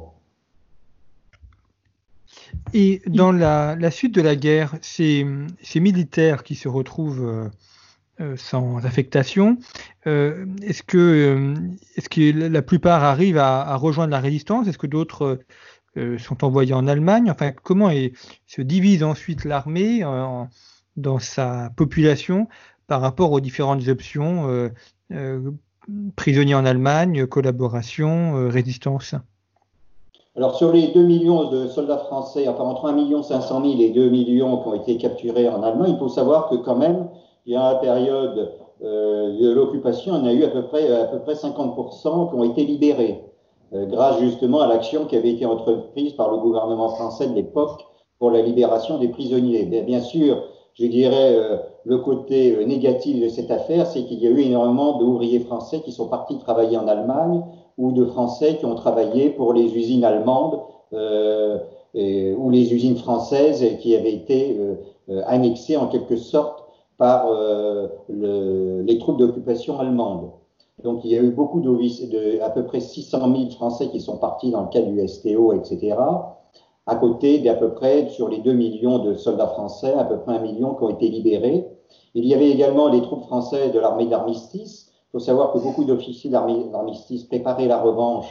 Et 2.73 3.01
dans 3.07 3.31
la, 3.31 3.91
suite 3.91 4.15
de 4.15 4.21
la 4.21 4.35
guerre, 4.35 4.75
ces, 4.81 5.25
militaires 5.75 6.43
qui 6.43 6.55
se 6.55 6.69
retrouvent 6.69 7.25
euh, 7.25 7.49
euh, 8.21 8.37
sans 8.37 8.85
affectation, 8.85 9.57
est-ce 10.05 10.83
que, 10.83 11.53
est 11.97 12.07
que 12.07 12.47
la 12.49 12.61
plupart 12.61 13.03
arrivent 13.03 13.37
à, 13.37 13.75
rejoindre 13.75 14.11
la 14.11 14.19
résistance? 14.19 14.67
Est-ce 14.67 14.77
que 14.77 14.87
d'autres 14.87 15.39
sont 16.17 16.43
envoyés 16.45 16.73
en 16.73 16.87
Allemagne? 16.87 17.29
Enfin, 17.29 17.51
comment 17.51 17.91
se 18.45 18.61
divise 18.61 19.03
ensuite 19.03 19.43
l'armée 19.43 20.03
dans 20.95 21.19
sa 21.19 21.71
population 21.75 22.47
par 22.87 23.01
rapport 23.01 23.33
aux 23.33 23.41
différentes 23.41 23.87
options 23.89 24.71
prisonniers 26.15 26.55
en 26.55 26.65
Allemagne, 26.65 27.25
collaboration, 27.27 28.49
résistance 28.49 29.15
alors 30.35 30.55
sur 30.55 30.71
les 30.71 30.89
2 30.89 31.01
millions 31.01 31.49
de 31.49 31.67
soldats 31.67 31.97
français, 31.97 32.47
enfin 32.47 32.63
entre 32.63 32.85
1 32.85 33.23
500 33.23 33.59
000 33.59 33.81
et 33.81 33.89
2 33.89 34.09
millions 34.09 34.57
qui 34.57 34.67
ont 34.67 34.75
été 34.75 34.97
capturés 34.97 35.49
en 35.49 35.63
Allemagne, 35.63 35.93
il 35.93 35.97
faut 35.97 36.09
savoir 36.09 36.47
que 36.49 36.57
quand 36.57 36.75
même, 36.75 37.09
a 37.55 37.73
la 37.73 37.79
période 37.79 38.51
euh, 38.83 39.39
de 39.39 39.51
l'occupation, 39.51 40.13
on 40.13 40.25
a 40.27 40.33
eu 40.33 40.43
à 40.43 40.49
peu 40.49 40.61
près, 40.63 40.91
à 40.91 41.05
peu 41.05 41.19
près 41.19 41.33
50% 41.33 42.29
qui 42.29 42.35
ont 42.35 42.43
été 42.43 42.63
libérés, 42.65 43.23
euh, 43.73 43.87
grâce 43.87 44.19
justement 44.19 44.61
à 44.61 44.67
l'action 44.67 45.05
qui 45.05 45.15
avait 45.15 45.31
été 45.31 45.45
entreprise 45.47 46.13
par 46.13 46.29
le 46.29 46.37
gouvernement 46.37 46.89
français 46.89 47.27
de 47.27 47.33
l'époque 47.33 47.81
pour 48.19 48.29
la 48.29 48.43
libération 48.43 48.99
des 48.99 49.07
prisonniers. 49.07 49.63
Bien, 49.63 50.01
sûr, 50.01 50.43
je 50.79 50.85
dirais, 50.85 51.35
euh, 51.35 51.57
le 51.85 51.97
côté 51.97 52.65
négatif 52.65 53.21
de 53.21 53.29
cette 53.29 53.51
affaire, 53.51 53.87
c'est 53.87 54.03
qu'il 54.03 54.19
y 54.19 54.27
a 54.27 54.29
eu 54.29 54.41
énormément 54.41 54.97
d'ouvriers 54.97 55.39
français 55.39 55.81
qui 55.81 55.91
sont 55.91 56.07
partis 56.07 56.37
travailler 56.37 56.77
en 56.77 56.87
Allemagne 56.87 57.43
ou 57.77 57.91
de 57.91 58.05
Français 58.05 58.57
qui 58.57 58.65
ont 58.65 58.75
travaillé 58.75 59.29
pour 59.29 59.53
les 59.53 59.75
usines 59.75 60.03
allemandes 60.03 60.59
euh, 61.95 62.35
ou 62.35 62.49
les 62.49 62.73
usines 62.73 62.97
françaises 62.97 63.65
qui 63.79 63.95
avaient 63.95 64.13
été 64.13 64.57
euh, 64.59 65.21
annexées 65.25 65.77
en 65.77 65.87
quelque 65.87 66.15
sorte 66.15 66.65
par 66.97 67.27
euh, 67.27 67.87
le, 68.09 68.81
les 68.81 68.99
troupes 68.99 69.17
d'occupation 69.17 69.79
allemandes. 69.79 70.29
Donc 70.83 71.03
il 71.05 71.11
y 71.11 71.17
a 71.17 71.21
eu 71.21 71.31
beaucoup 71.31 71.59
de, 71.59 72.41
à 72.41 72.49
peu 72.49 72.65
près 72.65 72.81
600 72.81 73.19
000 73.35 73.49
Français 73.51 73.87
qui 73.87 73.99
sont 73.99 74.17
partis 74.17 74.51
dans 74.51 74.63
le 74.63 74.67
cas 74.67 74.81
du 74.81 75.07
STO, 75.07 75.53
etc. 75.53 75.95
À 76.87 76.95
côté 76.95 77.39
d'à 77.39 77.53
peu 77.53 77.73
près 77.73 78.09
sur 78.09 78.29
les 78.29 78.39
2 78.39 78.53
millions 78.53 78.99
de 78.99 79.13
soldats 79.13 79.47
français, 79.47 79.93
à 79.93 80.05
peu 80.05 80.17
près 80.17 80.35
un 80.35 80.41
million 80.41 80.73
qui 80.73 80.83
ont 80.83 80.89
été 80.89 81.09
libérés. 81.09 81.67
Il 82.15 82.25
y 82.25 82.33
avait 82.33 82.49
également 82.49 82.87
les 82.87 83.01
troupes 83.01 83.23
françaises 83.23 83.71
de 83.71 83.79
l'armée 83.79 84.07
d'armistice 84.07 84.85
il 85.09 85.11
faut 85.11 85.19
savoir 85.19 85.53
que 85.53 85.59
beaucoup 85.59 85.85
d'officiers 85.85 86.29
d'armistice 86.29 87.23
préparaient 87.23 87.67
la 87.67 87.79
revanche 87.81 88.27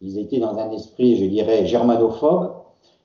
ils 0.00 0.18
étaient 0.18 0.38
dans 0.38 0.56
un 0.58 0.70
esprit, 0.70 1.16
je 1.16 1.24
dirais, 1.24 1.66
germanophobe, 1.66 2.52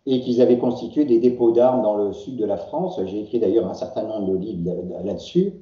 et 0.06 0.20
qu'ils 0.20 0.42
avaient 0.42 0.58
constitué 0.58 1.06
des 1.06 1.20
dépôts 1.20 1.52
d'armes 1.52 1.82
dans 1.82 1.96
le 1.96 2.12
sud 2.12 2.36
de 2.38 2.46
la 2.46 2.58
France. 2.58 3.00
J'ai 3.06 3.22
écrit 3.22 3.40
d'ailleurs 3.40 3.68
un 3.68 3.74
certain 3.74 4.04
nombre 4.04 4.32
de 4.32 4.38
livres 4.38 4.76
là-dessus, 5.04 5.54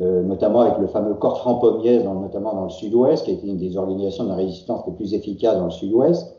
euh, 0.00 0.22
notamment 0.22 0.60
avec 0.60 0.78
le 0.78 0.86
fameux 0.86 1.14
corps 1.14 1.38
Franc-Pommiès, 1.38 2.04
notamment 2.04 2.54
dans 2.54 2.64
le 2.64 2.70
sud-ouest, 2.70 3.24
qui 3.24 3.30
a 3.30 3.34
été 3.34 3.46
une 3.46 3.58
des 3.58 3.76
organisations 3.76 4.24
de 4.24 4.32
résistance 4.32 4.86
les 4.86 4.94
plus 4.94 5.14
efficaces 5.14 5.56
dans 5.56 5.66
le 5.66 5.70
sud-ouest, 5.70 6.35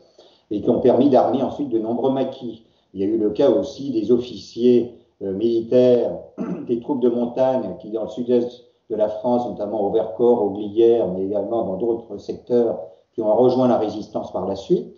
et 0.50 0.60
qui 0.60 0.70
ont 0.70 0.80
permis 0.80 1.10
d'armer 1.10 1.42
ensuite 1.42 1.68
de 1.68 1.78
nombreux 1.78 2.12
maquis. 2.12 2.64
Il 2.94 3.00
y 3.00 3.04
a 3.04 3.06
eu 3.06 3.18
le 3.18 3.30
cas 3.30 3.50
aussi 3.50 3.90
des 3.90 4.10
officiers 4.10 4.94
euh, 5.22 5.32
militaires 5.32 6.16
des 6.66 6.80
troupes 6.80 7.00
de 7.00 7.08
montagne 7.08 7.76
qui, 7.80 7.90
dans 7.90 8.04
le 8.04 8.08
sud-est 8.08 8.64
de 8.90 8.96
la 8.96 9.08
France, 9.08 9.46
notamment 9.46 9.82
au 9.82 9.90
Vercors, 9.90 10.42
au 10.42 10.50
Glières, 10.50 11.08
mais 11.08 11.24
également 11.24 11.64
dans 11.64 11.76
d'autres 11.76 12.16
secteurs, 12.16 12.78
qui 13.14 13.20
ont 13.20 13.34
rejoint 13.34 13.68
la 13.68 13.78
résistance 13.78 14.32
par 14.32 14.46
la 14.46 14.56
suite. 14.56 14.94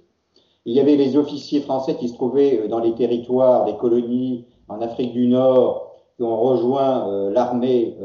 Il 0.67 0.75
y 0.75 0.81
avait 0.81 0.97
les 0.97 1.17
officiers 1.17 1.61
français 1.61 1.97
qui 1.97 2.09
se 2.09 2.15
trouvaient 2.15 2.61
euh, 2.61 2.69
dans 2.69 2.81
les 2.81 2.95
territoires 2.95 3.65
des 3.65 3.77
colonies 3.77 4.47
en 4.69 4.81
Afrique 4.81 5.13
du 5.13 5.27
Nord, 5.27 5.97
qui 6.17 6.23
ont 6.23 6.41
rejoint 6.41 7.09
euh, 7.09 7.33
l'armée 7.33 7.97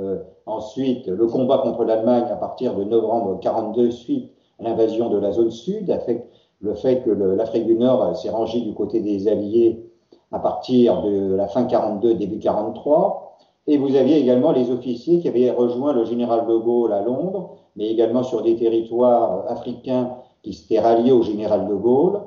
ensuite, 0.46 1.08
le 1.08 1.28
combat 1.28 1.58
contre 1.60 1.84
l'Allemagne 1.84 2.26
à 2.32 2.36
partir 2.36 2.76
de 2.76 2.84
novembre 2.84 3.40
42 3.40 3.92
suite 3.92 4.32
à 4.60 4.64
l'invasion 4.64 5.10
de 5.10 5.18
la 5.18 5.32
zone 5.32 5.52
sud, 5.52 5.92
avec 5.92 6.28
le 6.62 6.74
fait 6.74 7.04
que 7.04 7.12
l'Afrique 7.12 7.66
du 7.66 7.76
Nord 7.76 8.16
s'est 8.16 8.30
rangée 8.30 8.62
du 8.62 8.74
côté 8.74 9.02
des 9.02 9.28
Alliés 9.28 9.86
à 10.32 10.40
partir 10.40 11.02
de 11.04 11.36
la 11.36 11.48
fin 11.48 11.66
42, 11.66 12.16
début 12.16 12.40
43. 12.40 13.38
Et 13.68 13.78
vous 13.78 13.96
aviez 13.96 14.20
également 14.20 14.52
les 14.52 14.70
officiers 14.70 15.20
qui 15.20 15.28
avaient 15.28 15.50
rejoint 15.52 15.94
le 15.94 16.06
général 16.06 16.46
de 16.48 16.56
Gaulle 16.56 16.94
à 16.94 17.02
Londres, 17.02 17.56
mais 17.76 17.90
également 17.90 18.24
sur 18.24 18.42
des 18.42 18.56
territoires 18.56 19.46
africains 19.48 20.18
qui 20.44 20.54
s'étaient 20.54 20.80
ralliés 20.80 21.12
au 21.12 21.24
général 21.24 21.68
de 21.68 21.74
Gaulle. 21.74 22.22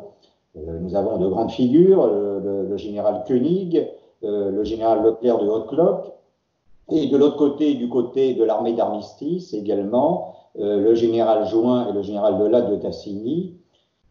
Euh, 0.57 0.79
nous 0.81 0.97
avons 0.97 1.18
de 1.18 1.29
grandes 1.29 1.51
figures, 1.51 2.07
le, 2.07 2.76
général 2.76 3.24
Koenig, 3.26 3.89
euh, 4.24 4.51
le 4.51 4.64
général 4.64 5.03
Leclerc 5.03 5.39
de 5.39 5.49
Haute-Cloque, 5.49 6.12
et 6.91 7.09
de 7.09 7.16
l'autre 7.16 7.37
côté, 7.37 7.74
du 7.74 7.89
côté 7.89 8.35
de 8.35 8.45
l'armée 8.45 8.72
d'armistice 8.72 9.53
également, 9.53 10.35
euh, 10.59 10.81
le 10.81 10.95
général 10.95 11.47
Join 11.47 11.89
et 11.89 11.93
le 11.93 12.03
général 12.03 12.39
Delatte 12.39 12.70
de 12.70 12.76
Tassigny, 12.76 13.55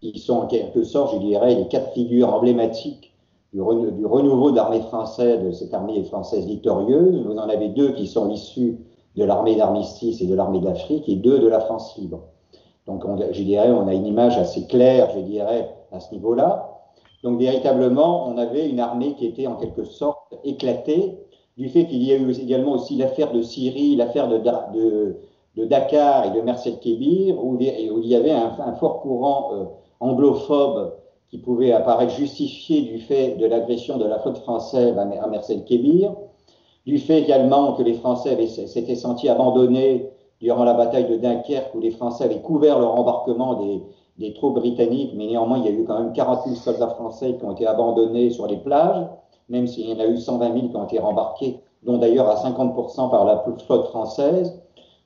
qui 0.01 0.19
sont 0.19 0.35
en 0.35 0.47
quelque 0.47 0.83
sorte, 0.83 1.13
je 1.15 1.19
dirais, 1.19 1.55
les 1.55 1.67
quatre 1.67 1.91
figures 1.93 2.33
emblématiques 2.33 3.13
du, 3.53 3.61
renouveau 3.61 4.51
d'armée 4.51 4.81
française, 4.81 5.43
de 5.43 5.51
cette 5.51 5.73
armée 5.73 6.03
française 6.03 6.45
victorieuse. 6.45 7.23
Vous 7.25 7.37
en 7.37 7.49
avez 7.49 7.69
deux 7.69 7.93
qui 7.93 8.07
sont 8.07 8.29
issus 8.29 8.77
de 9.15 9.23
l'armée 9.23 9.55
d'armistice 9.55 10.21
et 10.21 10.27
de 10.27 10.35
l'armée 10.35 10.59
d'Afrique 10.59 11.07
et 11.09 11.15
deux 11.15 11.39
de 11.39 11.47
la 11.47 11.59
France 11.61 11.97
libre. 11.97 12.21
Donc, 12.85 13.03
je 13.31 13.43
dirais, 13.43 13.71
on 13.71 13.87
a 13.87 13.93
une 13.93 14.05
image 14.05 14.37
assez 14.37 14.65
claire, 14.67 15.09
je 15.15 15.19
dirais, 15.21 15.69
à 15.91 15.99
ce 15.99 16.13
niveau-là. 16.13 16.69
Donc, 17.23 17.39
véritablement, 17.39 18.27
on 18.27 18.37
avait 18.37 18.69
une 18.69 18.79
armée 18.79 19.15
qui 19.15 19.25
était 19.25 19.47
en 19.47 19.55
quelque 19.55 19.83
sorte 19.83 20.35
éclatée 20.43 21.17
du 21.57 21.69
fait 21.69 21.87
qu'il 21.87 22.03
y 22.03 22.13
a 22.13 22.17
eu 22.17 22.31
également 22.31 22.73
aussi 22.73 22.95
l'affaire 22.95 23.31
de 23.31 23.41
Syrie, 23.41 23.95
l'affaire 23.95 24.27
de, 24.29 24.37
de, 25.55 25.65
Dakar 25.65 26.27
et 26.27 26.37
de 26.37 26.41
Merced 26.41 26.79
Kébir, 26.79 27.43
où, 27.43 27.57
il 27.59 28.05
y 28.05 28.15
avait 28.15 28.31
un, 28.31 28.73
fort 28.75 29.01
courant 29.01 29.71
euh, 30.01 30.05
anglophobe 30.05 30.93
qui 31.29 31.37
pouvait 31.37 31.71
apparaître 31.71 32.13
justifié 32.13 32.81
du 32.81 32.99
fait 32.99 33.35
de 33.35 33.45
l'agression 33.45 33.97
de 33.97 34.05
la 34.05 34.19
flotte 34.19 34.37
française 34.39 34.97
à 34.97 35.05
Merced 35.27 35.65
Kébir, 35.65 36.15
du 36.85 36.97
fait 36.99 37.21
également 37.21 37.73
que 37.73 37.83
les 37.83 37.95
Français 37.95 38.37
s'étaient 38.47 38.95
sentis 38.95 39.27
abandonnés 39.27 40.09
durant 40.39 40.63
la 40.63 40.73
bataille 40.73 41.09
de 41.09 41.17
Dunkerque, 41.17 41.75
où 41.75 41.79
les 41.79 41.91
Français 41.91 42.23
avaient 42.23 42.41
couvert 42.41 42.79
leur 42.79 42.97
embarquement 42.97 43.55
des, 43.55 43.83
des 44.17 44.33
troupes 44.33 44.55
britanniques, 44.55 45.13
mais 45.15 45.27
néanmoins 45.27 45.59
il 45.59 45.65
y 45.65 45.67
a 45.67 45.71
eu 45.71 45.83
quand 45.85 45.99
même 45.99 46.13
40 46.13 46.45
000 46.45 46.55
soldats 46.55 46.89
français 46.89 47.35
qui 47.37 47.45
ont 47.45 47.51
été 47.51 47.67
abandonnés 47.67 48.29
sur 48.29 48.47
les 48.47 48.57
plages, 48.57 49.05
même 49.49 49.67
s'il 49.67 49.89
y 49.89 49.93
en 49.93 49.99
a 49.99 50.07
eu 50.07 50.17
120 50.17 50.53
000 50.53 50.69
qui 50.69 50.75
ont 50.75 50.85
été 50.85 50.99
rembarqués, 50.99 51.59
dont 51.83 51.97
d'ailleurs 51.97 52.27
à 52.27 52.35
50% 52.35 53.09
par 53.09 53.25
la 53.25 53.37
flotte 53.39 53.87
française. 53.87 54.59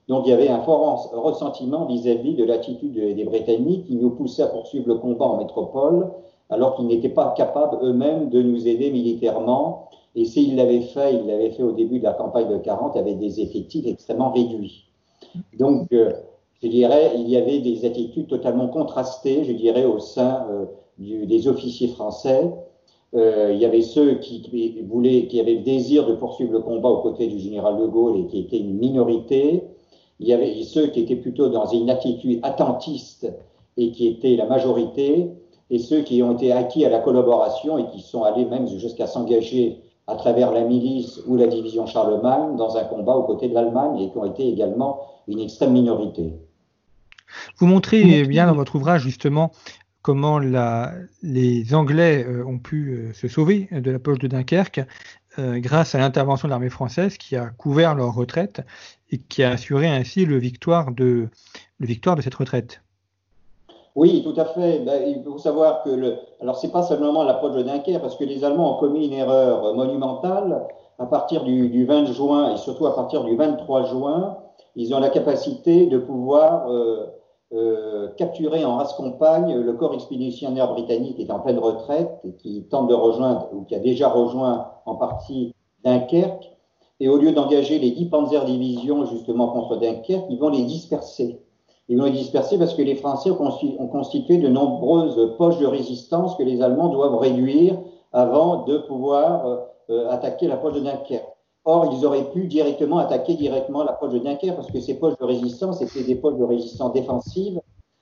Donc 0.08 0.26
il 0.26 0.30
y 0.30 0.32
avait 0.32 0.48
un 0.48 0.60
fort 0.60 1.10
ressentiment 1.14 1.86
vis-à-vis 1.86 2.34
de 2.34 2.44
l'attitude 2.44 2.92
des 2.94 3.24
Britanniques 3.24 3.86
qui 3.86 3.96
nous 3.96 4.10
poussait 4.10 4.42
à 4.42 4.48
poursuivre 4.48 4.88
le 4.88 4.96
combat 4.96 5.26
en 5.26 5.38
métropole 5.38 6.10
alors 6.52 6.76
qu'ils 6.76 6.86
n'étaient 6.86 7.08
pas 7.08 7.32
capables 7.36 7.78
eux-mêmes 7.82 8.28
de 8.28 8.42
nous 8.42 8.68
aider 8.68 8.90
militairement. 8.90 9.88
Et 10.14 10.26
s'ils 10.26 10.56
l'avaient 10.56 10.82
fait, 10.82 11.14
ils 11.14 11.26
l'avaient 11.26 11.50
fait 11.50 11.62
au 11.62 11.72
début 11.72 11.98
de 11.98 12.04
la 12.04 12.12
campagne 12.12 12.48
de 12.48 12.58
40 12.58 12.96
avec 12.96 13.18
des 13.18 13.40
effectifs 13.40 13.86
extrêmement 13.86 14.30
réduits. 14.30 14.84
Donc, 15.58 15.90
euh, 15.92 16.12
je 16.62 16.68
dirais, 16.68 17.12
il 17.16 17.28
y 17.30 17.36
avait 17.36 17.60
des 17.60 17.86
attitudes 17.86 18.26
totalement 18.26 18.68
contrastées, 18.68 19.44
je 19.44 19.52
dirais, 19.52 19.86
au 19.86 19.98
sein 19.98 20.46
euh, 20.50 20.66
des 20.98 21.48
officiers 21.48 21.88
français. 21.88 22.52
Euh, 23.14 23.50
il 23.54 23.58
y 23.58 23.64
avait 23.64 23.80
ceux 23.80 24.16
qui, 24.16 24.82
voulaient, 24.86 25.26
qui 25.26 25.40
avaient 25.40 25.54
le 25.54 25.62
désir 25.62 26.06
de 26.06 26.14
poursuivre 26.14 26.52
le 26.52 26.60
combat 26.60 26.90
aux 26.90 27.00
côtés 27.00 27.26
du 27.26 27.38
général 27.38 27.78
de 27.78 27.86
Gaulle 27.86 28.20
et 28.20 28.26
qui 28.26 28.40
étaient 28.40 28.58
une 28.58 28.78
minorité 28.78 29.62
il 30.22 30.28
y 30.28 30.32
avait 30.32 30.62
ceux 30.62 30.86
qui 30.86 31.00
étaient 31.00 31.16
plutôt 31.16 31.48
dans 31.48 31.66
une 31.66 31.90
attitude 31.90 32.38
attentiste 32.44 33.30
et 33.76 33.90
qui 33.90 34.06
étaient 34.06 34.36
la 34.36 34.46
majorité, 34.46 35.30
et 35.70 35.78
ceux 35.78 36.02
qui 36.02 36.22
ont 36.22 36.34
été 36.34 36.52
acquis 36.52 36.84
à 36.84 36.90
la 36.90 37.00
collaboration 37.00 37.78
et 37.78 37.86
qui 37.90 38.00
sont 38.00 38.22
allés 38.22 38.44
même 38.44 38.68
jusqu'à 38.68 39.06
s'engager 39.06 39.80
à 40.06 40.14
travers 40.14 40.52
la 40.52 40.62
milice 40.62 41.20
ou 41.26 41.36
la 41.36 41.48
division 41.48 41.86
Charlemagne 41.86 42.56
dans 42.56 42.76
un 42.76 42.84
combat 42.84 43.16
aux 43.16 43.24
côtés 43.24 43.48
de 43.48 43.54
l'Allemagne 43.54 43.98
et 43.98 44.10
qui 44.10 44.18
ont 44.18 44.26
été 44.26 44.48
également 44.48 45.00
une 45.26 45.40
extrême 45.40 45.72
minorité. 45.72 46.32
Vous 47.56 47.66
montrez 47.66 48.24
bien 48.24 48.46
dans 48.46 48.54
votre 48.54 48.76
ouvrage 48.76 49.02
justement 49.02 49.50
comment 50.02 50.38
la, 50.38 50.92
les 51.22 51.74
Anglais 51.74 52.24
euh, 52.28 52.44
ont 52.44 52.58
pu 52.58 52.90
euh, 52.90 53.12
se 53.12 53.28
sauver 53.28 53.68
de 53.70 53.90
la 53.90 53.98
poche 53.98 54.18
de 54.18 54.26
Dunkerque 54.26 54.80
euh, 55.38 55.60
grâce 55.60 55.94
à 55.94 55.98
l'intervention 55.98 56.48
de 56.48 56.50
l'armée 56.50 56.68
française 56.68 57.16
qui 57.16 57.36
a 57.36 57.46
couvert 57.46 57.94
leur 57.94 58.14
retraite 58.14 58.62
et 59.10 59.18
qui 59.18 59.42
a 59.42 59.50
assuré 59.50 59.88
ainsi 59.88 60.26
le 60.26 60.36
victoire 60.36 60.92
de, 60.92 61.28
le 61.78 61.86
victoire 61.86 62.16
de 62.16 62.22
cette 62.22 62.34
retraite. 62.34 62.82
Oui, 63.94 64.22
tout 64.22 64.38
à 64.40 64.46
fait. 64.46 64.80
Ben, 64.80 65.02
il 65.06 65.22
faut 65.22 65.38
savoir 65.38 65.82
que 65.82 65.90
le. 65.90 66.16
Alors, 66.40 66.56
c'est 66.56 66.72
pas 66.72 66.82
seulement 66.82 67.24
l'approche 67.24 67.54
de 67.56 67.62
Dunkerque, 67.62 68.00
parce 68.00 68.16
que 68.16 68.24
les 68.24 68.42
Allemands 68.42 68.76
ont 68.76 68.80
commis 68.80 69.06
une 69.06 69.12
erreur 69.12 69.74
monumentale. 69.74 70.66
À 70.98 71.06
partir 71.06 71.42
du, 71.44 71.68
du, 71.68 71.84
20 71.84 72.12
juin 72.12 72.54
et 72.54 72.56
surtout 72.56 72.86
à 72.86 72.94
partir 72.94 73.24
du 73.24 73.34
23 73.34 73.86
juin, 73.86 74.36
ils 74.76 74.94
ont 74.94 75.00
la 75.00 75.10
capacité 75.10 75.86
de 75.86 75.98
pouvoir 75.98 76.70
euh, 76.70 77.06
euh, 77.54 78.08
capturer 78.16 78.64
en 78.64 78.76
race 78.76 78.94
compagne 78.94 79.54
le 79.54 79.72
corps 79.74 79.92
expéditionnaire 79.94 80.72
britannique 80.72 81.20
est 81.20 81.30
en 81.30 81.40
pleine 81.40 81.58
retraite 81.58 82.10
et 82.24 82.32
qui 82.32 82.64
tente 82.70 82.88
de 82.88 82.94
rejoindre, 82.94 83.48
ou 83.52 83.64
qui 83.64 83.74
a 83.74 83.78
déjà 83.78 84.08
rejoint 84.08 84.68
en 84.86 84.94
partie 84.94 85.54
Dunkerque. 85.84 86.50
Et 87.00 87.08
au 87.08 87.16
lieu 87.16 87.32
d'engager 87.32 87.78
les 87.78 87.90
10 87.90 88.06
Panzer 88.06 88.44
divisions 88.44 89.04
justement 89.06 89.48
contre 89.48 89.76
Dunkerque, 89.76 90.24
ils 90.30 90.38
vont 90.38 90.48
les 90.48 90.62
disperser. 90.62 91.42
Ils 91.88 91.98
vont 91.98 92.04
les 92.04 92.12
disperser 92.12 92.58
parce 92.58 92.74
que 92.74 92.82
les 92.82 92.94
Français 92.94 93.30
ont 93.30 93.88
constitué 93.88 94.38
de 94.38 94.48
nombreuses 94.48 95.36
poches 95.36 95.58
de 95.58 95.66
résistance 95.66 96.36
que 96.36 96.42
les 96.42 96.62
Allemands 96.62 96.88
doivent 96.88 97.16
réduire 97.16 97.76
avant 98.12 98.64
de 98.64 98.78
pouvoir 98.78 99.46
euh, 99.46 99.56
euh, 99.90 100.10
attaquer 100.10 100.46
la 100.46 100.56
poche 100.56 100.74
de 100.74 100.80
Dunkerque. 100.80 101.26
Or, 101.64 101.92
ils 101.92 102.04
auraient 102.04 102.30
pu 102.32 102.46
directement 102.46 102.98
attaquer 102.98 103.34
directement 103.34 103.84
la 103.84 103.92
poche 103.92 104.12
de 104.12 104.18
Dunkerque 104.18 104.56
parce 104.56 104.70
que 104.70 104.80
ces 104.80 104.98
poches 104.98 105.16
de 105.18 105.24
résistance 105.24 105.80
étaient 105.80 106.02
des 106.02 106.16
poches 106.16 106.36
de 106.36 106.44
résistance 106.44 106.92
défensives 106.92 107.60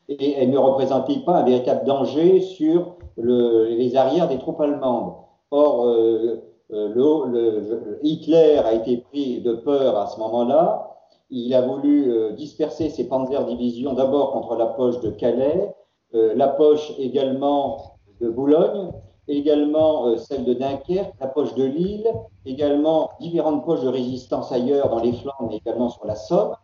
et 0.08 0.32
elles 0.32 0.50
ne 0.50 0.58
représentaient 0.58 1.20
pas 1.26 1.36
un 1.36 1.44
véritable 1.44 1.84
danger 1.84 2.40
sur 2.40 2.96
le, 3.16 3.66
les 3.66 3.96
arrières 3.96 4.28
des 4.28 4.38
troupes 4.38 4.60
allemandes. 4.60 5.12
Or, 5.50 5.86
euh, 5.86 6.42
euh 6.72 6.88
le, 6.94 7.98
Hitler 8.02 8.60
a 8.64 8.72
été 8.72 8.98
pris 8.98 9.40
de 9.42 9.54
peur 9.54 9.98
à 9.98 10.06
ce 10.06 10.18
moment-là. 10.20 10.96
Il 11.28 11.54
a 11.54 11.60
voulu 11.60 12.10
euh, 12.10 12.32
disperser 12.32 12.88
ses 12.88 13.08
Panzer 13.08 13.44
divisions 13.44 13.92
d'abord 13.92 14.32
contre 14.32 14.56
la 14.56 14.66
poche 14.66 15.00
de 15.00 15.10
Calais, 15.10 15.74
la 16.12 16.48
poche 16.48 16.92
également 16.98 17.98
de 18.20 18.28
Boulogne, 18.28 18.90
également 19.28 20.06
euh, 20.06 20.16
celle 20.16 20.44
de 20.44 20.54
Dunkerque, 20.54 21.12
la 21.20 21.26
poche 21.26 21.54
de 21.54 21.64
Lille, 21.64 22.06
également 22.46 23.10
différentes 23.20 23.64
poches 23.64 23.82
de 23.82 23.88
résistance 23.88 24.52
ailleurs 24.52 24.88
dans 24.88 25.00
les 25.00 25.12
flancs, 25.12 25.32
mais 25.48 25.56
également 25.56 25.88
sur 25.88 26.06
la 26.06 26.14
Somme. 26.14 26.54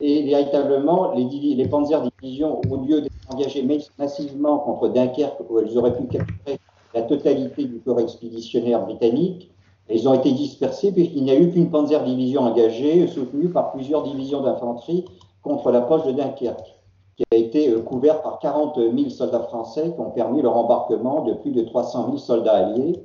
Et 0.00 0.24
véritablement, 0.24 1.12
les, 1.12 1.24
les 1.54 1.68
Panzer 1.68 2.02
divisions, 2.20 2.60
au 2.68 2.76
lieu 2.76 3.00
d'être 3.00 3.14
engagées 3.32 3.66
massivement 3.98 4.58
contre 4.58 4.88
Dunkerque, 4.88 5.38
où 5.48 5.58
elles 5.60 5.78
auraient 5.78 5.96
pu 5.96 6.06
capturer 6.06 6.58
la 6.94 7.02
totalité 7.02 7.64
du 7.64 7.80
corps 7.80 8.00
expéditionnaire 8.00 8.84
britannique, 8.84 9.50
elles 9.88 10.08
ont 10.08 10.14
été 10.14 10.32
dispersées 10.32 10.92
puisqu'il 10.92 11.24
n'y 11.24 11.30
a 11.30 11.38
eu 11.38 11.50
qu'une 11.50 11.70
Panzer 11.70 12.02
division 12.04 12.42
engagée, 12.42 13.06
soutenue 13.06 13.50
par 13.50 13.72
plusieurs 13.72 14.02
divisions 14.02 14.42
d'infanterie 14.42 15.04
contre 15.42 15.70
la 15.70 15.82
poche 15.82 16.04
de 16.06 16.12
Dunkerque 16.12 16.73
qui 17.16 17.24
a 17.30 17.36
été 17.36 17.70
euh, 17.70 17.80
couvert 17.80 18.22
par 18.22 18.38
40 18.38 18.76
000 18.76 19.08
soldats 19.10 19.40
français 19.40 19.92
qui 19.94 20.00
ont 20.00 20.10
permis 20.10 20.42
le 20.42 20.48
rembarquement 20.48 21.22
de 21.22 21.34
plus 21.34 21.52
de 21.52 21.62
300 21.62 22.06
000 22.06 22.18
soldats 22.18 22.66
alliés, 22.66 23.02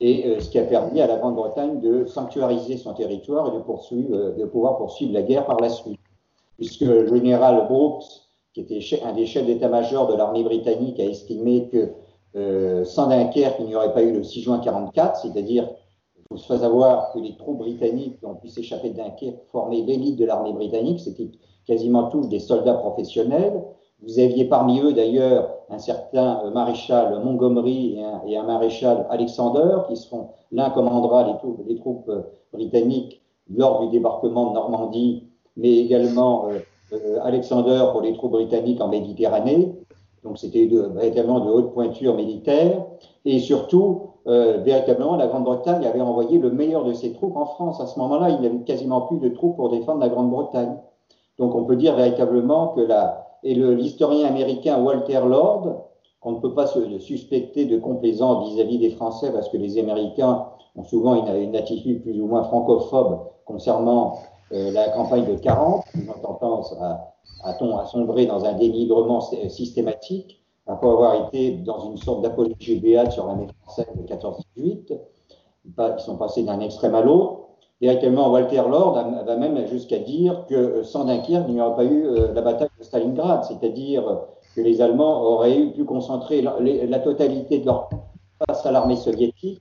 et 0.00 0.26
euh, 0.26 0.40
ce 0.40 0.50
qui 0.50 0.58
a 0.58 0.64
permis 0.64 1.00
à 1.00 1.06
la 1.06 1.16
Grande-Bretagne 1.16 1.80
de 1.80 2.06
sanctuariser 2.06 2.76
son 2.76 2.92
territoire 2.92 3.48
et 3.48 3.56
de, 3.56 3.62
poursuivre, 3.62 4.14
euh, 4.14 4.32
de 4.32 4.44
pouvoir 4.44 4.76
poursuivre 4.78 5.12
la 5.14 5.22
guerre 5.22 5.46
par 5.46 5.60
la 5.60 5.68
suite. 5.68 6.00
Puisque 6.56 6.82
le 6.82 7.06
général 7.06 7.66
Brooks, 7.68 8.04
qui 8.52 8.60
était 8.60 8.80
un 9.04 9.12
des 9.12 9.26
chefs 9.26 9.46
d'état-major 9.46 10.08
de 10.08 10.14
l'armée 10.14 10.42
britannique, 10.42 10.98
a 10.98 11.04
estimé 11.04 11.68
que 11.68 11.92
sans 12.84 13.06
Dunkerque, 13.06 13.56
il 13.60 13.66
n'y 13.66 13.76
aurait 13.76 13.94
pas 13.94 14.02
eu 14.02 14.12
le 14.12 14.22
6 14.22 14.42
juin 14.42 14.58
44, 14.58 15.20
c'est-à-dire, 15.20 15.70
il 16.18 16.22
faut 16.28 16.36
se 16.36 16.58
savoir 16.58 17.10
que 17.12 17.18
les 17.18 17.34
troupes 17.36 17.58
britanniques 17.58 18.18
qui 18.18 18.26
ont 18.26 18.34
pu 18.34 18.48
s'échapper 18.48 18.90
de 18.90 18.96
Dunkerque 18.96 19.38
formaient 19.50 19.80
l'élite 19.80 20.16
de 20.16 20.26
l'armée 20.26 20.52
britannique, 20.52 21.00
c'était 21.00 21.30
quasiment 21.66 22.04
tous 22.04 22.28
des 22.28 22.38
soldats 22.38 22.74
professionnels. 22.74 23.62
Vous 24.02 24.18
aviez 24.18 24.44
parmi 24.44 24.80
eux 24.80 24.92
d'ailleurs 24.92 25.50
un 25.70 25.78
certain 25.78 26.42
euh, 26.44 26.50
maréchal 26.50 27.20
Montgomery 27.24 27.98
et 28.26 28.36
un, 28.36 28.42
maréchal 28.44 29.06
Alexander, 29.10 29.78
qui 29.88 29.96
seront, 29.96 30.28
l'un 30.52 30.70
commandera 30.70 31.26
les 31.26 31.36
troupes, 31.38 31.76
troupes, 31.78 32.08
euh, 32.08 32.22
britanniques 32.52 33.22
lors 33.54 33.80
du 33.80 33.90
débarquement 33.90 34.50
de 34.50 34.54
Normandie, 34.54 35.24
mais 35.56 35.76
également 35.76 36.48
Alexander 37.22 37.84
pour 37.92 38.00
les 38.00 38.12
troupes 38.12 38.32
britanniques 38.32 38.80
en 38.80 38.88
Méditerranée. 38.88 39.72
Donc 40.24 40.36
c'était 40.38 40.66
véritablement 40.66 41.40
de 41.40 41.50
haute 41.50 41.72
pointure 41.72 42.16
militaire. 42.16 42.84
Et 43.24 43.38
surtout, 43.38 44.10
euh, 44.26 44.58
véritablement, 44.58 45.16
la 45.16 45.28
Grande-Bretagne 45.28 45.86
avait 45.86 46.00
envoyé 46.00 46.38
le 46.38 46.50
meilleur 46.50 46.84
de 46.84 46.92
ses 46.92 47.12
troupes 47.12 47.36
en 47.36 47.46
France. 47.46 47.80
À 47.80 47.86
ce 47.86 47.98
moment-là, 48.00 48.30
il 48.30 48.40
n'y 48.40 48.46
avait 48.46 48.64
quasiment 48.64 49.02
plus 49.02 49.18
de 49.18 49.28
troupes 49.28 49.56
pour 49.56 49.70
défendre 49.70 50.00
la 50.00 50.08
Grande-Bretagne. 50.08 50.76
Donc 51.38 51.54
on 51.54 51.64
peut 51.64 51.76
dire 51.76 51.94
véritablement 51.96 52.68
que 52.68 52.80
la... 52.80 53.22
Et 53.42 53.54
l'historien 53.54 54.26
américain 54.26 54.82
Walter 54.82 55.20
Lord, 55.24 55.86
qu'on 56.20 56.32
ne 56.32 56.40
peut 56.40 56.54
pas 56.54 56.66
se 56.66 56.98
suspecter 56.98 57.66
de 57.66 57.78
complaisance 57.78 58.48
vis-à-vis 58.50 58.78
des 58.78 58.90
Français, 58.90 59.30
parce 59.32 59.48
que 59.48 59.56
les 59.56 59.78
Américains 59.78 60.46
ont 60.74 60.82
souvent 60.82 61.14
une, 61.14 61.54
attitude 61.54 62.02
plus 62.02 62.20
ou 62.20 62.26
moins 62.26 62.42
francophobe 62.42 63.20
concernant 63.44 64.18
euh, 64.52 64.72
la 64.72 64.88
campagne 64.88 65.26
de 65.26 65.36
40, 65.36 65.84
ils 65.94 66.10
ont 66.10 66.34
tendance 66.38 66.74
à, 66.80 67.12
sombré 67.86 68.26
dans 68.26 68.44
un 68.44 68.54
dénigrement 68.54 69.20
systématique 69.20 70.42
après 70.66 70.88
avoir 70.88 71.28
été 71.28 71.52
dans 71.58 71.78
une 71.90 71.96
sorte 71.96 72.22
d'apologie 72.22 72.80
béate 72.80 73.12
sur 73.12 73.26
l'armée 73.26 73.46
française 73.62 73.86
de 73.94 74.02
14-18. 74.02 74.98
Ils 75.64 76.00
sont 76.00 76.16
passés 76.16 76.42
d'un 76.42 76.58
extrême 76.60 76.94
à 76.94 77.02
l'autre. 77.02 77.45
Directement, 77.80 78.30
Walter 78.30 78.62
Lord 78.70 78.94
va 79.26 79.36
même 79.36 79.66
jusqu'à 79.66 79.98
dire 79.98 80.46
que 80.48 80.54
euh, 80.54 80.84
sans 80.84 81.04
Dunkerque, 81.04 81.44
il 81.48 81.54
n'y 81.54 81.60
aurait 81.60 81.76
pas 81.76 81.84
eu 81.84 82.06
euh, 82.06 82.32
la 82.32 82.40
bataille 82.40 82.70
de 82.78 82.84
Stalingrad, 82.84 83.44
c'est-à-dire 83.44 84.02
que 84.54 84.62
les 84.62 84.80
Allemands 84.80 85.22
auraient 85.22 85.66
pu 85.66 85.84
concentrer 85.84 86.40
la, 86.40 86.98
totalité 87.00 87.58
de 87.58 87.66
leur 87.66 87.90
face 88.46 88.64
à 88.64 88.72
l'armée 88.72 88.96
soviétique 88.96 89.60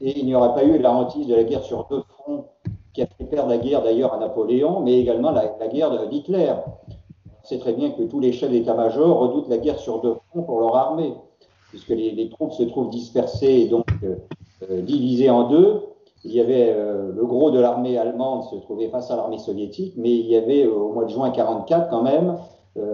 et 0.00 0.18
il 0.18 0.26
n'y 0.26 0.34
aurait 0.34 0.54
pas 0.54 0.64
eu 0.64 0.78
la 0.78 0.92
hantise 0.92 1.28
de 1.28 1.36
la 1.36 1.44
guerre 1.44 1.62
sur 1.62 1.86
deux 1.88 2.02
fronts 2.08 2.46
qui 2.92 3.02
a 3.02 3.06
fait 3.06 3.24
perdre 3.24 3.48
la 3.48 3.58
guerre 3.58 3.82
d'ailleurs 3.82 4.12
à 4.12 4.18
Napoléon, 4.18 4.80
mais 4.80 4.98
également 4.98 5.30
la, 5.30 5.46
guerre 5.68 6.08
d'Hitler. 6.08 6.52
On 7.26 7.46
sait 7.46 7.58
très 7.58 7.72
bien 7.72 7.90
que 7.92 8.02
tous 8.02 8.18
les 8.18 8.32
chefs 8.32 8.50
d'état-major 8.50 9.18
redoutent 9.18 9.48
la 9.48 9.58
guerre 9.58 9.78
sur 9.78 10.00
deux 10.00 10.16
fronts 10.28 10.42
pour 10.42 10.60
leur 10.60 10.76
armée, 10.76 11.14
puisque 11.70 11.88
les, 11.90 12.28
troupes 12.28 12.52
se 12.52 12.64
trouvent 12.64 12.90
dispersées 12.90 13.60
et 13.60 13.68
donc 13.68 13.86
euh, 14.02 14.82
divisées 14.82 15.30
en 15.30 15.48
deux. 15.48 15.82
Il 16.24 16.32
y 16.32 16.40
avait 16.40 16.72
euh, 16.72 17.12
le 17.12 17.26
gros 17.26 17.50
de 17.50 17.58
l'armée 17.58 17.98
allemande 17.98 18.44
se 18.44 18.56
trouvait 18.56 18.88
face 18.88 19.10
à 19.10 19.16
l'armée 19.16 19.38
soviétique, 19.38 19.94
mais 19.96 20.10
il 20.10 20.26
y 20.26 20.36
avait 20.36 20.66
au 20.66 20.92
mois 20.92 21.04
de 21.04 21.10
juin 21.10 21.30
44 21.30 21.88
quand 21.90 22.02
même 22.02 22.38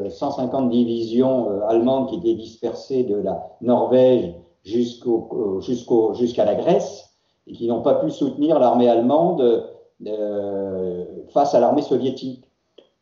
150 0.09 0.71
divisions 0.71 1.63
allemandes 1.69 2.09
qui 2.09 2.17
étaient 2.17 2.35
dispersées 2.35 3.05
de 3.05 3.15
la 3.15 3.47
Norvège 3.61 4.35
jusqu'à 4.65 6.45
la 6.45 6.57
Grèce 6.57 7.15
et 7.47 7.53
qui 7.53 7.69
n'ont 7.69 7.83
pas 7.83 7.95
pu 7.95 8.11
soutenir 8.11 8.59
l'armée 8.59 8.89
allemande 8.89 9.69
face 11.29 11.55
à 11.55 11.61
l'armée 11.61 11.83
soviétique 11.83 12.49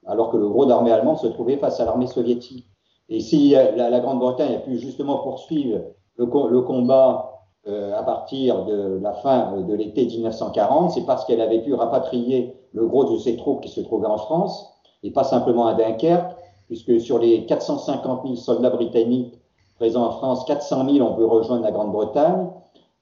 alors 0.07 0.31
que 0.31 0.37
le 0.37 0.49
gros 0.49 0.67
d'armée 0.67 0.93
allemande 0.93 1.19
se 1.19 1.27
trouvait 1.27 1.57
face 1.57 1.81
à 1.81 1.85
l'armée 1.85 2.07
soviétique. 2.07 2.67
Et 3.09 3.21
si 3.21 3.51
la, 3.51 4.01
Grande-Bretagne 4.01 4.55
a 4.55 4.59
pu 4.59 4.79
justement 4.79 5.19
poursuivre 5.19 5.81
le, 6.17 6.27
combat 6.27 7.33
euh, 7.33 7.36
à 7.67 8.03
partir 8.05 8.65
de 8.65 9.01
la 9.03 9.13
fin 9.13 9.61
de 9.61 9.75
l'été 9.75 10.07
1940, 10.07 10.93
c'est 10.93 11.05
parce 11.05 11.25
qu'elle 11.25 11.41
avait 11.41 11.63
pu 11.63 11.75
rapatrier 11.75 12.55
le 12.73 12.87
gros 12.87 13.05
de 13.05 13.19
ses 13.19 13.37
troupes 13.37 13.61
qui 13.61 13.69
se 13.69 13.81
trouvaient 13.81 14.07
en 14.07 14.19
France, 14.19 14.73
et 15.03 15.11
pas 15.11 15.25
simplement 15.25 15.67
à 15.67 15.75
Dunkerque, 15.75 16.37
puisque 16.69 17.01
sur 17.01 17.19
les 17.19 17.47
450 17.47 18.23
000 18.23 18.37
soldats 18.37 18.71
britanniques 18.71 19.35
présents 19.77 20.07
en 20.07 20.11
France, 20.11 20.45
400 20.45 20.89
000 20.89 21.07
ont 21.07 21.15
pu 21.15 21.25
rejoindre 21.25 21.65
la 21.65 21.73
Grande-Bretagne, 21.73 22.49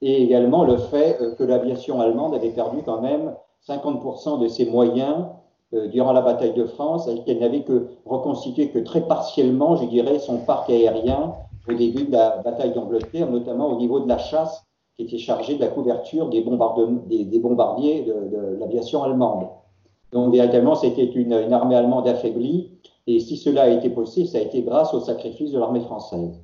et 0.02 0.22
également 0.22 0.64
le 0.64 0.76
fait 0.76 1.18
euh, 1.20 1.34
que 1.34 1.44
l'aviation 1.44 2.00
allemande 2.00 2.34
avait 2.34 2.50
perdu 2.50 2.82
quand 2.84 3.00
même 3.00 3.34
50% 3.66 4.40
de 4.40 4.48
ses 4.48 4.66
moyens 4.66 5.26
euh, 5.72 5.88
durant 5.88 6.12
la 6.12 6.20
bataille 6.20 6.52
de 6.52 6.64
France 6.64 7.08
et 7.08 7.22
qu'elle 7.22 7.38
n'avait 7.38 7.62
que 7.62 7.86
reconstitué 8.04 8.68
que 8.68 8.78
très 8.78 9.00
partiellement, 9.00 9.76
je 9.76 9.86
dirais, 9.86 10.18
son 10.18 10.38
parc 10.38 10.68
aérien 10.68 11.32
au 11.68 11.74
début 11.74 12.04
de 12.04 12.12
la 12.12 12.38
bataille 12.38 12.74
d'Angleterre, 12.74 13.30
notamment 13.30 13.68
au 13.68 13.78
niveau 13.78 14.00
de 14.00 14.08
la 14.08 14.18
chasse 14.18 14.64
qui 14.96 15.02
était 15.02 15.18
chargée 15.18 15.56
de 15.56 15.60
la 15.60 15.68
couverture 15.68 16.28
des, 16.28 16.40
bombardiers 16.42 18.02
de, 18.02 18.58
l'aviation 18.60 19.02
allemande. 19.02 19.48
Donc 20.12 20.32
véritablement, 20.32 20.76
c'était 20.76 21.04
une, 21.04 21.32
une 21.32 21.52
armée 21.52 21.74
allemande 21.74 22.06
affaiblie, 22.06 22.70
et 23.06 23.18
si 23.20 23.36
cela 23.36 23.62
a 23.62 23.68
été 23.68 23.90
possible, 23.90 24.28
ça 24.28 24.38
a 24.38 24.42
été 24.42 24.62
grâce 24.62 24.94
au 24.94 25.00
sacrifice 25.00 25.52
de 25.52 25.58
l'armée 25.58 25.80
française. 25.80 26.40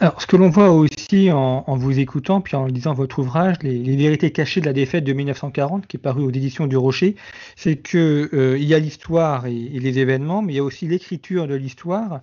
Alors, 0.00 0.20
ce 0.20 0.26
que 0.26 0.36
l'on 0.36 0.50
voit 0.50 0.70
aussi 0.70 1.30
en, 1.30 1.62
vous 1.76 2.00
écoutant, 2.00 2.40
puis 2.40 2.56
en 2.56 2.66
lisant 2.66 2.94
votre 2.94 3.20
ouvrage, 3.20 3.56
les, 3.62 3.96
vérités 3.96 4.32
cachées 4.32 4.60
de 4.60 4.66
la 4.66 4.72
défaite 4.72 5.04
de 5.04 5.12
1940, 5.12 5.86
qui 5.86 5.98
est 5.98 6.00
paru 6.00 6.24
aux 6.24 6.30
éditions 6.30 6.66
du 6.66 6.76
Rocher, 6.76 7.14
c'est 7.54 7.76
que 7.76 8.28
euh, 8.32 8.58
il 8.58 8.64
y 8.64 8.74
a 8.74 8.80
l'histoire 8.80 9.46
et, 9.46 9.52
les 9.52 9.98
événements, 10.00 10.42
mais 10.42 10.54
il 10.54 10.56
y 10.56 10.58
a 10.58 10.64
aussi 10.64 10.88
l'écriture 10.88 11.46
de 11.46 11.54
l'histoire. 11.54 12.20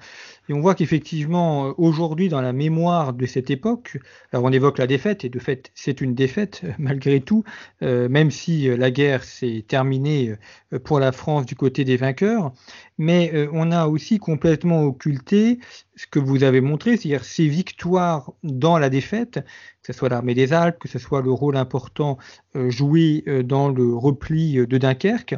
Et 0.50 0.54
on 0.54 0.62
voit 0.62 0.76
qu'effectivement, 0.76 1.68
euh, 1.68 1.74
aujourd'hui, 1.78 2.30
dans 2.30 2.42
la 2.42 2.54
mémoire 2.54 3.14
de 3.14 3.26
cette 3.26 3.50
époque, 3.50 3.98
alors 4.32 4.46
on 4.46 4.52
évoque 4.52 4.78
la 4.78 4.88
défaite, 4.88 5.26
et 5.26 5.30
de 5.30 5.40
fait, 5.40 5.72
c'est 5.76 6.02
une 6.02 6.14
défaite 6.16 6.64
malgré 6.80 7.22
tout, 7.22 7.44
euh, 7.84 8.10
même 8.10 8.32
si 8.32 8.68
la 8.76 8.92
guerre 8.92 9.24
s'est 9.24 9.64
terminée 9.68 10.36
pour 10.84 11.00
la 11.00 11.12
France 11.12 11.46
du 11.46 11.56
côté 11.56 11.84
des 11.84 11.98
vainqueurs, 11.98 12.52
mais 12.98 13.48
on 13.52 13.72
a 13.72 13.88
aussi 13.88 14.20
complètement 14.20 14.84
occulté 14.84 15.60
ce 15.96 16.08
que 16.08 16.20
vous 16.20 16.44
avez 16.44 16.62
montré, 16.62 16.98
c'est-à-dire 16.98 17.24
ces 17.24 17.48
victoires 17.48 18.32
dans 18.44 18.78
la 18.78 18.90
défaite, 18.90 19.40
que 19.82 19.94
ce 19.94 19.94
soit 19.94 20.10
l'armée 20.10 20.34
des 20.34 20.54
Alpes, 20.54 20.80
que 20.80 20.88
ce 20.88 21.00
soit 21.00 21.22
le 21.22 21.32
rôle 21.32 21.58
important 21.58 22.18
euh, 22.56 22.70
joué 22.70 23.24
euh, 23.28 23.44
dans 23.44 23.70
le 23.70 23.94
repli 23.94 24.58
euh, 24.58 24.68
de 24.68 24.78
Dunkerque, 24.78 25.36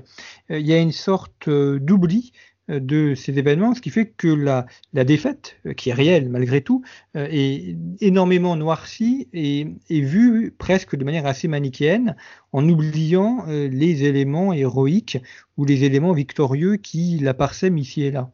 il 0.49 0.66
y 0.66 0.74
a 0.74 0.80
une 0.80 0.91
sorte 0.91 1.49
d'oubli 1.49 2.32
de 2.70 3.14
ces 3.16 3.38
événements, 3.38 3.76
ce 3.76 3.82
qui 3.82 3.89
fait 3.89 4.07
que 4.07 4.28
la, 4.28 4.66
la 4.93 5.03
défaite, 5.03 5.57
qui 5.76 5.89
est 5.89 5.93
réelle 5.93 6.30
malgré 6.30 6.61
tout, 6.61 6.82
est 7.16 7.76
énormément 7.99 8.55
noircie 8.55 9.28
et 9.34 9.68
vue 9.89 10.53
presque 10.57 10.95
de 10.95 11.03
manière 11.03 11.26
assez 11.26 11.47
manichéenne, 11.47 12.16
en 12.51 12.68
oubliant 12.68 13.45
les 13.47 14.05
éléments 14.05 14.53
héroïques 14.53 15.18
ou 15.57 15.66
les 15.66 15.84
éléments 15.84 16.14
victorieux 16.14 16.78
qui 16.78 17.20
la 17.20 17.34
parsèment 17.34 17.78
ici 17.78 18.03
et 18.03 18.11
là. 18.11 18.32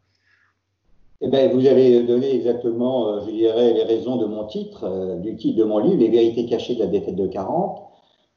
Eh 1.22 1.28
bien, 1.28 1.50
vous 1.50 1.66
avez 1.66 2.02
donné 2.04 2.34
exactement, 2.34 3.10
euh, 3.10 3.20
je 3.26 3.32
dirais, 3.32 3.74
les 3.74 3.84
raisons 3.84 4.16
de 4.16 4.26
mon 4.26 4.46
titre, 4.46 4.86
euh, 4.86 5.16
du 5.18 5.36
titre 5.36 5.58
de 5.58 5.66
mon 5.66 5.80
livre, 5.80 5.98
Les 5.98 6.08
vérités 6.08 6.46
cachées 6.46 6.76
de 6.76 6.80
la 6.80 6.88
défaite 6.88 7.16
de 7.16 7.28
40. 7.28 7.89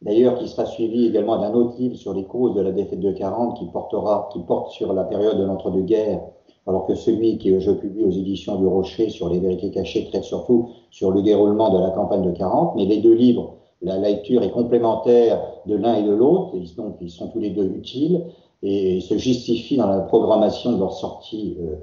D'ailleurs, 0.03 0.38
qui 0.38 0.48
sera 0.48 0.66
suivi 0.66 1.07
également 1.07 1.38
d'un 1.38 1.53
autre 1.55 1.74
livre 1.78 1.96
sur 1.96 2.12
les 2.12 2.24
causes 2.24 2.55
de 2.55 2.61
la 2.61 2.72
défaite 2.72 3.00
de 3.00 3.12
40, 3.12 3.59
qui 3.59 3.66
portera, 3.66 4.28
qui 4.32 4.40
porte 4.40 4.72
sur 4.72 4.92
la 4.92 5.05
période 5.05 5.38
de 5.38 5.44
l'entre-deux-guerres, 5.44 6.20
alors 6.66 6.86
que 6.86 6.94
celui 6.94 7.38
que 7.38 7.61
je 7.61 7.70
publie 7.70 8.05
aux 8.05 8.11
éditions 8.11 8.57
du 8.57 8.66
Rocher 8.66 9.09
sur 9.09 9.28
les 9.28 9.38
vérités 9.38 9.70
cachées 9.70 10.05
traite 10.05 10.24
surtout 10.24 10.70
sur 10.90 11.11
le 11.11 11.22
déroulement 11.22 11.70
de 11.70 11.78
la 11.78 11.90
campagne 11.90 12.22
de 12.22 12.32
40. 12.32 12.74
Mais 12.76 12.84
les 12.84 12.98
deux 12.98 13.14
livres, 13.14 13.55
la 13.80 13.98
lecture 13.98 14.42
est 14.42 14.50
complémentaire 14.50 15.40
de 15.66 15.76
l'un 15.76 15.96
et 15.96 16.03
de 16.03 16.12
l'autre, 16.12 16.57
donc 16.76 16.96
ils 17.00 17.11
sont 17.11 17.28
tous 17.28 17.40
les 17.40 17.50
deux 17.50 17.66
utiles 17.66 18.24
et 18.62 19.00
se 19.00 19.16
justifient 19.18 19.76
dans 19.76 19.88
la 19.88 20.00
programmation 20.00 20.72
de 20.72 20.78
leur 20.78 20.92
sortie. 20.92 21.57
Euh, 21.61 21.76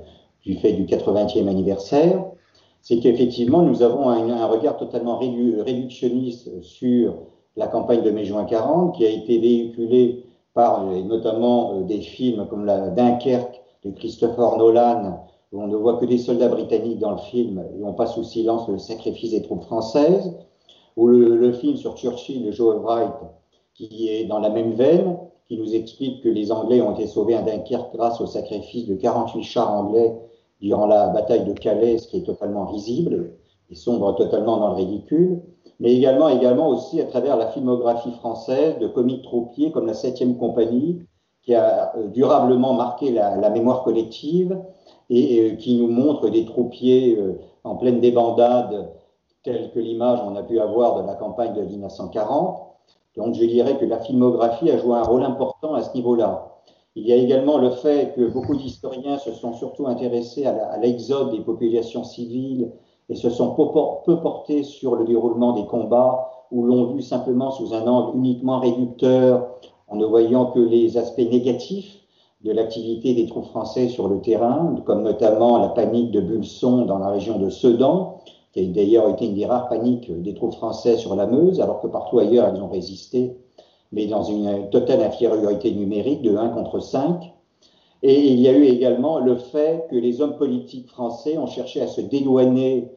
du 0.45 0.55
fait 0.55 0.74
du 0.74 0.86
80e 0.86 1.47
anniversaire, 1.47 2.26
c'est 2.82 2.99
qu'effectivement, 2.99 3.61
nous 3.61 3.84
avons 3.84 4.09
un, 4.09 4.45
regard 4.47 4.78
totalement 4.78 5.17
réductionniste 5.17 6.61
sur 6.61 7.13
la 7.60 7.68
campagne 7.68 8.01
de 8.01 8.10
mai-juin 8.10 8.45
40, 8.45 8.95
qui 8.95 9.05
a 9.05 9.10
été 9.10 9.38
véhiculée 9.38 10.24
par 10.53 10.86
notamment 10.86 11.74
euh, 11.74 11.84
des 11.84 11.99
films 11.99 12.47
comme 12.49 12.66
la 12.66 12.89
Dunkerque 12.89 13.62
de 13.84 13.91
Christopher 13.91 14.57
Nolan, 14.57 15.28
où 15.51 15.62
on 15.62 15.68
ne 15.68 15.76
voit 15.76 15.97
que 15.97 16.05
des 16.05 16.18
soldats 16.18 16.47
britanniques 16.47 16.99
dans 16.99 17.12
le 17.12 17.18
film 17.18 17.64
et 17.78 17.84
on 17.84 17.93
passe 17.93 18.16
sous 18.16 18.24
silence 18.24 18.68
le 18.70 18.78
sacrifice 18.78 19.32
des 19.32 19.41
troupes 19.41 19.64
françaises, 19.64 20.34
ou 20.95 21.07
le, 21.07 21.51
film 21.51 21.76
sur 21.76 21.97
Churchill 21.97 22.45
de 22.45 22.51
Joe 22.51 22.78
Wright, 22.82 23.14
qui 23.74 24.10
est 24.10 24.26
dans 24.26 24.39
la 24.39 24.49
même 24.49 24.74
veine, 24.74 25.18
qui 25.47 25.57
nous 25.57 25.76
explique 25.76 26.24
que 26.24 26.30
les 26.30 26.51
Anglais 26.53 26.82
ont 26.82 26.93
été 26.93 27.07
sauvés 27.07 27.36
à 27.36 27.41
Dunkerque 27.41 27.93
grâce 27.93 28.22
au 28.22 28.26
sacrifice 28.26 28.88
de 28.88 28.95
48 28.95 29.43
chars 29.43 29.74
anglais 29.74 30.16
durant 30.62 30.88
la 30.88 31.07
bataille 31.10 31.45
de 31.45 31.53
Calais, 31.53 31.97
ce 31.97 32.07
qui 32.07 32.18
est 32.18 32.26
totalement 32.26 32.68
risible 32.68 33.34
et 33.70 33.76
sombre 33.76 34.16
totalement 34.16 34.57
dans 34.57 34.70
le 34.70 34.76
ridicule, 34.76 35.41
mais 35.80 35.93
également, 35.93 36.30
également 36.30 36.69
aussi 36.69 36.99
à 37.01 37.05
travers 37.05 37.38
la 37.38 37.47
filmographie 37.47 38.11
française 38.11 38.77
de 38.80 38.88
comiques 38.88 39.23
troupiers 39.23 39.71
comme 39.71 39.88
la 39.88 39.93
Septième 39.93 40.38
Compagnie, 40.38 41.01
qui 41.41 41.55
a 41.55 41.95
euh, 41.95 42.07
durablement 42.07 42.73
marqué 42.73 43.11
la, 43.11 43.49
mémoire 43.49 43.84
collective, 43.84 44.59
et 45.09 45.57
qui 45.57 45.75
nous 45.75 45.88
montre 45.88 46.30
des 46.30 46.45
troupiers 46.45 47.17
en 47.63 47.75
pleine 47.77 47.99
débandade, 47.99 48.91
telle 49.43 49.71
que 49.71 49.80
l'image 49.80 50.19
on 50.23 50.36
a 50.36 50.43
pu 50.43 50.59
avoir 50.59 51.01
de 51.01 51.07
la 51.07 51.15
campagne 51.15 51.53
de 51.53 51.61
1940. 51.61 52.59
Donc 53.17 53.34
je 53.36 53.45
dirais 53.45 53.77
que 53.77 53.86
la 53.86 53.99
filmographie 53.99 54.71
a 54.71 54.77
joué 54.77 54.95
un 54.95 55.03
rôle 55.03 55.23
important 55.23 55.73
à 55.73 55.82
ce 55.82 55.93
niveau-là. 55.95 56.59
Il 56.95 57.07
y 57.07 57.13
a 57.13 57.15
également 57.15 57.57
le 57.57 57.69
fait 57.71 58.13
que 58.15 58.27
beaucoup 58.27 58.55
d'historiens 58.55 59.17
se 59.17 59.32
sont 59.32 59.53
surtout 59.53 59.88
intéressés 59.88 60.45
à 60.45 60.77
l'exode 60.77 61.32
des 61.32 61.39
populations 61.39 62.03
civiles 62.03 62.71
et 63.10 63.16
se 63.16 63.30
sont 63.30 63.55
peu 64.05 64.18
portés 64.18 64.64
sur 64.64 64.95
le 64.95 65.05
déroulement 65.05 65.53
des 65.53 65.66
combats 65.66 66.30
ou 66.51 66.64
l'ont 66.64 66.93
vu 66.93 67.01
simplement 67.01 67.51
sous 67.51 67.74
un 67.74 67.86
angle 67.88 68.18
uniquement 68.18 68.60
réducteur 68.60 69.47
en 69.88 69.95
ne 69.95 70.05
voyant 70.05 70.47
que 70.47 70.60
les 70.60 70.97
aspects 70.97 71.18
négatifs 71.18 71.99
de 72.43 72.51
l'activité 72.51 73.14
des 73.14 73.26
troupes 73.26 73.45
françaises 73.45 73.91
sur 73.91 74.07
le 74.07 74.22
terrain, 74.22 74.76
comme 74.86 75.03
notamment 75.03 75.57
la 75.57 75.70
panique 75.70 76.12
de 76.12 76.22
Bulson 76.22 76.86
dans 76.86 76.97
la 76.97 77.10
région 77.10 77.38
de 77.38 77.49
Sedan, 77.49 78.22
qui 78.53 78.62
a 78.62 78.64
d'ailleurs 78.66 79.10
été 79.10 79.26
une 79.26 79.36
des 79.36 79.45
rares 79.45 79.68
paniques 79.68 80.10
des 80.22 80.34
troupes 80.34 80.53
françaises 80.53 80.99
sur 80.99 81.16
la 81.16 81.28
Meuse, 81.28 81.60
alors 81.60 81.82
que 81.82 81.88
partout 81.88 82.20
ailleurs 82.20 82.47
elles 82.47 82.62
ont 82.62 82.70
résisté, 82.70 83.36
mais 83.91 84.05
dans 84.05 84.24
une 84.24 84.70
totale 84.70 85.01
infériorité 85.01 85.72
numérique 85.72 86.22
de 86.22 86.36
1 86.36 86.49
contre 86.49 86.80
5. 86.80 87.34
Et 88.01 88.28
il 88.28 88.39
y 88.39 88.47
a 88.47 88.53
eu 88.53 88.64
également 88.64 89.20
le 89.20 89.36
fait 89.36 89.88
que 89.91 89.95
les 89.97 90.22
hommes 90.22 90.38
politiques 90.38 90.88
français 90.88 91.38
ont 91.38 91.47
cherché 91.47 91.82
à 91.82 91.88
se 91.88 91.99
dédouaner 91.99 92.89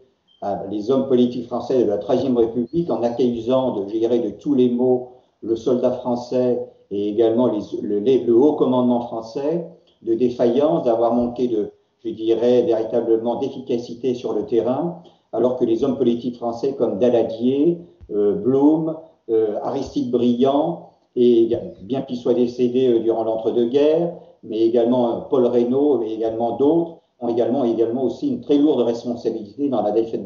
les 0.71 0.91
hommes 0.91 1.07
politiques 1.07 1.47
français 1.47 1.85
de 1.85 1.89
la 1.89 1.99
Troisième 1.99 2.37
République 2.37 2.91
en 2.91 3.03
accusant 3.03 3.77
de, 3.77 3.85
dirais, 3.85 4.19
de 4.19 4.31
tous 4.31 4.55
les 4.55 4.71
mots 4.71 5.13
le 5.43 5.57
soldat 5.57 5.93
français 5.93 6.61
et 6.91 7.09
également 7.09 7.47
le, 7.47 8.33
haut 8.35 8.53
commandement 8.55 9.01
français 9.01 9.67
de 10.03 10.15
défaillance, 10.15 10.85
d'avoir 10.85 11.15
manqué 11.15 11.49
de, 11.49 11.71
je 12.05 12.11
dirais, 12.11 12.63
véritablement 12.63 13.37
d'efficacité 13.37 14.15
sur 14.15 14.33
le 14.35 14.45
terrain, 14.47 14.99
alors 15.33 15.57
que 15.57 15.65
les 15.65 15.85
hommes 15.85 15.97
politiques 15.97 16.37
français 16.37 16.75
comme 16.75 16.99
Daladier, 16.99 17.79
euh, 18.11 18.35
Blum, 18.35 18.97
euh, 19.31 19.57
Aristide 19.63 20.11
Briand, 20.11 20.91
et 21.17 21.51
bien 21.83 22.03
qu'il 22.03 22.17
soit 22.17 22.35
décédé 22.35 22.89
euh, 22.89 22.99
durant 23.01 23.25
l'entre-deux-guerres, 23.25 24.13
mais 24.43 24.61
également 24.61 25.23
Paul 25.31 25.47
Reynaud 25.47 26.03
et 26.03 26.13
également 26.13 26.57
d'autres, 26.57 26.92
également, 27.29 27.65
également 27.65 28.05
aussi 28.05 28.29
une 28.29 28.41
très 28.41 28.59
lourde 28.59 28.81
responsabilité 28.81 29.69
dans 29.69 29.83
la 29.83 29.93
défaite 29.93 30.23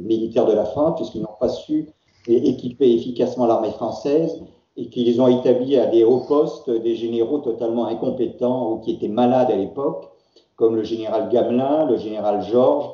militaire 0.00 0.46
de 0.46 0.52
la 0.52 0.64
France, 0.64 0.96
puisqu'ils 0.96 1.22
n'ont 1.22 1.38
pas 1.38 1.48
su 1.48 1.88
équiper 2.26 2.92
efficacement 2.94 3.46
l'armée 3.46 3.70
française 3.70 4.42
et 4.76 4.88
qu'ils 4.88 5.20
ont 5.20 5.28
établi 5.28 5.76
à 5.76 5.86
des 5.86 6.04
hauts 6.04 6.24
postes 6.26 6.70
des 6.70 6.96
généraux 6.96 7.38
totalement 7.38 7.86
incompétents 7.86 8.72
ou 8.72 8.78
qui 8.78 8.92
étaient 8.92 9.08
malades 9.08 9.50
à 9.50 9.56
l'époque, 9.56 10.10
comme 10.56 10.74
le 10.74 10.82
général 10.82 11.28
Gamelin, 11.28 11.84
le 11.86 11.96
général 11.96 12.42
Georges. 12.42 12.90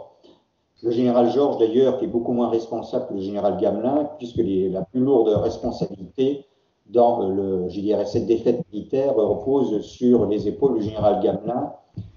Le 0.82 0.90
général 0.90 1.30
Georges, 1.30 1.58
d'ailleurs, 1.58 1.98
qui 1.98 2.06
est 2.06 2.08
beaucoup 2.08 2.32
moins 2.32 2.48
responsable 2.48 3.08
que 3.08 3.14
le 3.14 3.20
général 3.20 3.58
Gamelin, 3.58 4.10
puisque 4.18 4.40
la 4.42 4.82
plus 4.82 5.00
lourde 5.00 5.28
responsabilité 5.28 6.46
dans 6.86 7.28
le, 7.28 7.68
je 7.68 7.80
cette 8.06 8.26
défaite 8.26 8.64
militaire 8.72 9.14
repose 9.14 9.80
sur 9.82 10.26
les 10.26 10.48
épaules 10.48 10.78
du 10.78 10.82
général 10.82 11.22
Gamelin, 11.22 11.72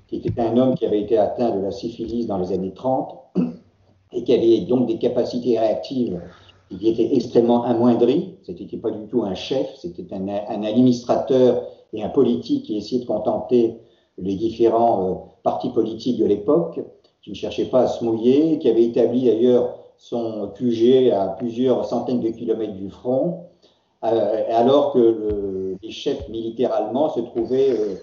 qui 0.07 0.17
était 0.17 0.39
un 0.41 0.57
homme 0.57 0.75
qui 0.75 0.85
avait 0.85 1.01
été 1.01 1.17
atteint 1.17 1.55
de 1.55 1.61
la 1.61 1.71
syphilis 1.71 2.27
dans 2.27 2.37
les 2.37 2.51
années 2.51 2.73
30 2.73 3.17
et 4.13 4.23
qui 4.23 4.33
avait 4.33 4.61
donc 4.61 4.87
des 4.87 4.97
capacités 4.97 5.57
réactives 5.59 6.19
qui 6.69 6.89
étaient 6.89 7.15
extrêmement 7.15 7.63
amoindries. 7.63 8.35
Ce 8.43 8.51
n'était 8.51 8.77
pas 8.77 8.91
du 8.91 9.07
tout 9.07 9.23
un 9.23 9.35
chef, 9.35 9.75
c'était 9.75 10.07
un, 10.13 10.63
administrateur 10.63 11.63
et 11.93 12.03
un 12.03 12.09
politique 12.09 12.65
qui 12.65 12.77
essayait 12.77 13.01
de 13.01 13.07
contenter 13.07 13.77
les 14.17 14.35
différents 14.35 15.09
euh, 15.09 15.13
partis 15.43 15.69
politiques 15.69 16.19
de 16.19 16.25
l'époque, 16.25 16.79
qui 17.21 17.31
ne 17.31 17.35
cherchait 17.35 17.65
pas 17.65 17.81
à 17.81 17.87
se 17.87 18.03
mouiller, 18.03 18.59
qui 18.59 18.69
avait 18.69 18.83
établi 18.83 19.25
d'ailleurs 19.25 19.75
son 19.97 20.51
QG 20.55 21.11
à 21.11 21.27
plusieurs 21.29 21.85
centaines 21.85 22.19
de 22.19 22.29
kilomètres 22.29 22.73
du 22.73 22.89
front, 22.89 23.45
euh, 24.03 24.43
alors 24.49 24.93
que 24.93 24.99
le, 24.99 25.77
les 25.81 25.91
chefs 25.91 26.27
militaires 26.29 26.73
allemands 26.73 27.09
se 27.09 27.21
trouvaient 27.21 27.71
euh, 27.71 27.95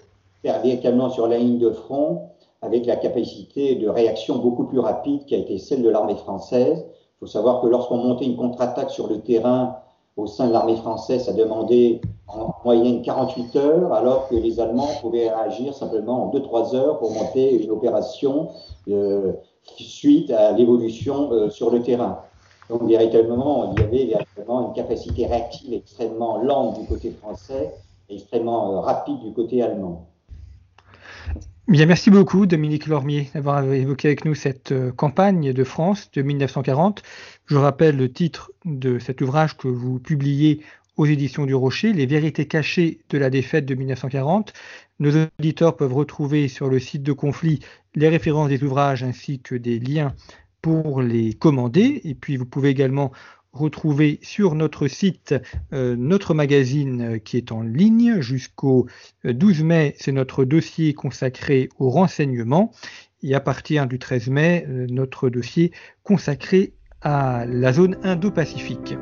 véritablement 0.43 1.09
sur 1.09 1.27
la 1.27 1.37
ligne 1.37 1.59
de 1.59 1.71
front, 1.71 2.29
avec 2.61 2.85
la 2.85 2.95
capacité 2.95 3.75
de 3.75 3.87
réaction 3.87 4.37
beaucoup 4.37 4.65
plus 4.65 4.79
rapide 4.79 5.25
qui 5.25 5.35
a 5.35 5.37
été 5.37 5.57
celle 5.57 5.81
de 5.81 5.89
l'armée 5.89 6.15
française. 6.15 6.85
Il 6.87 7.19
faut 7.19 7.27
savoir 7.27 7.61
que 7.61 7.67
lorsqu'on 7.67 7.97
montait 7.97 8.25
une 8.25 8.37
contre-attaque 8.37 8.91
sur 8.91 9.07
le 9.07 9.21
terrain 9.21 9.77
au 10.17 10.27
sein 10.27 10.47
de 10.47 10.53
l'armée 10.53 10.75
française, 10.75 11.25
ça 11.25 11.33
demandait 11.33 12.01
en 12.27 12.53
moyenne 12.63 13.01
48 13.01 13.55
heures, 13.55 13.93
alors 13.93 14.27
que 14.27 14.35
les 14.35 14.59
Allemands 14.59 14.89
pouvaient 15.01 15.29
réagir 15.29 15.73
simplement 15.73 16.25
en 16.25 16.31
2-3 16.31 16.75
heures 16.75 16.99
pour 16.99 17.11
monter 17.11 17.63
une 17.63 17.71
opération 17.71 18.49
euh, 18.89 19.33
suite 19.63 20.31
à 20.31 20.51
l'évolution 20.51 21.31
euh, 21.31 21.49
sur 21.49 21.71
le 21.71 21.81
terrain. 21.81 22.19
Donc 22.69 22.83
véritablement, 22.83 23.73
il 23.73 23.81
y 23.81 23.83
avait 23.83 24.05
véritablement 24.05 24.67
une 24.67 24.73
capacité 24.73 25.25
réactive 25.25 25.73
extrêmement 25.73 26.37
lente 26.37 26.79
du 26.79 26.85
côté 26.85 27.11
français 27.11 27.73
et 28.09 28.15
extrêmement 28.15 28.73
euh, 28.73 28.79
rapide 28.79 29.19
du 29.19 29.33
côté 29.33 29.61
allemand. 29.61 30.10
Merci 31.73 32.09
beaucoup 32.09 32.45
Dominique 32.45 32.87
Lormier 32.87 33.29
d'avoir 33.33 33.63
évoqué 33.63 34.09
avec 34.09 34.25
nous 34.25 34.35
cette 34.35 34.73
euh, 34.73 34.91
campagne 34.91 35.53
de 35.53 35.63
France 35.63 36.11
de 36.11 36.21
1940. 36.21 37.01
Je 37.45 37.55
rappelle 37.55 37.95
le 37.95 38.11
titre 38.11 38.51
de 38.65 38.99
cet 38.99 39.21
ouvrage 39.21 39.55
que 39.55 39.69
vous 39.69 39.97
publiez 39.97 40.65
aux 40.97 41.05
éditions 41.05 41.45
du 41.45 41.55
Rocher, 41.55 41.93
Les 41.93 42.05
vérités 42.05 42.45
cachées 42.45 42.99
de 43.09 43.17
la 43.17 43.29
défaite 43.29 43.65
de 43.65 43.75
1940. 43.75 44.51
Nos 44.99 45.11
auditeurs 45.39 45.77
peuvent 45.77 45.93
retrouver 45.93 46.49
sur 46.49 46.67
le 46.67 46.77
site 46.77 47.03
de 47.03 47.13
conflit 47.13 47.61
les 47.95 48.09
références 48.09 48.49
des 48.49 48.61
ouvrages 48.65 49.03
ainsi 49.03 49.39
que 49.39 49.55
des 49.55 49.79
liens 49.79 50.13
pour 50.61 51.01
les 51.01 51.31
commander. 51.31 52.01
Et 52.03 52.15
puis 52.15 52.35
vous 52.35 52.45
pouvez 52.45 52.67
également 52.67 53.13
retrouver 53.53 54.19
sur 54.21 54.55
notre 54.55 54.87
site 54.87 55.35
euh, 55.73 55.95
notre 55.97 56.33
magazine 56.33 57.01
euh, 57.01 57.17
qui 57.17 57.37
est 57.37 57.51
en 57.51 57.61
ligne 57.61 58.21
jusqu'au 58.21 58.87
12 59.23 59.61
euh, 59.61 59.63
mai. 59.63 59.95
C'est 59.97 60.11
notre 60.11 60.45
dossier 60.45 60.93
consacré 60.93 61.69
au 61.77 61.89
renseignement. 61.89 62.71
Et 63.23 63.35
à 63.35 63.39
partir 63.39 63.85
du 63.85 63.99
13 63.99 64.29
mai, 64.29 64.65
notre 64.89 65.29
dossier 65.29 65.71
consacré 66.01 66.73
à 67.01 67.45
la 67.45 67.71
zone 67.71 67.97
Indo-Pacifique. 68.01 68.97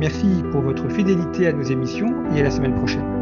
Merci 0.00 0.26
pour 0.50 0.62
votre 0.62 0.88
fidélité 0.88 1.46
à 1.46 1.52
nos 1.52 1.62
émissions 1.62 2.28
et 2.34 2.40
à 2.40 2.42
la 2.42 2.50
semaine 2.50 2.74
prochaine. 2.74 3.21